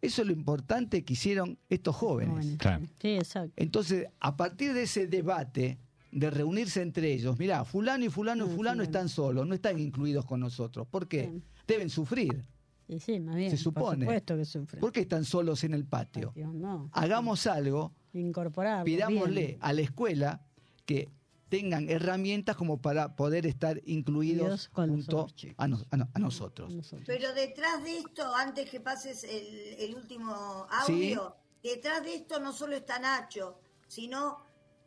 Eso 0.00 0.22
es 0.22 0.28
lo 0.28 0.32
importante 0.32 1.02
que 1.02 1.14
hicieron 1.14 1.58
estos 1.68 1.96
jóvenes. 1.96 2.36
Jóvenes, 2.36 2.58
Claro. 2.58 2.86
Sí, 3.02 3.16
exacto. 3.16 3.52
Entonces, 3.56 4.06
a 4.20 4.36
partir 4.36 4.74
de 4.74 4.84
ese 4.84 5.08
debate, 5.08 5.76
de 6.10 6.30
reunirse 6.30 6.80
entre 6.82 7.12
ellos, 7.12 7.38
mirá, 7.38 7.64
fulano 7.64 8.04
y 8.04 8.08
fulano 8.08 8.46
y 8.46 8.48
fulano 8.54 8.82
están 8.82 9.08
solos, 9.08 9.46
no 9.46 9.54
están 9.54 9.78
incluidos 9.78 10.24
con 10.24 10.40
nosotros. 10.40 10.86
¿Por 10.88 11.06
qué? 11.08 11.40
Deben 11.66 11.90
sufrir. 11.90 12.44
Sí, 12.88 12.98
sí, 13.00 13.20
más 13.20 13.36
bien. 13.36 13.50
Se 13.50 13.58
supone. 13.58 14.06
Por 14.06 14.14
supuesto 14.14 14.36
que 14.36 14.44
sufren. 14.46 14.80
¿Por 14.80 14.92
qué 14.92 15.00
están 15.00 15.24
solos 15.24 15.62
en 15.64 15.74
el 15.74 15.84
patio? 15.84 16.32
Dios, 16.34 16.54
no. 16.54 16.88
Hagamos 16.92 17.46
algo, 17.46 17.92
Incorporar. 18.14 18.84
pidámosle 18.84 19.58
a 19.60 19.72
la 19.74 19.80
escuela 19.82 20.46
que 20.86 21.10
tengan 21.50 21.88
herramientas 21.90 22.56
como 22.56 22.80
para 22.80 23.14
poder 23.16 23.44
estar 23.46 23.80
incluidos 23.84 24.68
con 24.70 24.88
junto 24.90 25.26
a, 25.58 25.68
nos- 25.68 25.84
a 25.90 25.96
no- 25.98 26.08
a 26.14 26.18
nosotros. 26.18 26.72
Pero 27.06 27.32
detrás 27.34 27.84
de 27.84 27.98
esto, 27.98 28.34
antes 28.34 28.70
que 28.70 28.80
pases 28.80 29.24
el, 29.24 29.46
el 29.78 29.94
último 29.94 30.66
audio, 30.70 31.36
detrás 31.62 32.02
de 32.04 32.14
esto 32.14 32.40
no 32.40 32.52
solo 32.54 32.74
está 32.76 32.98
Nacho, 32.98 33.58
sino 33.86 34.38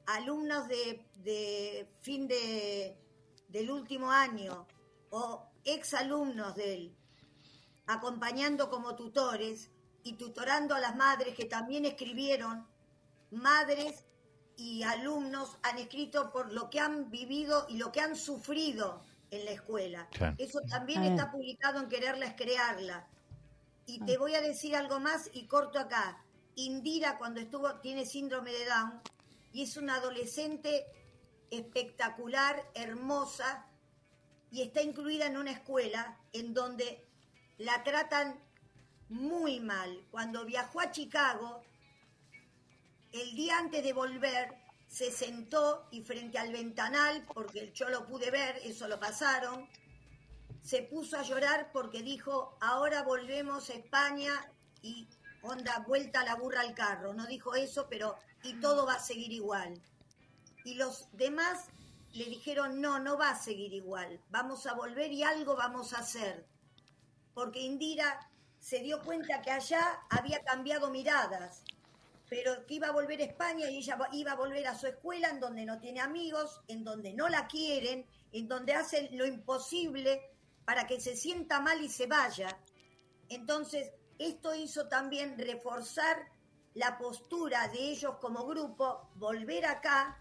alumnos 0.06 0.68
de, 0.68 1.06
de 1.24 1.88
fin 2.02 2.28
de, 2.28 2.98
del 3.48 3.70
último 3.70 4.12
año 4.12 4.66
o 5.10 5.46
exalumnos 5.64 6.56
de 6.56 6.74
él, 6.74 6.96
acompañando 7.88 8.70
como 8.70 8.96
tutores 8.96 9.70
y 10.04 10.14
tutorando 10.14 10.74
a 10.74 10.80
las 10.80 10.96
madres 10.96 11.36
que 11.36 11.46
también 11.46 11.86
escribieron, 11.86 12.66
madres 13.30 14.06
y 14.58 14.84
alumnos 14.84 15.58
han 15.64 15.78
escrito 15.78 16.32
por 16.32 16.52
lo 16.52 16.70
que 16.70 16.80
han 16.80 17.10
vivido 17.10 17.66
y 17.70 17.78
lo 17.78 17.92
que 17.92 18.02
han 18.02 18.16
sufrido 18.16 19.02
en 19.32 19.46
la 19.46 19.52
escuela. 19.52 20.08
Eso 20.38 20.60
también 20.70 21.04
está 21.04 21.32
publicado 21.32 21.80
en 21.80 21.90
Quererla 21.90 22.26
es 22.26 22.36
Crearla. 22.36 23.08
Y 23.86 24.00
te 24.06 24.18
voy 24.18 24.36
a 24.36 24.42
decir 24.42 24.76
algo 24.76 25.00
más 25.00 25.30
y 25.34 25.48
corto 25.48 25.80
acá. 25.80 26.24
Indira 26.56 27.18
cuando 27.18 27.40
estuvo 27.40 27.74
tiene 27.80 28.06
síndrome 28.06 28.52
de 28.52 28.66
Down 28.66 29.02
y 29.54 29.64
es 29.64 29.78
una 29.78 29.96
adolescente 29.96 30.86
espectacular, 31.50 32.70
hermosa 32.74 33.68
y 34.52 34.62
está 34.62 34.82
incluida 34.82 35.28
en 35.28 35.38
una 35.38 35.52
escuela 35.52 36.20
en 36.34 36.54
donde 36.54 37.06
la 37.58 37.84
tratan 37.84 38.40
muy 39.10 39.60
mal. 39.60 40.06
Cuando 40.12 40.46
viajó 40.46 40.82
a 40.82 40.92
Chicago, 40.92 41.62
el 43.12 43.36
día 43.36 43.58
antes 43.58 43.84
de 43.84 43.94
volver, 43.94 44.56
se 44.88 45.10
sentó 45.10 45.88
y 45.92 46.02
frente 46.02 46.38
al 46.38 46.52
ventanal, 46.52 47.26
porque 47.34 47.72
yo 47.74 47.90
lo 47.90 48.06
pude 48.06 48.30
ver, 48.30 48.58
eso 48.64 48.88
lo 48.90 49.00
pasaron, 49.00 49.70
se 50.62 50.84
puso 50.84 51.18
a 51.18 51.24
llorar 51.24 51.72
porque 51.72 52.04
dijo, 52.04 52.58
ahora 52.60 53.04
volvemos 53.04 53.70
a 53.70 53.74
España 53.74 54.34
y 54.82 55.08
onda, 55.42 55.80
vuelta 55.88 56.24
la 56.24 56.36
burra 56.36 56.62
al 56.62 56.74
carro. 56.74 57.14
No 57.14 57.26
dijo 57.26 57.56
eso, 57.56 57.88
pero 57.90 58.18
y 58.44 58.60
todo 58.60 58.86
va 58.86 58.96
a 58.96 59.00
seguir 59.00 59.32
igual. 59.32 59.82
Y 60.64 60.76
los 60.76 61.08
demás 61.14 61.68
le 62.14 62.26
dijeron, 62.26 62.82
no, 62.82 63.00
no 63.00 63.18
va 63.18 63.32
a 63.32 63.42
seguir 63.42 63.74
igual. 63.74 64.20
Vamos 64.30 64.66
a 64.68 64.74
volver 64.74 65.12
y 65.12 65.24
algo 65.24 65.56
vamos 65.56 65.94
a 65.94 66.00
hacer. 66.00 66.46
Porque 67.34 67.62
Indira 67.62 68.30
se 68.60 68.80
dio 68.80 69.02
cuenta 69.02 69.42
que 69.42 69.52
allá 69.52 70.02
había 70.10 70.44
cambiado 70.44 70.90
miradas 70.92 71.64
pero 72.32 72.66
que 72.66 72.76
iba 72.76 72.88
a 72.88 72.94
volver 72.94 73.20
a 73.20 73.26
España 73.26 73.70
y 73.70 73.80
ella 73.80 73.98
iba 74.14 74.32
a 74.32 74.36
volver 74.36 74.66
a 74.66 74.74
su 74.74 74.88
escuela 74.88 75.28
en 75.28 75.42
donde 75.42 75.66
no 75.66 75.80
tiene 75.80 76.00
amigos, 76.00 76.62
en 76.70 76.86
donde 76.86 77.12
no 77.12 77.28
la 77.28 77.46
quieren, 77.46 78.06
en 78.32 78.48
donde 78.48 78.74
hacen 78.74 79.10
lo 79.18 79.26
imposible 79.26 80.32
para 80.64 80.88
que 80.88 81.02
se 81.02 81.18
sienta 81.18 81.60
mal 81.60 81.84
y 81.84 81.90
se 81.90 82.08
vaya. 82.08 82.58
Entonces, 83.28 83.92
esto 84.18 84.56
hizo 84.56 84.88
también 84.88 85.38
reforzar 85.38 86.26
la 86.74 86.98
postura 86.98 87.68
de 87.68 87.80
ellos 87.92 88.16
como 88.20 88.46
grupo, 88.46 89.10
volver 89.16 89.66
acá 89.66 90.18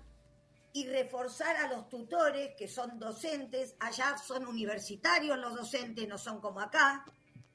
y 0.72 0.86
reforzar 0.86 1.56
a 1.56 1.68
los 1.68 1.88
tutores, 1.88 2.54
que 2.56 2.68
son 2.68 2.98
docentes, 2.98 3.74
allá 3.80 4.16
son 4.18 4.46
universitarios 4.46 5.38
los 5.38 5.54
docentes, 5.54 6.06
no 6.08 6.16
son 6.18 6.40
como 6.40 6.60
acá, 6.60 7.04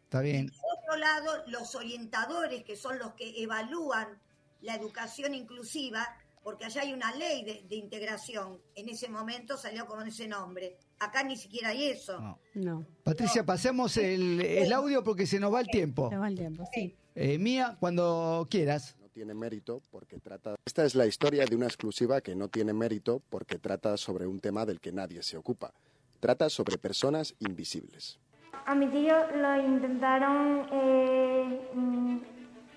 Está 0.04 0.22
bien. 0.22 0.50
por 0.50 0.80
otro 0.80 0.98
lado, 0.98 1.44
los 1.48 1.76
orientadores, 1.76 2.64
que 2.64 2.76
son 2.76 3.00
los 3.00 3.14
que 3.14 3.42
evalúan 3.42 4.20
la 4.62 4.76
educación 4.76 5.34
inclusiva, 5.34 6.08
porque 6.44 6.66
allá 6.66 6.82
hay 6.82 6.94
una 6.94 7.12
ley 7.16 7.44
de, 7.44 7.66
de 7.68 7.76
integración. 7.76 8.62
En 8.76 8.88
ese 8.90 9.10
momento 9.10 9.58
salió 9.58 9.86
con 9.88 10.06
ese 10.08 10.28
nombre. 10.28 10.78
Acá 11.00 11.24
ni 11.24 11.36
siquiera 11.38 11.70
hay 11.70 11.86
eso. 11.86 12.20
No. 12.20 12.40
No, 12.54 12.86
Patricia, 13.04 13.46
pasemos 13.46 13.98
el, 13.98 14.40
el 14.42 14.72
audio 14.72 15.04
porque 15.04 15.26
se 15.26 15.40
nos 15.40 15.54
va 15.54 15.62
el 15.62 15.68
tiempo. 15.68 16.10
se 16.10 16.18
va 16.18 16.28
el 16.28 16.36
tiempo, 16.36 16.64
sí. 16.74 16.96
Eh, 17.16 17.38
Mía, 17.40 17.78
cuando 17.80 18.46
quieras. 18.50 18.98
No 19.00 19.08
tiene 19.08 19.34
mérito 19.34 19.82
porque 19.90 20.20
trata. 20.20 20.56
Esta 20.66 20.84
es 20.84 20.96
la 20.96 21.06
historia 21.06 21.46
de 21.46 21.56
una 21.56 21.66
exclusiva 21.66 22.20
que 22.20 22.36
no 22.36 22.50
tiene 22.50 22.74
mérito 22.74 23.22
porque 23.30 23.58
trata 23.58 23.96
sobre 23.96 24.28
un 24.28 24.42
tema 24.42 24.66
del 24.66 24.82
que 24.82 24.92
nadie 24.92 25.24
se 25.24 25.38
ocupa. 25.38 25.74
Trata 26.20 26.50
sobre 26.50 26.78
personas 26.78 27.34
invisibles. 27.40 28.20
A 28.66 28.76
mi 28.76 28.88
tío 28.88 29.16
lo 29.38 29.66
intentaron 29.66 30.68
eh, 30.74 31.70
mm, 31.74 32.18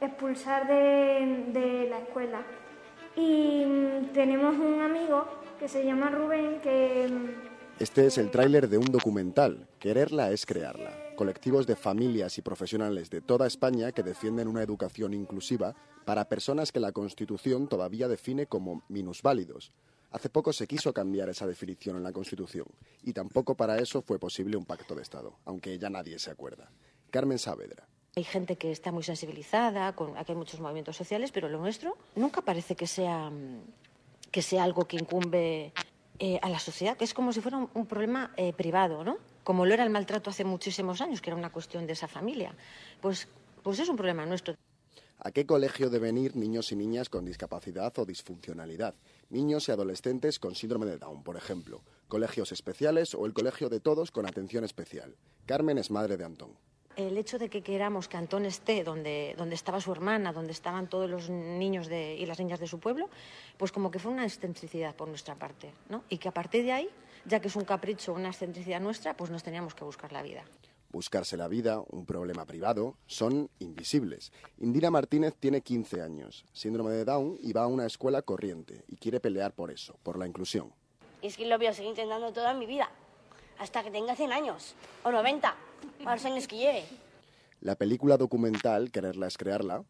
expulsar 0.00 0.68
de, 0.68 1.50
de 1.52 1.88
la 1.90 1.98
escuela. 1.98 2.46
Y 3.16 3.64
mm, 3.64 4.12
tenemos 4.12 4.54
un 4.56 4.80
amigo 4.80 5.26
que 5.58 5.66
se 5.66 5.84
llama 5.84 6.10
Rubén 6.10 6.60
que 6.62 7.08
mm, 7.10 7.82
Este 7.82 8.06
es 8.06 8.18
el 8.18 8.30
tráiler 8.30 8.68
de 8.68 8.78
un 8.78 8.86
documental, 8.86 9.66
Quererla 9.80 10.30
es 10.30 10.46
crearla. 10.46 11.07
Colectivos 11.18 11.66
de 11.66 11.74
familias 11.74 12.38
y 12.38 12.42
profesionales 12.42 13.10
de 13.10 13.20
toda 13.20 13.48
España 13.48 13.90
que 13.90 14.04
defienden 14.04 14.46
una 14.46 14.62
educación 14.62 15.14
inclusiva 15.14 15.74
para 16.04 16.28
personas 16.28 16.70
que 16.70 16.78
la 16.78 16.92
Constitución 16.92 17.66
todavía 17.66 18.06
define 18.06 18.46
como 18.46 18.84
minusválidos. 18.88 19.72
Hace 20.12 20.30
poco 20.30 20.52
se 20.52 20.68
quiso 20.68 20.92
cambiar 20.92 21.28
esa 21.28 21.44
definición 21.44 21.96
en 21.96 22.04
la 22.04 22.12
Constitución 22.12 22.66
y 23.02 23.12
tampoco 23.12 23.56
para 23.56 23.78
eso 23.78 24.00
fue 24.00 24.20
posible 24.20 24.56
un 24.56 24.64
pacto 24.64 24.94
de 24.94 25.02
Estado, 25.02 25.34
aunque 25.44 25.76
ya 25.76 25.90
nadie 25.90 26.20
se 26.20 26.30
acuerda. 26.30 26.70
Carmen 27.10 27.40
Saavedra. 27.40 27.88
Hay 28.14 28.22
gente 28.22 28.54
que 28.54 28.70
está 28.70 28.92
muy 28.92 29.02
sensibilizada, 29.02 29.96
con, 29.96 30.16
aquí 30.16 30.30
hay 30.30 30.38
muchos 30.38 30.60
movimientos 30.60 30.96
sociales, 30.96 31.32
pero 31.32 31.48
lo 31.48 31.58
nuestro 31.58 31.96
nunca 32.14 32.42
parece 32.42 32.76
que 32.76 32.86
sea, 32.86 33.32
que 34.30 34.40
sea 34.40 34.62
algo 34.62 34.84
que 34.84 34.96
incumbe 34.96 35.72
eh, 36.20 36.38
a 36.42 36.48
la 36.48 36.60
sociedad, 36.60 36.96
que 36.96 37.02
es 37.02 37.12
como 37.12 37.32
si 37.32 37.40
fuera 37.40 37.58
un, 37.58 37.70
un 37.74 37.86
problema 37.86 38.32
eh, 38.36 38.52
privado, 38.52 39.02
¿no? 39.02 39.18
Como 39.48 39.64
lo 39.64 39.72
era 39.72 39.82
el 39.82 39.88
maltrato 39.88 40.28
hace 40.28 40.44
muchísimos 40.44 41.00
años, 41.00 41.22
que 41.22 41.30
era 41.30 41.36
una 41.38 41.50
cuestión 41.50 41.86
de 41.86 41.94
esa 41.94 42.06
familia. 42.06 42.54
Pues, 43.00 43.28
pues 43.62 43.78
es 43.78 43.88
un 43.88 43.96
problema 43.96 44.26
nuestro. 44.26 44.54
¿A 45.20 45.30
qué 45.30 45.46
colegio 45.46 45.88
deben 45.88 46.18
ir 46.18 46.36
niños 46.36 46.70
y 46.70 46.76
niñas 46.76 47.08
con 47.08 47.24
discapacidad 47.24 47.98
o 47.98 48.04
disfuncionalidad? 48.04 48.94
Niños 49.30 49.66
y 49.68 49.72
adolescentes 49.72 50.38
con 50.38 50.54
síndrome 50.54 50.84
de 50.84 50.98
Down, 50.98 51.22
por 51.22 51.38
ejemplo. 51.38 51.80
Colegios 52.08 52.52
especiales 52.52 53.14
o 53.14 53.24
el 53.24 53.32
colegio 53.32 53.70
de 53.70 53.80
todos 53.80 54.10
con 54.10 54.26
atención 54.26 54.64
especial. 54.64 55.16
Carmen 55.46 55.78
es 55.78 55.90
madre 55.90 56.18
de 56.18 56.26
Antón. 56.26 56.50
el 56.96 57.16
hecho 57.16 57.38
de 57.38 57.48
que 57.48 57.62
queramos 57.62 58.06
que 58.06 58.18
Antón 58.18 58.44
esté 58.44 58.84
donde, 58.84 59.34
donde 59.38 59.54
estaba 59.54 59.80
su 59.80 59.90
hermana, 59.92 60.34
donde 60.34 60.52
estaban 60.52 60.90
todos 60.90 61.08
los 61.08 61.30
niños 61.30 61.86
de, 61.86 62.16
y 62.16 62.26
las 62.26 62.38
niñas 62.38 62.60
de 62.60 62.66
su 62.66 62.80
pueblo, 62.80 63.08
pues 63.56 63.72
como 63.72 63.90
que 63.90 63.98
fue 63.98 64.12
una 64.12 64.24
excentricidad 64.24 64.94
por 64.94 65.08
nuestra 65.08 65.36
parte, 65.36 65.72
¿no? 65.88 66.02
Y 66.10 66.18
que 66.18 66.28
a 66.28 66.34
partir 66.34 66.64
de 66.64 66.72
ahí, 66.72 66.90
ya 67.24 67.40
que 67.40 67.48
es 67.48 67.56
un 67.56 67.64
capricho, 67.64 68.12
una 68.12 68.28
excentricidad 68.28 68.80
nuestra, 68.80 69.16
pues 69.16 69.30
nos 69.30 69.42
teníamos 69.42 69.74
que 69.74 69.84
buscar 69.84 70.12
la 70.12 70.22
vida. 70.22 70.44
Buscarse 70.90 71.36
la 71.36 71.48
vida, 71.48 71.82
un 71.90 72.06
problema 72.06 72.46
privado, 72.46 72.96
son 73.06 73.50
invisibles. 73.58 74.32
Indira 74.58 74.90
Martínez 74.90 75.34
tiene 75.38 75.60
15 75.60 76.00
años, 76.00 76.46
síndrome 76.52 76.92
de 76.92 77.04
Down 77.04 77.36
y 77.42 77.52
va 77.52 77.64
a 77.64 77.66
una 77.66 77.84
escuela 77.84 78.22
corriente 78.22 78.84
y 78.88 78.96
quiere 78.96 79.20
pelear 79.20 79.52
por 79.52 79.70
eso, 79.70 79.98
por 80.02 80.18
la 80.18 80.26
inclusión. 80.26 80.72
Y 81.20 81.26
es 81.26 81.36
que 81.36 81.46
lo 81.46 81.58
voy 81.58 81.66
a 81.66 81.74
seguir 81.74 81.90
intentando 81.90 82.32
toda 82.32 82.54
mi 82.54 82.64
vida, 82.64 82.90
hasta 83.58 83.82
que 83.82 83.90
tenga 83.90 84.16
100 84.16 84.32
años, 84.32 84.74
o 85.02 85.10
90, 85.10 85.54
a 86.06 86.14
los 86.14 86.24
años 86.24 86.48
que 86.48 86.56
lleve. 86.56 86.84
La 87.60 87.74
película 87.74 88.16
documental, 88.16 88.90
Quererla 88.90 89.26
es 89.26 89.36
crearla, 89.36 89.84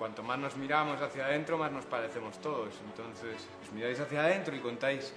Cuanto 0.00 0.22
más 0.22 0.38
nos 0.38 0.56
miramos 0.56 0.98
hacia 1.02 1.26
adentro, 1.26 1.58
más 1.58 1.70
nos 1.70 1.84
parecemos 1.84 2.38
todos. 2.38 2.72
Entonces, 2.86 3.46
os 3.62 3.70
miráis 3.74 4.00
hacia 4.00 4.22
adentro 4.22 4.56
y 4.56 4.60
contáis 4.60 5.12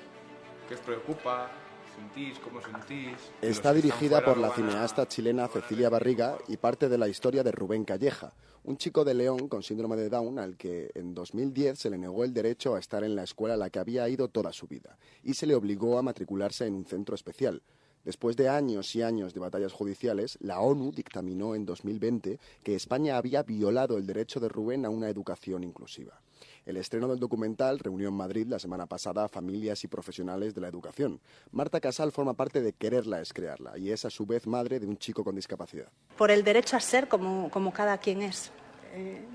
qué 0.68 0.76
os 0.76 0.82
preocupa, 0.82 1.50
sentís, 1.96 2.40
cómo 2.40 2.62
sentís. 2.62 3.18
Está 3.42 3.74
dirigida 3.74 4.24
por 4.24 4.38
la 4.38 4.52
cineasta 4.52 5.08
chilena 5.08 5.48
Cecilia 5.48 5.90
Barriga 5.90 6.38
y 6.48 6.58
parte 6.58 6.90
de 6.90 6.98
la 6.98 7.08
historia 7.08 7.44
de 7.44 7.52
Rubén 7.52 7.86
Calleja, 7.86 8.34
un 8.64 8.78
chico 8.78 9.04
de 9.04 9.14
León 9.14 9.48
con 9.50 9.62
síndrome 9.62 9.96
de 9.98 10.10
Down 10.10 10.40
al 10.40 10.56
que 10.56 10.92
en 10.96 11.14
2010 11.14 11.78
se 11.78 11.90
le 11.90 11.98
negó 11.98 12.24
el 12.24 12.34
derecho 12.34 12.76
a 12.76 12.80
estar 12.80 13.04
en 13.04 13.16
la 13.16 13.24
escuela 13.24 13.56
a 13.56 13.58
la 13.58 13.70
que 13.70 13.80
había 13.80 14.08
ido 14.08 14.30
toda 14.30 14.54
su 14.54 14.68
vida 14.68 14.98
y 15.24 15.34
se 15.34 15.46
le 15.46 15.56
obligó 15.56 15.98
a 15.98 16.02
matricularse 16.02 16.66
en 16.66 16.76
un 16.76 16.86
centro 16.86 17.16
especial. 17.16 17.62
Después 18.06 18.36
de 18.36 18.50
años 18.50 18.94
y 18.96 19.02
años 19.02 19.34
de 19.34 19.40
batallas 19.40 19.72
judiciales, 19.72 20.38
la 20.42 20.60
ONU 20.60 20.92
dictaminó 20.92 21.56
en 21.56 21.66
2020 21.66 22.38
que 22.62 22.76
España 22.76 23.18
había 23.18 23.44
violado 23.44 23.98
el 23.98 24.06
derecho 24.06 24.42
de 24.42 24.50
Rubén 24.50 24.86
a 24.86 24.90
una 24.90 25.08
educación 25.08 25.64
inclusiva. 25.64 26.20
El 26.66 26.78
estreno 26.78 27.08
del 27.08 27.20
documental 27.20 27.80
reunió 27.80 28.08
en 28.08 28.14
Madrid 28.14 28.48
la 28.48 28.60
semana 28.60 28.86
pasada 28.86 29.26
a 29.26 29.28
familias 29.28 29.84
y 29.84 29.88
profesionales 29.88 30.56
de 30.56 30.62
la 30.62 30.70
educación. 30.70 31.20
Marta 31.52 31.82
Casal 31.82 32.12
forma 32.12 32.36
parte 32.36 32.62
de 32.62 32.74
Quererla 32.74 33.20
es 33.20 33.34
crearla 33.34 33.78
y 33.78 33.92
es 33.92 34.06
a 34.06 34.10
su 34.10 34.26
vez 34.26 34.48
madre 34.48 34.80
de 34.80 34.88
un 34.88 34.98
chico 34.98 35.24
con 35.24 35.36
discapacidad. 35.36 35.88
por 36.18 36.32
el 36.32 36.44
derecho 36.44 36.78
a 36.78 36.80
ser 36.80 37.08
como, 37.08 37.50
como 37.50 37.74
cada 37.74 37.98
quien 37.98 38.22
es. 38.22 38.52
Eh, 38.94 39.26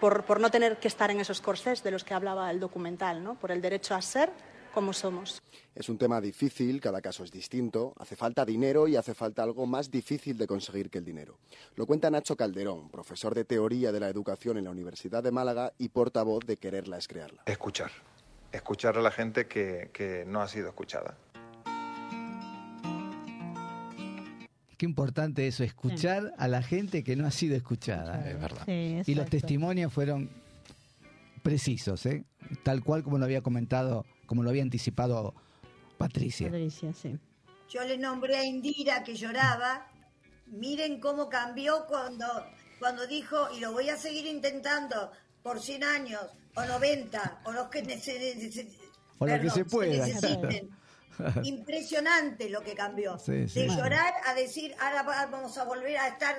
por, 0.00 0.24
por 0.24 0.40
no 0.40 0.50
tener 0.50 0.78
que 0.78 0.88
estar 0.88 1.10
en 1.10 1.20
esos 1.20 1.40
corsés 1.40 1.82
de 1.82 1.90
los 1.90 2.04
que 2.04 2.14
hablaba 2.14 2.50
el 2.50 2.58
documental, 2.58 3.22
¿no? 3.22 3.34
por 3.34 3.50
el 3.50 3.60
derecho 3.60 3.94
a 3.94 4.02
ser 4.02 4.30
como 4.76 4.92
somos. 4.92 5.42
Es 5.74 5.88
un 5.88 5.96
tema 5.96 6.20
difícil, 6.20 6.82
cada 6.82 7.00
caso 7.00 7.24
es 7.24 7.30
distinto, 7.30 7.94
hace 7.98 8.14
falta 8.14 8.44
dinero 8.44 8.86
y 8.86 8.96
hace 8.96 9.14
falta 9.14 9.42
algo 9.42 9.64
más 9.64 9.90
difícil 9.90 10.36
de 10.36 10.46
conseguir 10.46 10.90
que 10.90 10.98
el 10.98 11.04
dinero. 11.06 11.38
Lo 11.76 11.86
cuenta 11.86 12.10
Nacho 12.10 12.36
Calderón, 12.36 12.90
profesor 12.90 13.34
de 13.34 13.46
teoría 13.46 13.90
de 13.90 14.00
la 14.00 14.10
educación 14.10 14.58
en 14.58 14.64
la 14.64 14.70
Universidad 14.70 15.22
de 15.22 15.30
Málaga 15.30 15.72
y 15.78 15.88
portavoz 15.88 16.44
de 16.44 16.58
Quererla 16.58 16.98
es 16.98 17.08
crearla. 17.08 17.40
Escuchar. 17.46 17.90
Escuchar 18.52 18.98
a 18.98 19.00
la 19.00 19.10
gente 19.10 19.46
que, 19.46 19.88
que 19.94 20.24
no 20.26 20.42
ha 20.42 20.48
sido 20.48 20.68
escuchada. 20.68 21.16
Qué 24.76 24.84
importante 24.84 25.46
eso, 25.46 25.64
escuchar 25.64 26.34
a 26.36 26.48
la 26.48 26.62
gente 26.62 27.02
que 27.02 27.16
no 27.16 27.26
ha 27.26 27.30
sido 27.30 27.56
escuchada. 27.56 28.28
Es 28.28 28.38
verdad. 28.38 28.64
Sí, 28.66 29.00
Y 29.06 29.14
los 29.14 29.30
testimonios 29.30 29.90
fueron 29.90 30.28
precisos, 31.50 32.04
¿eh? 32.06 32.24
tal 32.64 32.82
cual 32.82 33.04
como 33.04 33.18
lo 33.18 33.24
había 33.24 33.40
comentado, 33.40 34.04
como 34.26 34.42
lo 34.42 34.50
había 34.50 34.62
anticipado 34.62 35.32
Patricia. 35.96 36.48
Patricia, 36.48 36.92
sí. 36.92 37.16
Yo 37.68 37.84
le 37.84 37.96
nombré 37.98 38.36
a 38.36 38.44
Indira 38.44 39.04
que 39.04 39.14
lloraba. 39.14 39.86
Miren 40.46 40.98
cómo 41.00 41.28
cambió 41.28 41.86
cuando, 41.86 42.26
cuando 42.80 43.06
dijo, 43.06 43.48
y 43.56 43.60
lo 43.60 43.70
voy 43.72 43.88
a 43.90 43.96
seguir 43.96 44.26
intentando 44.26 45.12
por 45.44 45.60
100 45.60 45.84
años, 45.84 46.22
o 46.56 46.64
90, 46.64 47.42
o 47.44 47.52
los 47.52 47.68
que, 47.68 47.84
nece- 47.84 48.18
nece- 48.36 48.68
O 49.20 49.26
lo 49.26 49.40
que 49.40 49.50
se 49.50 49.64
pueda. 49.64 50.04
Impresionante 51.44 52.50
lo 52.50 52.60
que 52.62 52.74
cambió. 52.74 53.18
Sí, 53.18 53.48
sí. 53.48 53.60
de 53.60 53.68
llorar 53.68 54.12
a 54.26 54.34
decir, 54.34 54.74
ahora 54.80 55.02
va- 55.02 55.26
vamos 55.26 55.56
a 55.58 55.64
volver 55.64 55.96
a 55.96 56.08
estar 56.08 56.34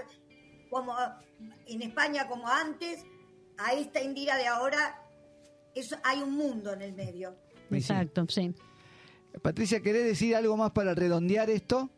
como 0.69 0.93
en 1.65 1.81
España 1.81 2.27
como 2.27 2.47
antes, 2.47 2.99
a 3.57 3.73
esta 3.73 4.01
Indira 4.01 4.35
de 4.37 4.47
ahora, 4.47 5.03
eso, 5.73 5.97
hay 6.03 6.21
un 6.21 6.33
mundo 6.33 6.73
en 6.73 6.81
el 6.81 6.93
medio. 6.93 7.35
Exacto, 7.71 8.25
sí. 8.29 8.53
Patricia, 9.41 9.81
¿querés 9.81 10.05
decir 10.05 10.35
algo 10.35 10.57
más 10.57 10.71
para 10.71 10.95
redondear 10.95 11.49
esto? 11.49 11.89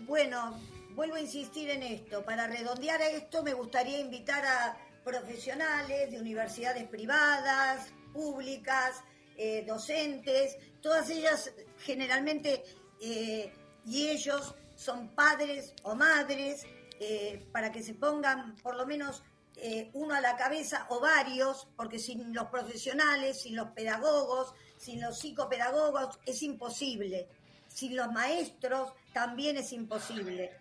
Bueno, 0.00 0.58
vuelvo 0.94 1.16
a 1.16 1.20
insistir 1.20 1.70
en 1.70 1.82
esto. 1.82 2.24
Para 2.24 2.46
redondear 2.46 3.00
esto, 3.02 3.42
me 3.42 3.52
gustaría 3.52 3.98
invitar 3.98 4.44
a 4.44 4.76
profesionales 5.04 6.10
de 6.10 6.18
universidades 6.18 6.88
privadas, 6.88 7.92
públicas, 8.12 9.02
eh, 9.36 9.64
docentes, 9.66 10.56
todas 10.80 11.10
ellas 11.10 11.52
generalmente, 11.78 12.62
eh, 13.00 13.52
y 13.84 14.08
ellos 14.08 14.54
son 14.74 15.14
padres 15.14 15.74
o 15.82 15.94
madres, 15.94 16.66
eh, 17.00 17.46
para 17.52 17.72
que 17.72 17.82
se 17.82 17.94
pongan 17.94 18.54
por 18.56 18.76
lo 18.76 18.86
menos 18.86 19.22
eh, 19.56 19.90
uno 19.92 20.14
a 20.14 20.20
la 20.20 20.36
cabeza 20.36 20.86
o 20.90 21.00
varios, 21.00 21.68
porque 21.76 21.98
sin 21.98 22.34
los 22.34 22.46
profesionales, 22.48 23.42
sin 23.42 23.56
los 23.56 23.68
pedagogos, 23.68 24.52
sin 24.76 25.00
los 25.00 25.18
psicopedagogos, 25.18 26.18
es 26.26 26.42
imposible. 26.42 27.28
Sin 27.68 27.96
los 27.96 28.10
maestros 28.12 28.92
también 29.12 29.56
es 29.56 29.72
imposible 29.72 30.52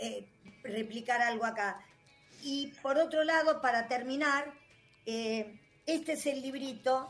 eh, 0.00 0.28
replicar 0.62 1.22
algo 1.22 1.44
acá. 1.44 1.84
Y 2.42 2.68
por 2.82 2.98
otro 2.98 3.24
lado, 3.24 3.60
para 3.60 3.88
terminar, 3.88 4.52
eh, 5.06 5.60
este 5.86 6.12
es 6.12 6.26
el 6.26 6.42
librito 6.42 7.08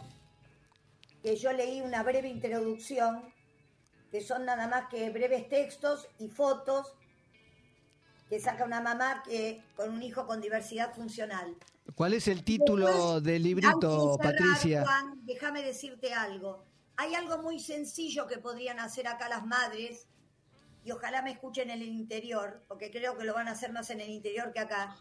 que 1.23 1.37
yo 1.37 1.53
leí 1.53 1.81
una 1.81 2.03
breve 2.03 2.29
introducción, 2.29 3.33
que 4.11 4.21
son 4.21 4.45
nada 4.45 4.69
más 4.69 4.89
que 4.89 5.09
breves 5.11 5.49
textos 5.49 6.07
y 6.19 6.29
fotos 6.29 6.95
que 8.33 8.41
saca 8.41 8.65
una 8.65 8.81
mamá 8.81 9.23
que, 9.27 9.63
con 9.77 9.91
un 9.91 10.03
hijo 10.03 10.27
con 10.27 10.41
diversidad 10.41 10.95
funcional. 10.95 11.55
¿Cuál 11.95 12.15
es 12.15 12.29
el 12.29 12.45
título 12.45 12.87
Después, 12.87 13.25
del 13.25 13.43
librito, 13.43 13.69
antes 13.75 13.91
de 13.91 13.99
cerrar, 13.99 14.49
Patricia? 14.49 14.83
Juan, 14.85 15.27
déjame 15.27 15.63
decirte 15.63 16.15
algo. 16.15 16.65
Hay 16.97 17.15
algo 17.15 17.43
muy 17.43 17.61
sencillo 17.61 18.27
que 18.27 18.39
podrían 18.39 18.81
hacer 18.81 19.07
acá 19.07 19.29
las 19.29 19.45
madres, 19.45 20.07
y 20.83 20.93
ojalá 20.93 21.21
me 21.21 21.33
escuchen 21.33 21.69
en 21.69 21.83
el 21.83 21.89
interior, 21.89 22.65
porque 22.69 22.91
creo 22.91 23.19
que 23.19 23.25
lo 23.25 23.35
van 23.35 23.49
a 23.49 23.51
hacer 23.51 23.71
más 23.71 23.91
en 23.91 24.01
el 24.01 24.09
interior 24.09 24.51
que 24.55 24.61
acá. 24.61 24.97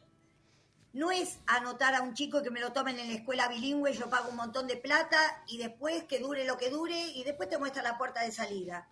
No 0.91 1.09
es 1.09 1.39
anotar 1.47 1.95
a 1.95 2.01
un 2.01 2.13
chico 2.13 2.43
que 2.43 2.51
me 2.51 2.59
lo 2.59 2.73
tomen 2.73 2.99
en 2.99 3.07
la 3.07 3.13
escuela 3.13 3.47
bilingüe, 3.47 3.93
yo 3.93 4.09
pago 4.09 4.29
un 4.29 4.35
montón 4.35 4.67
de 4.67 4.75
plata 4.75 5.41
y 5.47 5.57
después 5.57 6.03
que 6.03 6.19
dure 6.19 6.43
lo 6.43 6.57
que 6.57 6.69
dure 6.69 6.99
y 7.15 7.23
después 7.23 7.47
te 7.47 7.57
muestra 7.57 7.81
la 7.81 7.97
puerta 7.97 8.23
de 8.23 8.33
salida. 8.33 8.89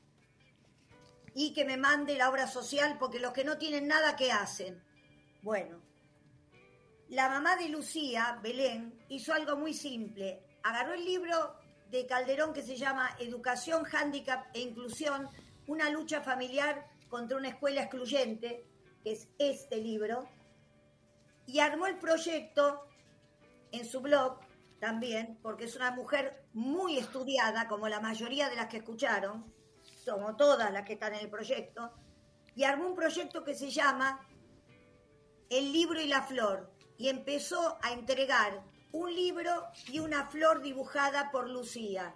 Y 1.34 1.54
que 1.54 1.66
me 1.66 1.78
mande 1.78 2.18
la 2.18 2.30
obra 2.30 2.48
social, 2.48 2.98
porque 3.00 3.20
los 3.20 3.34
que 3.34 3.44
no 3.44 3.58
tienen 3.58 3.88
nada, 3.88 4.16
¿qué 4.16 4.32
hacen? 4.32 4.84
Bueno, 5.42 5.82
la 7.10 7.30
mamá 7.30 7.56
de 7.56 7.70
Lucía, 7.70 8.40
Belén, 8.42 9.06
hizo 9.10 9.34
algo 9.34 9.56
muy 9.56 9.74
simple. 9.74 10.44
Agarró 10.64 10.94
el 10.94 11.06
libro 11.06 11.56
de 11.90 12.06
Calderón 12.06 12.54
que 12.54 12.62
se 12.62 12.76
llama 12.76 13.16
Educación, 13.20 13.84
Handicap 13.92 14.48
e 14.54 14.62
Inclusión, 14.62 15.28
una 15.68 15.90
lucha 15.90 16.22
familiar 16.22 16.88
contra 17.08 17.38
una 17.38 17.50
escuela 17.50 17.82
excluyente, 17.82 18.66
que 19.04 19.14
es 19.14 19.28
este 19.40 19.78
libro, 19.78 20.28
y 21.48 21.60
armó 21.60 21.88
el 21.88 21.98
proyecto 21.98 22.88
en 23.72 23.86
su 23.86 24.02
blog 24.02 24.40
también, 24.80 25.40
porque 25.42 25.66
es 25.66 25.76
una 25.76 25.92
mujer 25.92 26.44
muy 26.54 26.98
estudiada, 26.98 27.68
como 27.68 27.90
la 27.90 28.00
mayoría 28.00 28.50
de 28.50 28.56
las 28.56 28.68
que 28.68 28.78
escucharon, 28.78 29.52
como 30.14 30.36
todas 30.36 30.72
las 30.72 30.86
que 30.86 30.93
están 30.93 31.14
en 31.14 31.22
el 31.22 31.30
proyecto, 31.30 31.91
y 32.55 32.64
armó 32.64 32.88
un 32.88 32.95
proyecto 32.95 33.43
que 33.43 33.55
se 33.55 33.70
llama 33.70 34.28
El 35.49 35.72
libro 35.72 36.01
y 36.01 36.07
la 36.07 36.24
flor, 36.24 36.72
y 36.97 37.10
empezó 37.10 37.78
a 37.82 37.93
entregar 37.93 38.64
un 38.91 39.14
libro 39.14 39.68
y 39.88 39.99
una 39.99 40.28
flor 40.28 40.62
dibujada 40.62 41.32
por 41.32 41.49
Lucía. 41.49 42.14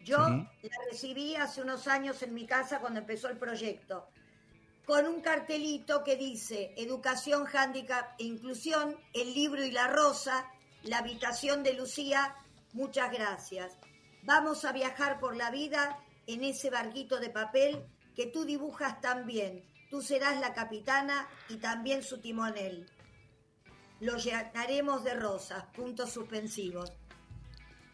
Yo 0.00 0.18
la 0.18 0.78
recibí 0.90 1.36
hace 1.36 1.60
unos 1.60 1.86
años 1.86 2.22
en 2.22 2.32
mi 2.32 2.46
casa 2.46 2.80
cuando 2.80 3.00
empezó 3.00 3.28
el 3.28 3.36
proyecto, 3.36 4.08
con 4.86 5.06
un 5.06 5.20
cartelito 5.20 6.02
que 6.02 6.16
dice 6.16 6.72
Educación, 6.78 7.46
Handicap 7.52 8.18
e 8.18 8.24
Inclusión, 8.24 8.96
el 9.12 9.34
libro 9.34 9.62
y 9.62 9.70
la 9.70 9.88
rosa, 9.88 10.50
la 10.84 10.98
habitación 10.98 11.62
de 11.62 11.74
Lucía, 11.74 12.34
muchas 12.72 13.12
gracias. 13.12 13.76
Vamos 14.28 14.66
a 14.66 14.72
viajar 14.72 15.20
por 15.20 15.34
la 15.38 15.50
vida 15.50 15.98
en 16.26 16.44
ese 16.44 16.68
barquito 16.68 17.18
de 17.18 17.30
papel 17.30 17.86
que 18.14 18.26
tú 18.26 18.44
dibujas 18.44 19.00
tan 19.00 19.24
bien. 19.24 19.64
Tú 19.88 20.02
serás 20.02 20.38
la 20.38 20.52
capitana 20.52 21.26
y 21.48 21.56
también 21.56 22.02
su 22.02 22.20
timonel. 22.20 22.86
Lo 24.00 24.18
llenaremos 24.18 25.02
de 25.02 25.14
rosas, 25.14 25.64
puntos 25.74 26.12
suspensivos. 26.12 26.92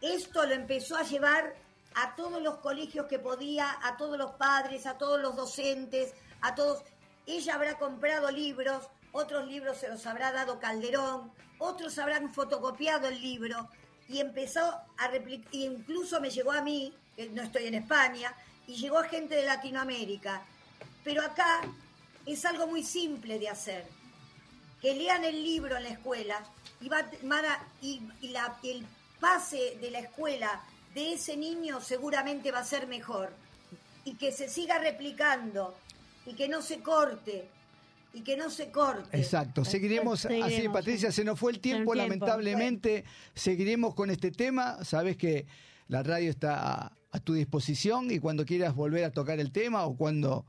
Esto 0.00 0.44
lo 0.44 0.54
empezó 0.54 0.96
a 0.96 1.04
llevar 1.04 1.54
a 1.94 2.16
todos 2.16 2.42
los 2.42 2.56
colegios 2.56 3.06
que 3.06 3.20
podía, 3.20 3.78
a 3.80 3.96
todos 3.96 4.18
los 4.18 4.32
padres, 4.32 4.86
a 4.86 4.98
todos 4.98 5.20
los 5.20 5.36
docentes, 5.36 6.14
a 6.40 6.56
todos. 6.56 6.82
Ella 7.26 7.54
habrá 7.54 7.78
comprado 7.78 8.28
libros, 8.32 8.88
otros 9.12 9.46
libros 9.46 9.76
se 9.76 9.88
los 9.88 10.04
habrá 10.04 10.32
dado 10.32 10.58
Calderón, 10.58 11.32
otros 11.60 11.96
habrán 12.00 12.34
fotocopiado 12.34 13.06
el 13.06 13.22
libro 13.22 13.70
y 14.08 14.20
empezó 14.20 14.60
a 14.96 15.08
replicar, 15.08 15.48
incluso 15.54 16.20
me 16.20 16.30
llegó 16.30 16.52
a 16.52 16.62
mí, 16.62 16.92
que 17.16 17.28
no 17.30 17.42
estoy 17.42 17.66
en 17.66 17.74
España, 17.74 18.34
y 18.66 18.76
llegó 18.76 18.98
a 18.98 19.08
gente 19.08 19.34
de 19.34 19.46
Latinoamérica. 19.46 20.42
Pero 21.02 21.22
acá 21.22 21.60
es 22.26 22.44
algo 22.44 22.66
muy 22.66 22.82
simple 22.82 23.38
de 23.38 23.48
hacer. 23.48 23.86
Que 24.80 24.94
lean 24.94 25.24
el 25.24 25.42
libro 25.42 25.76
en 25.76 25.84
la 25.84 25.90
escuela 25.90 26.44
y, 26.80 26.88
va, 26.88 27.06
y- 27.80 28.02
el 28.62 28.86
pase 29.20 29.76
de 29.80 29.90
la 29.90 30.00
escuela 30.00 30.62
de 30.94 31.14
ese 31.14 31.36
niño 31.36 31.80
seguramente 31.80 32.52
va 32.52 32.58
a 32.60 32.64
ser 32.64 32.86
mejor. 32.86 33.32
Y 34.04 34.14
que 34.14 34.32
se 34.32 34.48
siga 34.48 34.78
replicando 34.78 35.74
y 36.26 36.34
que 36.34 36.48
no 36.48 36.60
se 36.60 36.80
corte. 36.80 37.48
Y 38.14 38.22
que 38.22 38.36
no 38.36 38.48
se 38.48 38.70
corte. 38.70 39.16
Exacto, 39.16 39.64
seguiremos, 39.64 40.24
así, 40.24 40.68
Patricia, 40.72 41.10
se 41.10 41.24
nos 41.24 41.38
fue 41.38 41.52
el 41.52 41.60
tiempo, 41.60 41.92
El 41.92 41.98
tiempo. 41.98 42.24
lamentablemente, 42.26 43.04
seguiremos 43.34 43.94
con 43.94 44.10
este 44.10 44.30
tema, 44.30 44.84
sabes 44.84 45.16
que 45.16 45.46
la 45.88 46.02
radio 46.02 46.30
está 46.30 46.84
a, 46.84 46.92
a 47.10 47.20
tu 47.20 47.34
disposición 47.34 48.10
y 48.10 48.20
cuando 48.20 48.44
quieras 48.44 48.74
volver 48.74 49.04
a 49.04 49.10
tocar 49.10 49.40
el 49.40 49.50
tema 49.52 49.84
o 49.84 49.96
cuando 49.96 50.46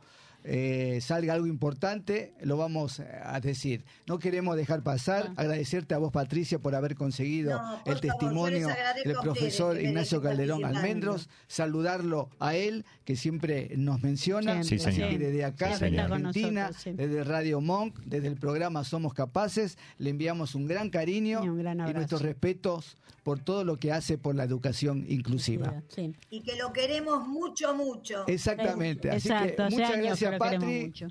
eh, 0.48 1.00
salga 1.02 1.34
algo 1.34 1.48
importante, 1.48 2.34
lo 2.41 2.56
vamos 2.56 3.00
a 3.00 3.39
decir. 3.39 3.84
No 4.06 4.20
queremos 4.20 4.56
dejar 4.56 4.84
pasar, 4.84 5.32
agradecerte 5.38 5.96
a 5.96 5.98
vos, 5.98 6.12
Patricia, 6.12 6.60
por 6.60 6.76
haber 6.76 6.96
conseguido 6.96 7.60
No, 7.60 7.84
por 7.84 7.93
el 7.93 8.00
favor, 8.00 8.20
testimonio 8.20 8.68
del 9.04 9.16
profesor 9.22 9.72
ustedes 9.72 9.89
Ignacio 9.89 10.22
Calderón. 10.22 10.64
Almendros, 10.64 11.30
saludarlo 11.48 12.30
a 12.39 12.56
él, 12.56 12.86
que 13.06 13.16
siempre 13.16 13.72
nos 13.76 14.04
menciona, 14.04 14.64
Sí, 14.64 14.78
señor. 14.78 15.18
desde 15.18 15.46
acá, 15.46 15.78
Sí, 15.78 15.86
desde. 15.86 16.00
Argentina, 16.00 16.68
nosotros, 16.68 16.84
sí. 16.84 16.91
desde 16.93 17.24
Radio 17.24 17.60
Monk, 17.60 18.00
desde 18.06 18.28
el 18.28 18.36
programa 18.36 18.84
Somos 18.84 19.14
Capaces, 19.14 19.78
le 19.98 20.12
enviamos 20.12 20.54
un 20.54 20.68
gran 20.68 20.89
cariño 20.91 21.43
y, 21.43 21.48
nuestros 21.93 22.22
respetos 22.22 22.98
por 23.26 23.39
todo 23.39 23.64
lo 23.64 23.78
que 23.78 23.91
hace 23.91 24.20
por 24.20 24.36
la 24.36 24.43
educación 24.43 25.04
inclusiva. 25.08 25.82
Y 26.30 26.41
que 26.41 26.56
lo 26.58 26.72
queremos 26.72 27.28
mucho, 27.28 27.74
mucho. 27.74 28.24
Exactamente. 28.28 29.10
Así 29.10 29.30
Exacto, 29.30 29.66
que 29.68 29.76
muchas 29.76 29.98
gracias, 29.98 30.35
lo 30.38 30.44
queremos 30.46 30.66
Patri. 30.68 30.86
mucho. 30.86 31.08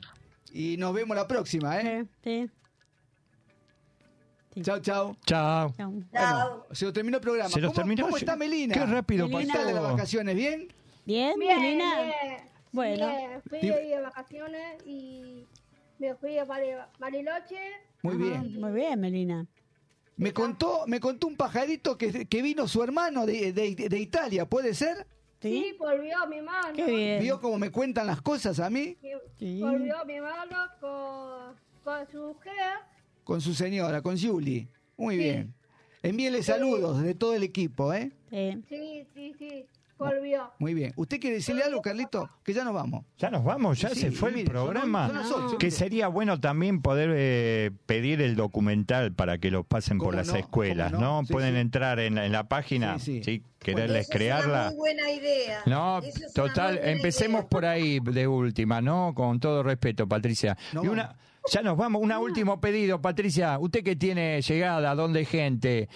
Y 0.53 0.77
nos 0.77 0.95
vemos 0.95 1.17
la 1.17 1.27
próxima, 1.27 1.81
¿eh? 1.81 2.07
Chao, 4.63 4.79
chao. 4.79 5.17
Chao. 5.27 5.75
Bueno, 5.77 6.67
se 6.71 6.85
nos 6.85 6.95
terminó 6.95 7.17
el 7.17 7.21
programa. 7.21 7.51
Se 7.51 7.61
nos 7.61 7.71
¿Cómo, 7.73 7.77
terminó, 7.83 8.05
¿Cómo 8.05 8.17
sí. 8.19 8.25
está 8.25 8.37
Melina? 8.37 8.73
Qué 8.75 8.87
rápido 8.87 9.27
¿Qué 9.27 9.33
pasó. 9.33 9.49
tal 9.53 9.67
de 9.67 9.73
las 9.73 9.83
vacaciones? 9.83 10.37
¿Bien? 10.37 10.69
Bien, 11.05 11.39
Bien, 11.39 11.61
Melina. 11.61 12.03
bien. 12.03 12.37
Bueno. 12.71 13.07
Bien, 13.09 13.43
fui 13.49 13.59
de 13.61 14.01
vacaciones 14.01 14.87
y 14.87 15.45
me 15.99 16.15
fui 16.15 16.39
a 16.39 16.45
Bari- 16.45 16.87
Bariloche. 17.01 17.59
Muy 18.03 18.15
Ajá, 18.15 18.25
bien. 18.43 18.61
Muy 18.61 18.73
bien, 18.73 19.01
Melina. 19.01 19.47
Me 20.17 20.33
contó, 20.33 20.85
me 20.87 21.01
contó 21.01 21.27
un 21.27 21.37
pajarito 21.37 21.99
que, 21.99 22.27
que 22.27 22.43
vino 22.43 22.69
su 22.69 22.81
hermano 22.85 23.27
de, 23.27 23.53
de- 23.53 23.75
de 23.89 23.99
Italia, 23.99 24.49
¿puede 24.49 24.73
ser? 24.75 25.05
Sí, 25.45 25.77
volvió 25.79 26.27
mi 26.27 26.41
mano. 26.41 26.73
¿Vio 27.21 27.39
cómo 27.39 27.59
me 27.59 27.71
cuentan 27.71 28.07
las 28.07 28.23
cosas 28.23 28.59
a 28.61 28.71
mí? 28.71 28.97
Volvió 29.39 30.03
mi 30.07 30.19
mano 30.19 30.57
con, 30.81 31.55
con 31.85 32.11
su 32.11 32.29
mujer. 32.29 32.79
Con 33.25 33.43
su 33.43 33.53
señora, 33.53 34.01
con 34.01 34.19
Julie. 34.19 34.69
Muy 34.97 35.19
bien. 35.19 35.53
Envíele 36.03 36.43
saludos 36.43 37.03
de 37.03 37.15
todo 37.15 37.35
el 37.35 37.43
equipo, 37.43 37.93
¿eh? 37.93 38.11
Sí, 38.31 39.07
sí, 39.15 39.35
sí. 39.39 39.67
Volvió. 40.11 40.51
Muy 40.59 40.75
bien. 40.75 40.93
¿Usted 40.97 41.21
quiere 41.21 41.37
decirle 41.37 41.63
algo, 41.63 41.81
Carlito? 41.83 42.29
Que 42.43 42.53
ya 42.53 42.65
nos 42.65 42.75
vamos. 42.75 43.05
Ya 43.19 43.31
nos 43.31 43.45
vamos, 43.45 43.81
ya 43.81 43.89
Sí, 43.91 44.01
se 44.01 44.11
fue 44.13 44.31
el 44.31 44.35
mire, 44.37 44.47
son- 44.47 44.53
programa. 44.53 45.25
son 45.25 45.59
que 45.59 45.71
sería 45.71 46.09
bueno 46.09 46.41
también 46.41 46.83
poder 46.83 47.11
eh, 47.15 47.71
pedir 47.87 48.21
el 48.21 48.37
documental 48.37 49.13
para 49.13 49.39
que 49.39 49.51
lo 49.51 49.65
pasen 49.65 49.99
por 49.99 50.09
¿Cómo 50.09 50.19
las 50.19 50.29
no? 50.29 50.37
escuelas, 50.37 50.93
¿Cómo 50.93 51.05
¿no? 51.05 51.21
no? 51.23 51.27
Sí, 51.27 51.33
Pueden 51.33 51.55
sí. 51.55 51.61
entrar 51.61 51.99
en 52.01 52.15
la, 52.17 52.27
en 52.27 52.33
la 52.33 52.45
página, 52.49 52.99
sí, 52.99 53.21
quererles 53.59 54.03
Esa 54.03 54.13
es 54.13 54.17
crearla. 54.19 54.61
una 54.61 54.69
muy 54.71 54.77
buena 54.79 55.11
idea. 55.11 55.61
No, 55.67 55.99
es 56.01 56.33
total, 56.35 56.79
empecemos 56.83 57.41
idea. 57.41 57.49
por 57.49 57.65
ahí 57.65 57.99
de 58.01 58.27
última, 58.27 58.81
¿no? 58.81 59.13
Con 59.15 59.41
todo 59.41 59.63
respeto, 59.63 60.07
Patricia. 60.07 60.57
y 60.73 60.87
una, 60.87 61.17
ya 61.51 61.63
nos 61.63 61.77
vamos, 61.77 62.03
un 62.03 62.13
último 62.13 62.61
pedido, 62.61 63.01
Patricia. 63.01 63.59
Usted 63.59 63.83
que 63.85 63.97
tiene 63.97 64.41
llegada, 64.43 64.95
donde 64.95 65.21
hay 65.21 65.25
gente 65.27 65.89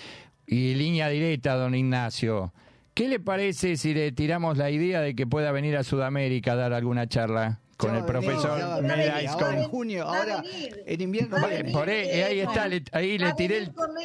y 0.46 0.74
línea 0.74 1.09
directa, 1.09 1.54
don 1.56 1.74
Ignacio. 1.74 2.52
¿Qué 2.99 3.07
le 3.07 3.20
parece 3.20 3.76
si 3.76 3.94
le 3.94 4.11
tiramos 4.11 4.59
la 4.59 4.70
idea 4.70 5.01
de 5.01 5.14
que 5.14 5.24
pueda 5.24 5.53
venir 5.53 5.76
a 5.76 5.84
Sudamérica 5.84 6.55
a 6.55 6.57
dar 6.57 6.72
alguna 6.72 7.09
charla 7.09 7.61
con 7.76 7.94
el 7.94 8.05
profesor 8.05 8.61
Ahora 8.61 8.80
Medaisco? 8.96 9.46
en 9.51 9.68
junio, 9.68 10.03
ahora 10.03 10.42
en 10.84 11.01
invierno. 11.01 11.36
Venir. 11.46 11.72
Por 11.72 11.88
ahí- 11.88 12.09
eh, 12.11 12.24
ahí 12.24 12.40
está, 12.40 12.66
le- 12.66 12.82
ahí 12.90 13.16
le 13.16 13.32
tiré 13.34 13.55
venir 13.55 13.68
el- 13.68 13.74
con 13.76 13.96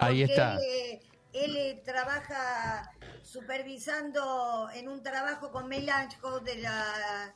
Ahí 0.00 0.22
está. 0.22 0.54
Él, 0.56 0.60
eh, 0.64 1.00
él, 1.32 1.56
eh, 1.56 1.82
trabaja 1.84 2.90
supervisando 3.22 4.68
en 4.74 4.88
un 4.88 5.00
trabajo 5.04 5.52
con 5.52 5.72
Ainscough 5.72 6.42
de, 6.42 6.56
la, 6.56 7.32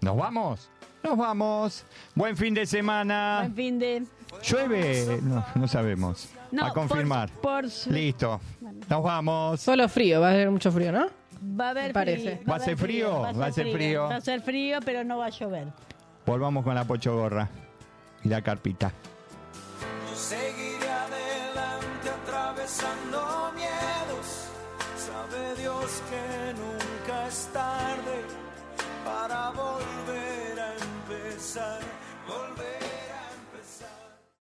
¿Nos 0.00 0.16
vamos? 0.16 0.70
Nos 1.02 1.16
vamos. 1.18 1.84
Buen 2.14 2.36
fin 2.36 2.54
de 2.54 2.64
semana. 2.66 3.38
Buen 3.40 3.54
fin 3.56 3.78
de... 3.80 4.06
¿Llueve? 4.44 5.20
No, 5.22 5.44
no 5.54 5.66
sabemos. 5.66 6.28
No, 6.52 6.66
a 6.66 6.72
confirmar. 6.72 7.30
por- 7.30 7.40
por 7.62 7.70
su- 7.70 7.90
Listo. 7.90 8.40
Nos 8.88 9.02
vamos. 9.02 9.60
Solo 9.60 9.88
frío, 9.88 10.20
va 10.20 10.28
a 10.28 10.32
haber 10.32 10.50
mucho 10.50 10.70
frío, 10.72 10.92
¿no? 10.92 11.06
Va 11.60 11.68
a 11.68 11.70
haber 11.70 11.92
parece. 11.92 12.36
frío, 12.38 12.48
¿Va 12.50 12.56
a 12.56 12.60
ser 12.60 12.76
frío? 12.76 13.20
Va 13.20 13.46
a 13.46 13.52
ser 13.52 13.72
frío. 13.72 14.02
Va 14.08 14.16
a 14.16 14.20
ser 14.20 14.40
frío, 14.40 14.78
pero 14.84 15.04
no 15.04 15.18
va 15.18 15.26
a 15.26 15.30
llover. 15.30 15.68
Volvamos 16.26 16.64
con 16.64 16.74
la 16.74 16.84
pochogorra 16.84 17.48
y 18.24 18.28
la 18.28 18.42
carpita. 18.42 18.92
Yo 20.10 20.16
seguiré 20.16 20.88
adelante 20.88 22.10
atravesando 22.24 23.52
miedos. 23.54 24.48
Sabe 24.96 25.54
Dios 25.60 26.02
que 26.10 26.52
nunca 26.54 27.26
es 27.28 27.48
tarde 27.52 28.24
para 29.04 29.50
volver 29.50 30.60
a 30.60 30.72
empezar. 30.74 31.80
Volver 32.26 32.77